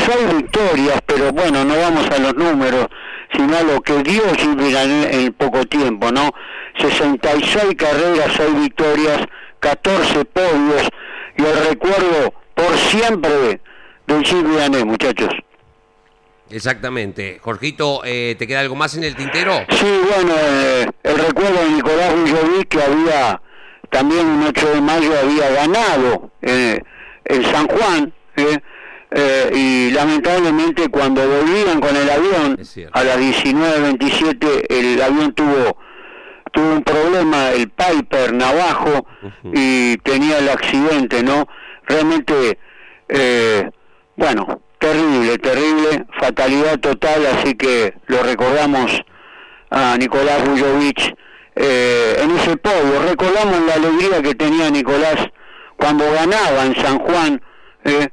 Seis 0.05 0.37
victorias, 0.37 1.01
pero 1.05 1.31
bueno, 1.33 1.65
no 1.65 1.77
vamos 1.77 2.09
a 2.09 2.17
los 2.17 2.33
números, 2.35 2.87
sino 3.33 3.57
a 3.57 3.63
lo 3.63 3.81
que 3.81 4.01
dio 4.03 4.23
Chip 4.35 4.55
Vianet 4.55 5.13
en 5.13 5.33
poco 5.33 5.65
tiempo, 5.65 6.11
¿no? 6.11 6.31
66 6.79 7.75
carreras, 7.77 8.31
6 8.35 8.61
victorias, 8.61 9.25
14 9.59 10.25
podios 10.25 10.89
y 11.37 11.43
el 11.43 11.69
recuerdo 11.69 12.33
por 12.55 12.75
siempre 12.77 13.61
del 14.07 14.23
Chip 14.23 14.47
Vianet, 14.47 14.85
muchachos. 14.85 15.29
Exactamente. 16.49 17.39
Jorgito, 17.41 18.01
eh, 18.05 18.35
¿te 18.37 18.45
queda 18.45 18.59
algo 18.59 18.75
más 18.75 18.95
en 18.95 19.03
el 19.03 19.15
tintero? 19.15 19.53
Sí, 19.69 20.01
bueno, 20.13 20.33
eh, 20.37 20.85
el 21.03 21.17
recuerdo 21.17 21.63
de 21.63 21.69
Nicolás 21.71 22.13
Villovic 22.23 22.67
que 22.67 22.81
había 22.81 23.41
también 23.89 24.25
un 24.25 24.43
8 24.43 24.69
de 24.73 24.81
mayo 24.81 25.11
había 25.19 25.49
ganado 25.51 26.31
eh, 26.41 26.79
en 27.25 27.43
San 27.43 27.67
Juan 27.67 28.13
eh, 28.35 28.59
eh, 29.11 29.51
y 29.53 29.91
lamentablemente 29.91 30.89
cuando 30.89 31.21
volvían 31.27 31.79
con 31.79 31.95
el 31.95 32.09
avión 32.09 32.59
a 32.91 33.03
las 33.03 33.17
19.27 33.17 34.65
el 34.69 35.01
avión 35.01 35.33
tuvo 35.33 35.77
tuvo 36.51 36.73
un 36.73 36.83
problema 36.83 37.51
el 37.51 37.69
Piper 37.69 38.33
Navajo 38.33 39.05
y 39.53 39.97
tenía 39.97 40.37
el 40.39 40.49
accidente, 40.49 41.23
¿no? 41.23 41.47
Realmente 41.87 42.59
eh, 43.09 43.69
bueno, 44.15 44.61
terrible, 44.79 45.37
terrible, 45.37 46.05
fatalidad 46.19 46.79
total, 46.79 47.25
así 47.25 47.55
que 47.55 47.93
lo 48.07 48.21
recordamos 48.23 49.01
a 49.69 49.97
Nicolás 49.97 50.47
Vujovic 50.47 51.15
eh, 51.55 52.17
en 52.21 52.31
ese 52.31 52.57
podio. 52.57 53.01
Recordamos 53.07 53.61
la 53.65 53.73
alegría 53.75 54.21
que 54.21 54.35
tenía 54.35 54.69
Nicolás 54.69 55.15
cuando 55.77 56.05
ganaba 56.11 56.65
en 56.65 56.75
San 56.75 56.99
Juan, 56.99 57.41
eh, 57.83 58.09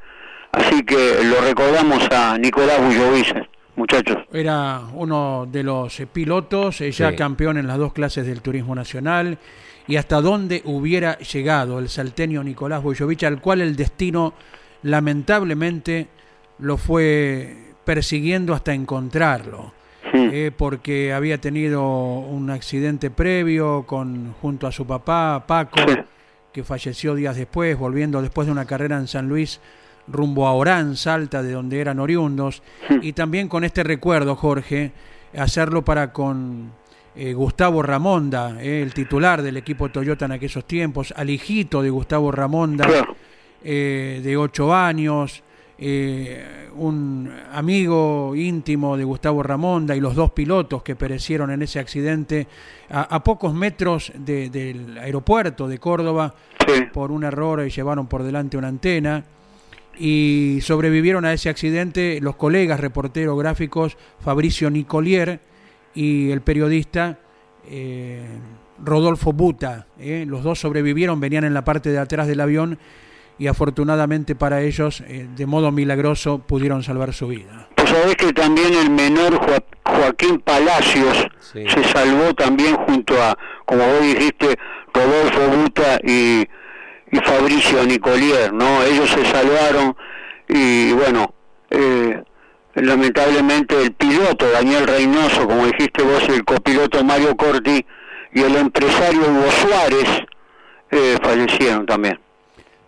así 0.52 0.82
que 0.84 1.18
lo 1.24 1.40
recordamos 1.42 2.08
a 2.10 2.38
Nicolás 2.38 2.80
Vujovic, 2.80 3.48
muchachos. 3.76 4.18
Era 4.32 4.80
uno 4.94 5.46
de 5.50 5.62
los 5.62 6.00
eh, 6.00 6.06
pilotos, 6.06 6.80
eh, 6.80 6.90
ya 6.92 7.10
Sí. 7.10 7.16
campeón 7.16 7.58
en 7.58 7.66
las 7.66 7.78
dos 7.78 7.92
clases 7.92 8.26
del 8.26 8.40
turismo 8.40 8.74
nacional, 8.74 9.38
y 9.86 9.96
hasta 9.96 10.20
dónde 10.20 10.62
hubiera 10.64 11.18
llegado 11.18 11.78
el 11.78 11.88
salteño 11.88 12.42
Nicolás 12.44 12.82
Boyovich, 12.82 13.24
al 13.24 13.40
cual 13.40 13.60
el 13.60 13.76
destino 13.76 14.34
lamentablemente 14.82 16.08
lo 16.58 16.76
fue 16.76 17.56
persiguiendo 17.84 18.54
hasta 18.54 18.74
encontrarlo. 18.74 19.72
eh, 20.12 20.50
porque 20.56 21.12
había 21.12 21.38
tenido 21.38 21.82
un 21.84 22.50
accidente 22.50 23.10
previo 23.10 23.84
con 23.86 24.32
junto 24.40 24.66
a 24.66 24.72
su 24.72 24.84
papá 24.84 25.44
Paco 25.46 25.80
que 26.52 26.64
falleció 26.64 27.14
días 27.14 27.36
después 27.36 27.78
volviendo 27.78 28.20
después 28.20 28.46
de 28.46 28.52
una 28.52 28.64
carrera 28.64 28.96
en 28.96 29.06
San 29.06 29.28
Luis 29.28 29.60
rumbo 30.08 30.46
a 30.46 30.54
Orán, 30.54 30.96
Salta, 30.96 31.42
de 31.42 31.52
donde 31.52 31.80
eran 31.80 32.00
oriundos, 32.00 32.62
y 33.02 33.12
también 33.12 33.48
con 33.48 33.64
este 33.64 33.82
recuerdo, 33.82 34.36
Jorge, 34.36 34.92
hacerlo 35.36 35.84
para 35.84 36.12
con 36.12 36.72
eh, 37.14 37.32
Gustavo 37.32 37.82
Ramonda, 37.82 38.60
eh, 38.60 38.82
el 38.82 38.92
titular 38.92 39.42
del 39.42 39.56
equipo 39.56 39.88
Toyota 39.90 40.24
en 40.24 40.32
aquellos 40.32 40.64
tiempos, 40.64 41.14
al 41.16 41.30
hijito 41.30 41.82
de 41.82 41.90
Gustavo 41.90 42.32
Ramonda, 42.32 42.88
eh, 43.64 44.20
de 44.22 44.36
ocho 44.36 44.74
años, 44.74 45.42
eh, 45.78 46.68
un 46.76 47.30
amigo 47.52 48.34
íntimo 48.36 48.96
de 48.96 49.04
Gustavo 49.04 49.42
Ramonda 49.42 49.96
y 49.96 50.00
los 50.00 50.14
dos 50.14 50.30
pilotos 50.32 50.82
que 50.82 50.94
perecieron 50.96 51.50
en 51.50 51.62
ese 51.62 51.78
accidente 51.78 52.46
a, 52.90 53.02
a 53.14 53.24
pocos 53.24 53.54
metros 53.54 54.12
de- 54.14 54.50
del 54.50 54.98
aeropuerto 54.98 55.66
de 55.68 55.78
Córdoba 55.78 56.34
por 56.92 57.10
un 57.10 57.24
error 57.24 57.64
y 57.66 57.70
llevaron 57.70 58.06
por 58.06 58.22
delante 58.22 58.56
una 58.56 58.68
antena 58.68 59.24
y 59.98 60.58
sobrevivieron 60.62 61.24
a 61.24 61.32
ese 61.32 61.48
accidente 61.48 62.18
los 62.22 62.36
colegas 62.36 62.80
reporteros 62.80 63.38
gráficos 63.38 63.96
Fabricio 64.20 64.70
Nicolier 64.70 65.40
y 65.94 66.30
el 66.30 66.40
periodista 66.42 67.18
eh, 67.68 68.22
Rodolfo 68.82 69.32
Buta. 69.32 69.86
eh. 69.98 70.24
Los 70.26 70.42
dos 70.42 70.60
sobrevivieron, 70.60 71.20
venían 71.20 71.44
en 71.44 71.52
la 71.54 71.64
parte 71.64 71.90
de 71.90 71.98
atrás 71.98 72.26
del 72.28 72.40
avión 72.40 72.78
y 73.40 73.46
afortunadamente 73.48 74.36
para 74.36 74.60
ellos, 74.60 75.00
eh, 75.08 75.26
de 75.34 75.46
modo 75.46 75.72
milagroso, 75.72 76.38
pudieron 76.38 76.82
salvar 76.84 77.12
su 77.12 77.26
vida. 77.26 77.68
Pues 77.74 77.88
sabés 77.90 78.14
que 78.16 78.32
también 78.32 78.74
el 78.74 78.90
menor 78.90 79.34
Joa- 79.40 79.64
Joaquín 79.84 80.40
Palacios 80.40 81.26
se 81.40 81.84
salvó 81.84 82.34
también 82.34 82.76
junto 82.76 83.14
a, 83.20 83.36
como 83.64 83.84
vos 83.84 84.02
dijiste, 84.02 84.56
Rodolfo 84.92 85.40
Buta 85.56 85.98
y, 86.04 86.46
y 87.10 87.16
Fabricio 87.24 87.82
Nicolier, 87.84 88.52
¿no? 88.52 88.82
Ellos 88.84 89.08
se 89.10 89.24
salvaron 89.24 89.96
y 90.46 90.92
bueno, 90.92 91.34
eh, 91.70 92.22
lamentablemente 92.74 93.80
el 93.82 93.92
piloto 93.92 94.50
Daniel 94.50 94.86
Reynoso, 94.86 95.46
como 95.48 95.66
dijiste 95.66 96.02
vos, 96.02 96.28
el 96.28 96.44
copiloto 96.44 97.02
Mario 97.04 97.34
Corti 97.36 97.84
y 98.34 98.40
el 98.42 98.54
empresario 98.56 99.22
Hugo 99.22 99.50
Suárez 99.50 100.22
eh, 100.90 101.16
fallecieron 101.22 101.86
también. 101.86 102.20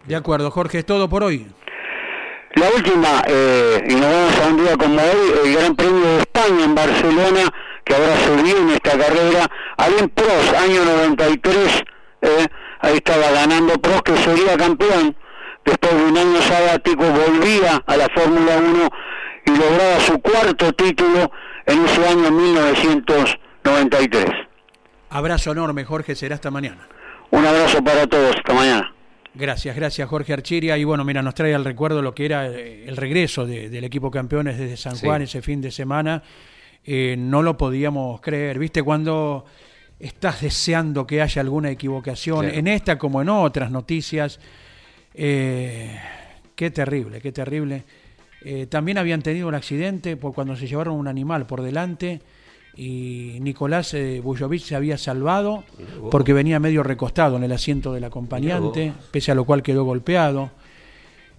De 0.05 0.16
acuerdo, 0.16 0.50
Jorge, 0.50 0.78
es 0.78 0.86
todo 0.86 1.09
por 1.09 1.22
hoy. 1.22 1.46
La 2.55 2.68
última, 2.70 3.22
eh, 3.26 3.82
y 3.88 3.94
nos 3.94 4.12
vamos 4.12 4.38
a 4.38 4.46
un 4.48 4.57
día 4.59 4.76
como 4.76 5.00
hoy, 5.00 5.32
el 5.44 5.55
Gran 5.55 5.74
Premio 5.74 6.05
de 6.05 6.18
España 6.18 6.64
en 6.64 6.74
Barcelona, 6.74 7.50
que 7.84 7.94
ahora 7.94 8.16
se 8.16 8.42
viene 8.42 8.74
esta 8.74 8.98
carrera. 8.98 9.48
Alain 9.78 10.09
Prost, 10.11 10.55
año 10.55 10.84
93, 10.84 11.84
eh, 12.20 12.46
ahí 12.80 12.96
estaba 12.96 13.30
ganando 13.30 13.74
Prost, 13.80 14.03
que 14.03 14.16
sería 14.16 14.57
campeón. 14.57 15.16
Después 15.64 15.96
de 15.96 16.05
un 16.05 16.18
año 16.18 16.42
sabático 16.42 17.05
volvía 17.05 17.80
a 17.86 17.96
la 17.96 18.09
Fórmula 18.14 18.57
1 18.59 18.88
y 19.46 19.50
lograba 19.53 20.00
su 20.00 20.20
cuarto 20.20 20.72
título 20.72 21.30
en 21.66 21.84
ese 21.84 22.07
año 22.07 22.32
1993. 22.32 24.26
Abrazo 25.11 25.53
enorme, 25.53 25.84
Jorge, 25.84 26.16
será 26.16 26.34
hasta 26.34 26.50
mañana. 26.50 26.88
Un 27.30 27.46
abrazo 27.46 27.82
para 27.84 28.07
todos, 28.07 28.34
hasta 28.36 28.53
mañana. 28.53 28.92
Gracias, 29.35 29.74
gracias 29.74 30.09
Jorge 30.09 30.33
Archiria. 30.35 30.76
Y 30.76 30.85
bueno, 30.85 31.05
mira, 31.05 31.22
nos 31.22 31.35
trae 31.35 31.55
al 31.55 31.64
recuerdo 31.64 32.03
lo 32.03 32.14
que 32.14 32.26
era 32.26 32.49
eh, 32.49 32.85
el 32.87 32.97
regreso 32.97 33.47
de- 33.47 33.70
del 33.70 33.85
equipo 33.85 34.11
campeones 34.11 34.59
desde 34.59 34.76
San 34.76 34.97
Sí. 34.97 35.07
Juan 35.07 35.22
ese 35.22 35.43
fin 35.43 35.61
de 35.61 35.70
semana. 35.70 36.22
eh, 36.85 37.14
no 37.16 37.43
lo 37.43 37.57
podíamos 37.57 38.20
creer. 38.20 38.59
¿Viste? 38.59 38.83
Cuando 38.83 39.45
estás 40.01 40.41
deseando 40.41 41.07
que 41.07 41.22
haya 41.22 41.41
alguna 41.41 41.70
equivocación, 41.70 42.41
Claro. 42.41 42.57
en 42.59 42.66
esta 42.66 42.99
como 42.99 43.22
en 43.22 43.28
otras 43.28 43.70
noticias, 43.70 44.41
eh, 45.14 45.97
qué 46.57 46.72
terrible, 46.72 47.20
qué 47.20 47.30
terrible. 47.30 47.85
Eh, 48.45 48.66
también 48.66 48.99
habían 48.99 49.22
tenido 49.22 49.47
un 49.47 49.55
accidente 49.55 50.16
por 50.16 50.35
cuando 50.35 50.57
se 50.57 50.66
llevaron 50.66 50.95
un 50.97 51.07
animal 51.07 51.47
por 51.47 51.62
delante 51.62 52.20
y 52.75 53.39
Nicolás 53.41 53.93
eh, 53.95 54.20
Bujovic 54.25 54.62
se 54.62 54.75
había 54.75 54.97
salvado 54.97 55.64
porque 56.11 56.33
venía 56.33 56.59
medio 56.59 56.83
recostado 56.83 57.37
en 57.37 57.45
el 57.45 57.53
asiento 57.53 57.93
del 57.93 58.05
acompañante, 58.05 58.93
pese 59.11 59.31
a 59.33 59.35
lo 59.35 59.45
cual 59.45 59.62
quedó 59.62 59.85
golpeado. 59.85 60.51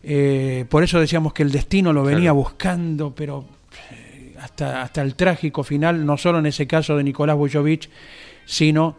Eh, 0.03 0.65
por 0.69 0.83
eso 0.83 0.99
decíamos 0.99 1.33
que 1.33 1.43
el 1.43 1.51
destino 1.51 1.93
lo 1.93 2.03
venía 2.03 2.23
Claro. 2.31 2.35
buscando, 2.35 3.15
pero 3.15 3.45
eh, 3.91 4.35
hasta, 4.39 4.81
hasta 4.81 5.01
el 5.01 5.15
trágico 5.15 5.63
final, 5.63 6.05
no 6.05 6.17
solo 6.17 6.39
en 6.39 6.45
ese 6.45 6.67
caso 6.67 6.97
de 6.97 7.03
Nicolás 7.03 7.37
Bujovic, 7.37 7.89
sino 8.45 8.97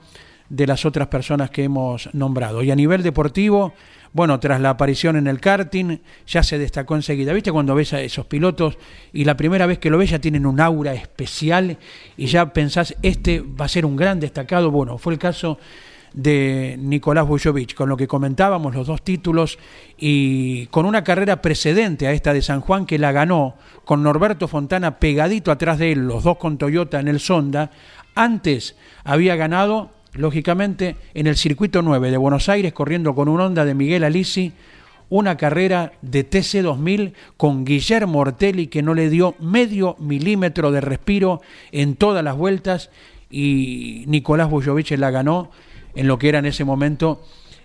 de 0.49 0.67
las 0.67 0.85
otras 0.87 1.09
personas 1.09 1.51
que 1.51 1.65
hemos 1.65 2.13
nombrado. 2.15 2.63
Y 2.63 2.71
a 2.71 2.77
nivel 2.77 3.03
deportivo, 3.03 3.75
bueno, 4.15 4.39
tras 4.39 4.61
la 4.61 4.71
aparición 4.71 5.17
en 5.17 5.27
el 5.27 5.41
karting, 5.41 5.99
ya 6.25 6.45
se 6.45 6.57
destacó 6.57 6.95
enseguida. 6.95 7.33
¿Viste 7.33 7.51
cuando 7.51 7.75
ves 7.75 7.93
a 7.95 8.01
esos 8.01 8.27
pilotos 8.27 8.79
y 9.13 9.25
la 9.25 9.37
primera 9.37 9.67
vez 9.67 9.81
que 9.81 9.91
lo 9.91 9.99
ves 9.99 10.11
ya 10.11 10.21
tienen 10.21 10.47
un 10.47 10.61
aura 10.61 10.95
especial 10.95 11.77
y 12.17 12.27
ya 12.27 12.53
pensás, 12.53 12.95
este 13.03 13.41
va 13.41 13.65
a 13.65 13.69
ser 13.69 13.85
un 13.85 13.97
gran 13.97 14.21
destacado? 14.21 14.71
Bueno, 14.71 14.99
fue 14.99 15.15
el 15.15 15.19
caso 15.19 15.59
de 16.13 16.77
Nicolás 16.79 17.27
Bujovic, 17.27 17.75
con 17.75 17.89
lo 17.89 17.97
que 17.97 18.07
comentábamos, 18.07 18.73
los 18.73 18.87
dos 18.87 19.03
títulos 19.03 19.59
y 19.99 20.67
con 20.67 20.87
una 20.87 21.03
carrera 21.03 21.43
precedente 21.43 22.07
a 22.07 22.13
esta 22.13 22.33
de 22.33 22.41
San 22.41 22.61
Juan 22.61 22.87
que 22.87 23.01
la 23.01 23.11
ganó 23.11 23.57
con 23.85 24.05
Norberto 24.05 24.47
Fontana 24.47 25.01
pegadito 25.01 25.51
atrás 25.51 25.79
de 25.81 25.91
él, 25.91 26.07
los 26.07 26.23
dos 26.23 26.37
con 26.39 26.57
Toyota 26.57 27.01
en 27.01 27.09
el 27.09 27.19
Sonda. 27.19 27.73
Antes 28.15 28.77
había 29.03 29.35
ganado, 29.35 29.91
lógicamente, 30.15 30.97
en 31.15 31.27
el 31.27 31.37
circuito 31.37 31.83
9 31.83 32.11
de 32.11 32.17
Buenos 32.17 32.49
Aires, 32.49 32.73
corriendo 32.73 33.15
con 33.15 33.29
un 33.29 33.41
Honda 33.41 33.65
de 33.65 33.75
Miguel 33.75 34.05
Alisi, 34.05 34.53
una 35.11 35.37
carrera 35.37 35.93
de 36.03 36.29
TC2000 36.29 37.13
con 37.37 37.65
Guillermo 37.65 38.21
Ortelli 38.21 38.69
que 38.69 38.83
no 38.83 38.95
le 38.95 39.11
dio 39.11 39.35
medio 39.39 39.97
milímetro 39.99 40.71
de 40.71 40.81
respiro 40.81 41.43
en 41.73 41.97
todas 41.97 42.25
las 42.25 42.37
vueltas 42.37 42.91
y 43.31 44.05
Nicolás 44.07 44.49
Bujovic 44.49 44.91
la 44.93 45.11
ganó 45.11 45.51
en 45.95 46.09
lo 46.09 46.19
que 46.19 46.31
era 46.31 46.39
en 46.39 46.47
ese 46.47 46.65
momento 46.65 47.23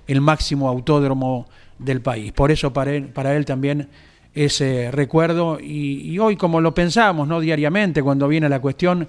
el 0.08 0.22
máximo 0.22 0.68
autódromo 0.68 1.48
del 1.78 2.02
país. 2.02 2.32
Por 2.34 2.52
eso 2.52 2.74
para 2.74 2.94
él, 2.94 3.06
para 3.06 3.36
él 3.36 3.46
también 3.46 3.90
ese 4.34 4.92
recuerdo 4.92 5.60
y, 5.60 6.02
y 6.02 6.20
hoy 6.20 6.36
como 6.36 6.62
lo 6.62 6.74
pensamos 6.74 7.28
¿no? 7.28 7.40
diariamente 7.40 8.04
cuando 8.04 8.28
viene 8.28 8.50
la 8.50 8.60
cuestión, 8.60 9.08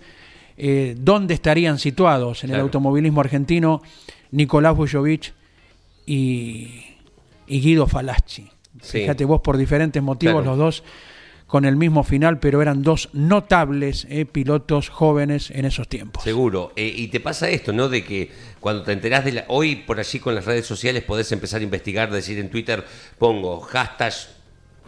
eh, 0.63 0.95
¿dónde 0.99 1.35
estarían 1.35 1.79
situados 1.79 2.45
en 2.45 2.51
el 2.51 2.61
automovilismo 2.61 3.21
argentino 3.21 3.81
Nicolás 4.31 4.77
Bujovic 4.77 5.33
y, 6.07 6.69
y 7.47 7.61
Guido 7.61 7.87
Falacci? 7.87 8.49
Sí. 8.83 9.01
Fíjate 9.01 9.25
vos 9.25 9.41
por 9.41 9.57
diferentes 9.57 10.03
motivos 10.03 10.43
Claro. 10.43 10.51
los 10.51 10.59
dos 10.59 10.85
con 11.47 11.65
el 11.65 11.75
mismo 11.75 12.05
final, 12.05 12.39
pero 12.39 12.63
eran 12.63 12.85
dos 12.85 13.09
notables 13.13 14.07
eh, 14.09 14.25
pilotos 14.25 14.89
jóvenes 14.89 15.51
en 15.51 15.65
esos 15.65 15.89
tiempos. 15.89 16.23
Seguro. 16.23 16.73
Eh, 16.77 16.93
y 16.97 17.09
te 17.09 17.19
pasa 17.19 17.49
esto, 17.49 17.73
¿no? 17.73 17.89
De 17.89 18.05
que 18.05 18.31
cuando 18.61 18.85
te 18.85 18.93
enterás 18.93 19.25
de 19.25 19.33
la... 19.33 19.45
Hoy 19.49 19.75
por 19.75 19.99
allí 19.99 20.21
con 20.21 20.37
las 20.37 20.45
redes 20.45 20.65
sociales 20.67 21.03
podés 21.03 21.33
empezar 21.33 21.61
a 21.61 21.65
investigar, 21.65 22.13
decir 22.13 22.39
en 22.39 22.51
Twitter, 22.51 22.85
pongo 23.19 23.59
hashtag 23.63 24.13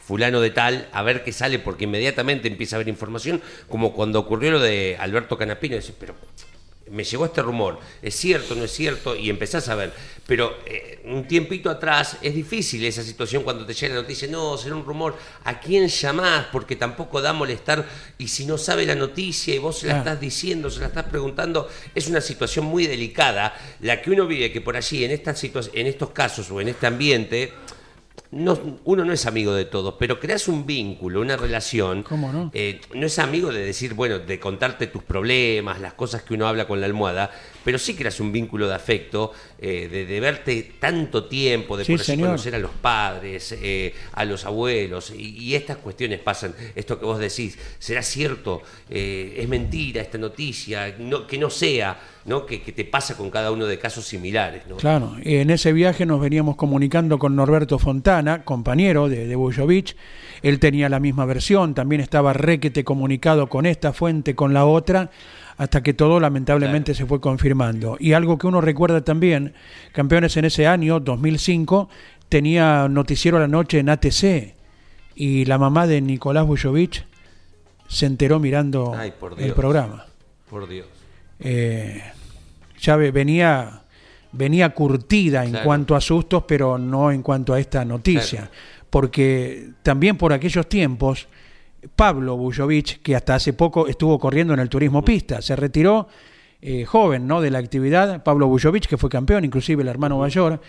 fulano 0.06 0.40
de 0.40 0.50
tal, 0.50 0.88
a 0.92 1.02
ver 1.02 1.22
qué 1.24 1.32
sale, 1.32 1.58
porque 1.58 1.84
inmediatamente 1.84 2.48
empieza 2.48 2.76
a 2.76 2.78
haber 2.78 2.88
información, 2.88 3.40
como 3.68 3.92
cuando 3.92 4.18
ocurrió 4.18 4.50
lo 4.50 4.60
de 4.60 4.96
Alberto 4.98 5.38
Canapino, 5.38 5.76
decís, 5.76 5.94
pero 5.98 6.14
me 6.90 7.04
llegó 7.04 7.24
este 7.24 7.40
rumor, 7.40 7.78
¿es 8.02 8.14
cierto, 8.16 8.54
no 8.54 8.64
es 8.64 8.72
cierto? 8.72 9.16
Y 9.16 9.30
empezás 9.30 9.68
a 9.68 9.74
ver. 9.76 9.92
Pero 10.26 10.56
eh, 10.66 11.00
un 11.06 11.26
tiempito 11.26 11.70
atrás 11.70 12.16
es 12.20 12.34
difícil 12.34 12.84
esa 12.84 13.02
situación 13.02 13.42
cuando 13.44 13.64
te 13.64 13.72
llega 13.74 13.94
la 13.94 14.02
noticia, 14.02 14.28
no, 14.28 14.58
será 14.58 14.74
un 14.76 14.84
rumor, 14.84 15.16
¿a 15.44 15.58
quién 15.58 15.88
llamás? 15.88 16.46
Porque 16.52 16.76
tampoco 16.76 17.22
da 17.22 17.32
molestar, 17.32 17.86
y 18.18 18.28
si 18.28 18.44
no 18.44 18.58
sabe 18.58 18.84
la 18.84 18.94
noticia 18.94 19.54
y 19.54 19.58
vos 19.58 19.78
se 19.78 19.86
la 19.86 19.98
estás 19.98 20.20
diciendo, 20.20 20.68
se 20.68 20.80
la 20.80 20.86
estás 20.88 21.04
preguntando, 21.04 21.68
es 21.94 22.08
una 22.08 22.20
situación 22.20 22.66
muy 22.66 22.86
delicada, 22.86 23.54
la 23.80 24.02
que 24.02 24.10
uno 24.10 24.26
vive, 24.26 24.52
que 24.52 24.60
por 24.60 24.76
allí, 24.76 25.04
en, 25.04 25.12
estas 25.12 25.42
situa- 25.42 25.70
en 25.72 25.86
estos 25.86 26.10
casos 26.10 26.50
o 26.50 26.60
en 26.60 26.68
este 26.68 26.86
ambiente, 26.86 27.52
no, 28.32 28.58
uno 28.84 29.04
no 29.04 29.12
es 29.12 29.26
amigo 29.26 29.54
de 29.54 29.66
todos, 29.66 29.94
pero 29.98 30.18
creas 30.18 30.48
un 30.48 30.64
vínculo, 30.66 31.20
una 31.20 31.36
relación. 31.36 32.02
¿Cómo 32.02 32.32
no? 32.32 32.50
Eh, 32.54 32.80
no 32.94 33.06
es 33.06 33.18
amigo 33.18 33.52
de 33.52 33.64
decir, 33.64 33.94
bueno, 33.94 34.18
de 34.18 34.40
contarte 34.40 34.86
tus 34.86 35.02
problemas, 35.02 35.80
las 35.80 35.92
cosas 35.92 36.22
que 36.22 36.34
uno 36.34 36.46
habla 36.46 36.66
con 36.66 36.80
la 36.80 36.86
almohada, 36.86 37.30
pero 37.64 37.78
sí 37.78 37.94
creas 37.94 38.20
un 38.20 38.32
vínculo 38.32 38.68
de 38.68 38.74
afecto, 38.74 39.32
eh, 39.58 39.88
de, 39.90 40.06
de 40.06 40.20
verte 40.20 40.72
tanto 40.78 41.24
tiempo, 41.24 41.76
de 41.76 41.84
Sí, 41.84 41.96
por 41.96 42.04
conocer 42.06 42.54
a 42.54 42.58
los 42.58 42.70
padres, 42.70 43.56
eh, 43.60 43.94
a 44.12 44.24
los 44.24 44.44
abuelos, 44.44 45.12
y, 45.16 45.36
y 45.38 45.54
estas 45.54 45.76
cuestiones 45.76 46.20
pasan. 46.20 46.54
Esto 46.74 46.98
que 46.98 47.04
vos 47.04 47.18
decís, 47.18 47.58
¿será 47.78 48.02
cierto? 48.02 48.62
Eh, 48.90 49.36
¿Es 49.38 49.48
mentira 49.48 50.02
esta 50.02 50.18
noticia? 50.18 50.94
No, 50.98 51.26
que 51.26 51.38
no 51.38 51.50
sea, 51.50 51.98
¿no? 52.24 52.46
Que, 52.46 52.62
que 52.62 52.72
te 52.72 52.84
pasa 52.84 53.16
con 53.16 53.30
cada 53.30 53.50
uno 53.50 53.66
de 53.66 53.78
casos 53.78 54.04
similares, 54.06 54.62
¿no? 54.68 54.76
Claro, 54.76 55.16
en 55.22 55.50
ese 55.50 55.72
viaje 55.72 56.06
nos 56.06 56.20
veníamos 56.20 56.56
comunicando 56.56 57.18
con 57.18 57.36
Norberto 57.36 57.78
Fontana, 57.78 58.44
compañero 58.44 59.08
de, 59.08 59.26
de 59.26 59.36
Bujovic. 59.36 59.96
Él 60.42 60.58
tenía 60.58 60.88
la 60.88 60.98
misma 60.98 61.24
versión, 61.24 61.74
también 61.74 62.00
estaba 62.00 62.32
requete 62.32 62.84
comunicado 62.84 63.48
con 63.48 63.66
esta 63.66 63.92
fuente, 63.92 64.34
con 64.34 64.52
la 64.52 64.64
otra, 64.64 65.10
hasta 65.56 65.82
que 65.82 65.94
todo 65.94 66.18
lamentablemente 66.20 66.94
se 66.94 67.06
fue 67.06 67.20
confirmando. 67.20 67.96
Y 68.00 68.12
algo 68.14 68.38
que 68.38 68.46
uno 68.46 68.60
recuerda 68.60 69.02
también, 69.02 69.54
campeones 69.92 70.36
en 70.36 70.44
ese 70.46 70.66
año, 70.66 70.98
2005, 71.00 71.88
tenía 72.28 72.88
noticiero 72.88 73.36
a 73.36 73.40
la 73.40 73.48
noche 73.48 73.78
en 73.78 73.88
ATC 73.90 74.54
y 75.14 75.44
la 75.44 75.58
mamá 75.58 75.86
de 75.86 76.00
Nicolás 76.00 76.46
Bujovic 76.46 77.04
se 77.88 78.06
enteró 78.06 78.40
mirando 78.40 78.94
Ay, 78.96 79.12
por 79.18 79.38
el 79.40 79.52
programa. 79.52 80.06
Por 80.48 80.66
Dios. 80.68 80.86
Eh, 81.40 82.02
ya 82.80 82.96
ve- 82.96 83.10
venía, 83.10 83.82
venía 84.32 84.70
curtida 84.70 85.44
en 85.44 85.50
Claro. 85.50 85.64
cuanto 85.66 85.94
a 85.94 86.00
sustos, 86.00 86.44
pero 86.48 86.78
no 86.78 87.10
en 87.12 87.22
cuanto 87.22 87.52
a 87.52 87.60
esta 87.60 87.84
noticia. 87.84 88.50
Porque 88.88 89.70
también 89.82 90.16
por 90.16 90.32
aquellos 90.32 90.68
tiempos, 90.68 91.28
Pablo 91.96 92.36
Bujovic, 92.36 93.02
que 93.02 93.16
hasta 93.16 93.34
hace 93.34 93.52
poco 93.52 93.88
estuvo 93.88 94.18
corriendo 94.18 94.54
en 94.54 94.60
el 94.60 94.68
turismo 94.68 95.04
pista, 95.04 95.42
se 95.42 95.56
retiró 95.56 96.08
eh, 96.60 96.84
joven 96.84 97.26
¿no? 97.26 97.40
de 97.40 97.50
la 97.50 97.58
actividad, 97.58 98.22
Pablo 98.22 98.46
Bujovic, 98.46 98.86
que 98.86 98.96
fue 98.96 99.10
campeón, 99.10 99.44
inclusive 99.44 99.82
el 99.82 99.88
hermano 99.88 100.18
mayor, 100.18 100.60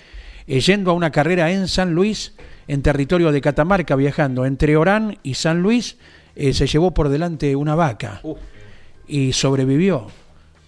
eh, 0.47 0.59
yendo 0.59 0.91
a 0.91 0.93
una 0.93 1.11
carrera 1.11 1.51
en 1.51 1.67
San 1.67 1.93
Luis, 1.93 2.33
en 2.67 2.81
territorio 2.81 3.31
de 3.31 3.41
Catamarca, 3.41 3.95
viajando 3.95 4.45
entre 4.45 4.75
Orán 4.75 5.19
y 5.21 5.35
San 5.35 5.61
Luis, 5.61 5.97
eh, 6.35 6.53
se 6.53 6.65
llevó 6.65 6.91
por 6.91 7.09
delante 7.09 7.55
una 7.55 7.75
vaca 7.75 8.21
y 9.07 9.33
sobrevivió, 9.33 10.07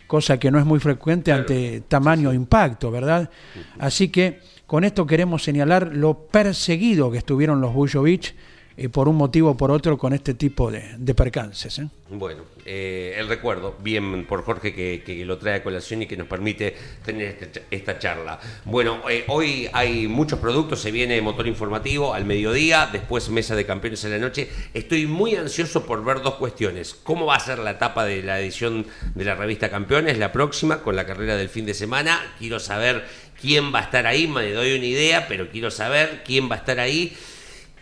cosa 0.05 0.37
que 0.37 0.51
no 0.51 0.59
es 0.59 0.65
muy 0.65 0.79
frecuente 0.79 1.31
ante 1.31 1.81
tamaño 1.87 2.31
impacto, 2.31 2.91
¿verdad? 2.91 3.31
Así 3.79 4.09
que 4.09 4.41
con 4.67 4.83
esto 4.83 5.07
queremos 5.07 5.43
señalar 5.43 5.95
lo 5.95 6.27
perseguido 6.27 7.09
que 7.09 7.17
estuvieron 7.17 7.61
los 7.61 7.73
Bujovic 7.73 8.35
eh, 8.77 8.89
por 8.89 9.07
un 9.07 9.15
motivo 9.15 9.51
o 9.51 9.57
por 9.57 9.71
otro 9.71 9.97
con 9.97 10.13
este 10.13 10.33
tipo 10.33 10.69
de, 10.71 10.95
de 10.97 11.13
percances. 11.15 11.79
¿eh? 11.79 11.87
Bueno, 12.09 12.43
eh, 12.65 13.15
el 13.17 13.27
recuerdo, 13.27 13.75
bien 13.79 14.25
por 14.25 14.43
Jorge 14.43 14.73
que, 14.73 15.01
que 15.05 15.25
lo 15.25 15.37
trae 15.37 15.55
a 15.55 15.63
colación 15.63 16.01
y 16.03 16.07
que 16.07 16.17
nos 16.17 16.27
permite 16.27 16.75
tener 17.03 17.37
este- 17.41 17.63
esta 17.71 17.97
charla. 17.99 18.39
Bueno, 18.65 19.01
eh, 19.09 19.23
hoy 19.27 19.69
hay 19.73 20.07
muchos 20.07 20.39
productos, 20.39 20.81
se 20.81 20.91
viene 20.91 21.21
motor 21.21 21.47
informativo 21.47 22.13
al 22.13 22.25
mediodía, 22.25 22.89
después 22.91 23.29
mesa 23.29 23.55
de 23.55 23.65
campeones 23.65 24.03
en 24.03 24.11
la 24.11 24.19
noche. 24.19 24.49
Estoy 24.73 25.07
muy 25.07 25.35
ansioso 25.35 25.85
por 25.85 26.03
ver 26.03 26.21
dos 26.21 26.35
cuestiones. 26.35 26.93
¿Cómo 26.93 27.25
va 27.25 27.35
a 27.37 27.39
ser 27.39 27.59
la 27.59 27.71
etapa 27.71 28.05
de 28.05 28.21
la 28.23 28.39
edición 28.39 28.85
de 29.15 29.25
la 29.25 29.35
revista 29.35 29.69
Campeones, 29.69 30.17
la 30.17 30.31
próxima, 30.31 30.81
con 30.81 30.95
la 30.95 31.05
carrera 31.05 31.35
del 31.37 31.49
fin 31.49 31.65
de 31.65 31.73
semana? 31.73 32.19
Quiero 32.37 32.59
saber 32.59 33.05
quién 33.41 33.73
va 33.73 33.79
a 33.79 33.83
estar 33.83 34.05
ahí, 34.07 34.27
me 34.27 34.51
doy 34.51 34.75
una 34.75 34.85
idea, 34.85 35.27
pero 35.27 35.49
quiero 35.49 35.71
saber 35.71 36.23
quién 36.25 36.49
va 36.49 36.55
a 36.55 36.59
estar 36.59 36.79
ahí. 36.79 37.15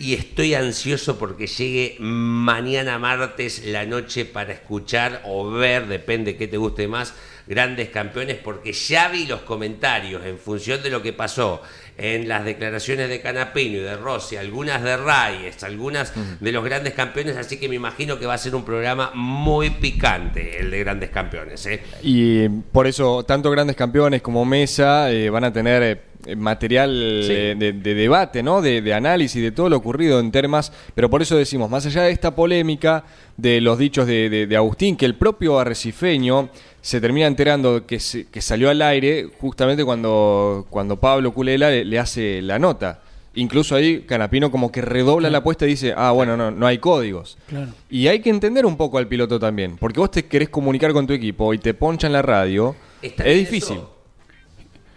Y 0.03 0.15
estoy 0.15 0.53
ansioso 0.53 1.17
porque 1.17 1.47
llegue 1.47 1.95
mañana 1.97 2.99
martes 2.99 3.63
la 3.65 3.85
noche 3.85 4.25
para 4.25 4.51
escuchar 4.51 5.21
o 5.23 5.49
ver, 5.49 5.87
depende 5.87 6.35
qué 6.35 6.45
te 6.49 6.57
guste 6.57 6.89
más, 6.89 7.13
grandes 7.47 7.87
campeones, 7.87 8.35
porque 8.35 8.73
ya 8.73 9.07
vi 9.07 9.25
los 9.25 9.43
comentarios 9.43 10.25
en 10.25 10.37
función 10.37 10.83
de 10.83 10.89
lo 10.89 11.01
que 11.01 11.13
pasó 11.13 11.61
en 11.97 12.27
las 12.27 12.43
declaraciones 12.43 13.07
de 13.07 13.21
Canapino 13.21 13.77
y 13.77 13.81
de 13.81 13.95
Rossi, 13.95 14.35
algunas 14.35 14.83
de 14.83 14.97
Reyes, 14.97 15.63
algunas 15.63 16.11
de 16.41 16.51
los 16.51 16.65
grandes 16.65 16.93
campeones, 16.93 17.37
así 17.37 17.55
que 17.55 17.69
me 17.69 17.75
imagino 17.75 18.19
que 18.19 18.25
va 18.25 18.33
a 18.33 18.37
ser 18.37 18.55
un 18.55 18.65
programa 18.65 19.11
muy 19.13 19.69
picante 19.69 20.59
el 20.59 20.69
de 20.69 20.79
grandes 20.79 21.11
campeones. 21.11 21.65
¿eh? 21.65 21.81
Y 22.01 22.49
por 22.49 22.87
eso, 22.87 23.23
tanto 23.23 23.49
grandes 23.51 23.77
campeones 23.77 24.21
como 24.21 24.43
Mesa 24.43 25.09
eh, 25.09 25.29
van 25.29 25.45
a 25.45 25.53
tener 25.53 25.81
eh, 25.81 26.01
material 26.37 26.91
eh, 27.29 27.55
de, 27.57 27.73
de 27.73 27.93
debate, 27.93 28.43
¿no? 28.43 28.61
De, 28.61 28.81
de 28.81 28.93
análisis 28.93 29.41
de 29.41 29.51
todo 29.51 29.69
lo 29.69 29.77
ocurrido 29.77 30.19
en 30.19 30.31
Termas, 30.31 30.71
pero 30.95 31.09
por 31.09 31.21
eso 31.21 31.35
decimos, 31.37 31.69
más 31.69 31.85
allá 31.85 32.03
de 32.03 32.11
esta 32.11 32.35
polémica 32.35 33.03
de 33.37 33.61
los 33.61 33.77
dichos 33.77 34.07
de, 34.07 34.29
de- 34.47 34.57
Agustín, 34.57 34.95
que 34.95 35.05
el 35.05 35.15
propio 35.15 35.59
arrecifeño 35.59 36.49
se 36.81 36.99
termina 37.01 37.27
enterando 37.27 37.85
que, 37.85 37.99
se- 37.99 38.25
que 38.27 38.41
salió 38.41 38.69
al 38.69 38.81
aire 38.81 39.27
justamente 39.39 39.83
cuando, 39.85 40.65
cuando 40.69 40.97
Pablo 40.99 41.33
Culela 41.33 41.69
le, 41.69 41.85
le 41.85 41.99
hace 41.99 42.41
la 42.41 42.59
nota. 42.59 43.01
Incluso 43.35 43.75
ahí 43.75 44.01
Canapino 44.01 44.51
como 44.51 44.71
que 44.71 44.81
redobla 44.81 45.27
la 45.31 45.39
apuesta 45.39 45.65
y 45.65 45.69
dice, 45.69 45.93
ah, 45.97 46.11
bueno, 46.11 46.37
no, 46.37 46.51
no 46.51 46.67
hay 46.67 46.77
códigos. 46.77 47.37
Claro. 47.47 47.71
Y 47.89 48.05
hay 48.07 48.19
que 48.19 48.29
entender 48.29 48.63
un 48.63 48.77
poco 48.77 48.99
al 48.99 49.07
piloto 49.07 49.39
también, 49.39 49.75
porque 49.77 49.99
vos 49.99 50.11
te 50.11 50.25
querés 50.25 50.49
comunicar 50.49 50.93
con 50.93 51.07
tu 51.07 51.13
equipo 51.13 51.51
y 51.53 51.57
te 51.57 51.73
ponchan 51.73 52.11
la 52.13 52.21
radio, 52.21 52.75
¿Está 53.01 53.25
es 53.25 53.37
difícil. 53.39 53.77
eso? 53.77 53.92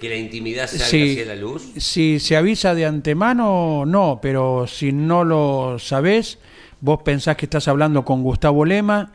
Que 0.01 0.09
la 0.11 0.17
intimidad 0.17 0.67
salga 0.69 0.85
Sí. 0.87 1.13
hacia 1.13 1.25
la 1.27 1.37
luz. 1.37 1.71
Si 1.77 2.21
se 2.21 2.37
avisa 2.37 2.75
de 2.75 2.85
antemano, 2.87 3.85
no, 3.87 4.19
pero 4.21 4.67
si 4.67 4.93
no 4.93 5.25
lo 5.25 5.79
sabés, 5.79 6.39
vos 6.81 7.01
pensás 7.03 7.37
que 7.37 7.47
estás 7.47 7.67
hablando 7.69 8.05
con 8.05 8.23
Gustavo 8.23 8.65
Lema 8.65 9.13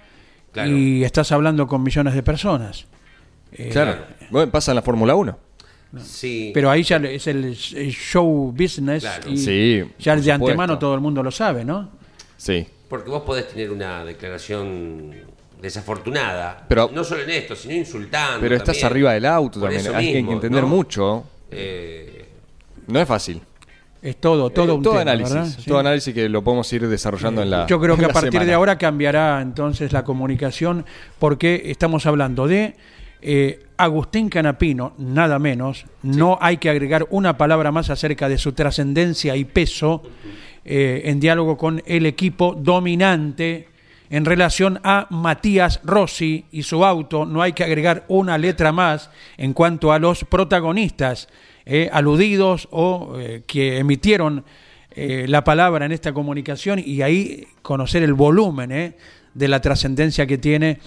Claro. 0.51 0.71
y 0.75 1.03
estás 1.03 1.31
hablando 1.31 1.67
con 1.67 1.83
millones 1.83 2.13
de 2.15 2.23
personas. 2.23 2.85
Eh, 3.51 3.69
Claro. 3.71 3.97
Bueno, 4.31 4.51
pasa 4.51 4.71
en 4.71 4.75
la 4.77 4.81
Fórmula 4.81 5.13
1. 5.15 5.37
Sí. 6.03 6.51
Pero 6.53 6.71
ahí 6.71 6.83
ya 6.83 6.97
es 6.97 7.27
el, 7.27 7.53
show 7.55 8.51
business 8.57 9.03
Claro. 9.03 9.29
y 9.29 9.37
Sí, 9.37 9.83
ya 9.99 10.15
de 10.15 10.31
antemano 10.31 10.79
todo 10.79 10.95
el 10.95 11.01
mundo 11.01 11.21
lo 11.21 11.31
sabe, 11.31 11.63
¿no? 11.65 11.89
Sí. 12.37 12.65
Porque 12.89 13.09
vos 13.09 13.23
podés 13.23 13.47
tener 13.49 13.71
una 13.71 14.03
declaración 14.03 15.13
desafortunada. 15.61 16.65
Pero- 16.67 16.89
no 16.93 17.03
solo 17.03 17.23
en 17.23 17.29
esto, 17.31 17.55
sino 17.55 17.73
insultando. 17.75 18.39
Pero 18.41 18.55
estás 18.55 18.75
también. 18.77 18.85
arriba 18.87 19.13
del 19.13 19.25
auto 19.25 19.59
Por 19.59 19.69
también. 19.69 19.81
eso 19.81 19.95
Hay 19.95 20.07
que 20.11 20.17
mismo, 20.17 20.33
entender 20.33 20.63
¿no? 20.63 20.69
mucho. 20.69 21.23
Eh, 21.51 22.25
No 22.87 22.99
es 22.99 23.07
fácil. 23.07 23.41
Es 24.01 24.15
todo, 24.19 24.49
todo 24.49 24.71
Eh, 24.71 24.75
un 24.75 24.81
todo 24.81 24.93
tema, 24.93 25.01
análisis. 25.11 25.33
¿verdad? 25.33 25.49
Sí. 25.59 25.65
Todo 25.67 25.79
análisis 25.79 26.13
que 26.13 26.27
lo 26.27 26.43
podemos 26.43 26.73
ir 26.73 26.87
desarrollando 26.87 27.43
en 27.43 27.51
la. 27.51 27.67
Yo 27.67 27.79
creo 27.79 27.95
que 27.95 28.05
a 28.05 28.09
partir 28.09 28.43
de 28.43 28.53
ahora 28.53 28.77
cambiará 28.77 29.39
entonces 29.41 29.93
la 29.93 30.03
comunicación 30.03 30.85
porque 31.19 31.61
estamos 31.65 32.07
hablando 32.07 32.47
de 32.47 32.75
eh, 33.21 33.63
Agustín 33.77 34.29
Canapino, 34.29 34.93
nada 34.97 35.37
menos. 35.37 35.85
No 36.01 36.39
hay 36.41 36.57
que 36.57 36.71
agregar 36.71 37.05
una 37.11 37.37
palabra 37.37 37.71
más 37.71 37.91
acerca 37.91 38.27
de 38.27 38.39
su 38.39 38.53
trascendencia 38.53 39.35
y 39.35 39.45
peso 39.45 40.01
eh, 40.65 41.03
en 41.05 41.19
diálogo 41.19 41.55
con 41.55 41.83
el 41.85 42.07
equipo 42.07 42.55
dominante 42.59 43.67
en 44.11 44.25
relación 44.25 44.79
a 44.83 45.07
Matías 45.09 45.79
Rossi 45.83 46.45
y 46.51 46.63
su 46.63 46.85
auto. 46.85 47.25
No 47.25 47.41
hay 47.41 47.53
que 47.53 47.63
agregar 47.63 48.05
una 48.09 48.37
letra 48.37 48.71
más 48.71 49.09
en 49.37 49.53
cuanto 49.53 49.91
a 49.91 49.97
los 49.99 50.25
protagonistas 50.25 51.29
eh, 51.65 51.89
aludidos 51.91 52.67
o 52.71 53.15
eh, 53.17 53.41
que 53.47 53.79
emitieron 53.79 54.43
eh, 54.91 55.25
la 55.27 55.43
palabra 55.43 55.85
en 55.85 55.93
esta 55.93 56.13
comunicación 56.13 56.79
y 56.85 57.01
ahí 57.01 57.47
conocer 57.61 58.03
el 58.03 58.13
volumen 58.13 58.95
de 59.33 59.47
la 59.47 59.61
trascendencia 59.61 60.27
que 60.27 60.37
tiene 60.37 60.79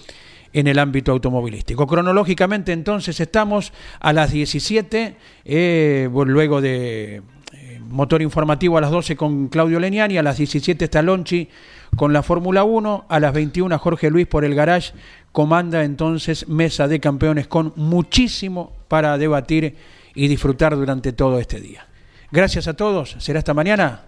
en 0.54 0.68
el 0.68 0.78
ámbito 0.78 1.12
automovilístico. 1.12 1.86
Cronológicamente 1.86 2.72
entonces 2.72 3.20
estamos 3.20 3.72
a 4.00 4.12
las 4.12 4.32
17, 4.32 5.16
eh, 5.44 6.08
bueno, 6.10 6.32
luego 6.32 6.60
de 6.60 7.22
motor 7.94 8.20
informativo 8.22 8.76
a 8.76 8.80
las 8.80 8.90
12 8.90 9.16
con 9.16 9.48
Claudio 9.48 9.80
Leniani, 9.80 10.18
a 10.18 10.22
las 10.22 10.36
17 10.36 10.84
está 10.84 11.00
Lonchi 11.00 11.48
con 11.96 12.12
la 12.12 12.22
Fórmula 12.22 12.64
1, 12.64 13.06
a 13.08 13.20
las 13.20 13.32
21 13.32 13.78
Jorge 13.78 14.10
Luis 14.10 14.26
por 14.26 14.44
el 14.44 14.54
Garage, 14.54 14.92
comanda 15.32 15.84
entonces 15.84 16.48
Mesa 16.48 16.88
de 16.88 17.00
Campeones 17.00 17.46
con 17.46 17.72
muchísimo 17.76 18.72
para 18.88 19.16
debatir 19.16 19.76
y 20.14 20.28
disfrutar 20.28 20.76
durante 20.76 21.12
todo 21.12 21.38
este 21.38 21.60
día. 21.60 21.86
Gracias 22.30 22.66
a 22.68 22.74
todos, 22.74 23.16
será 23.18 23.38
hasta 23.38 23.54
mañana. 23.54 24.02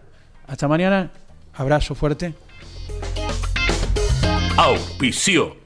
Hasta 0.48 0.68
mañana, 0.68 1.10
abrazo 1.54 1.94
fuerte. 1.94 2.34
Auspició 4.56 5.65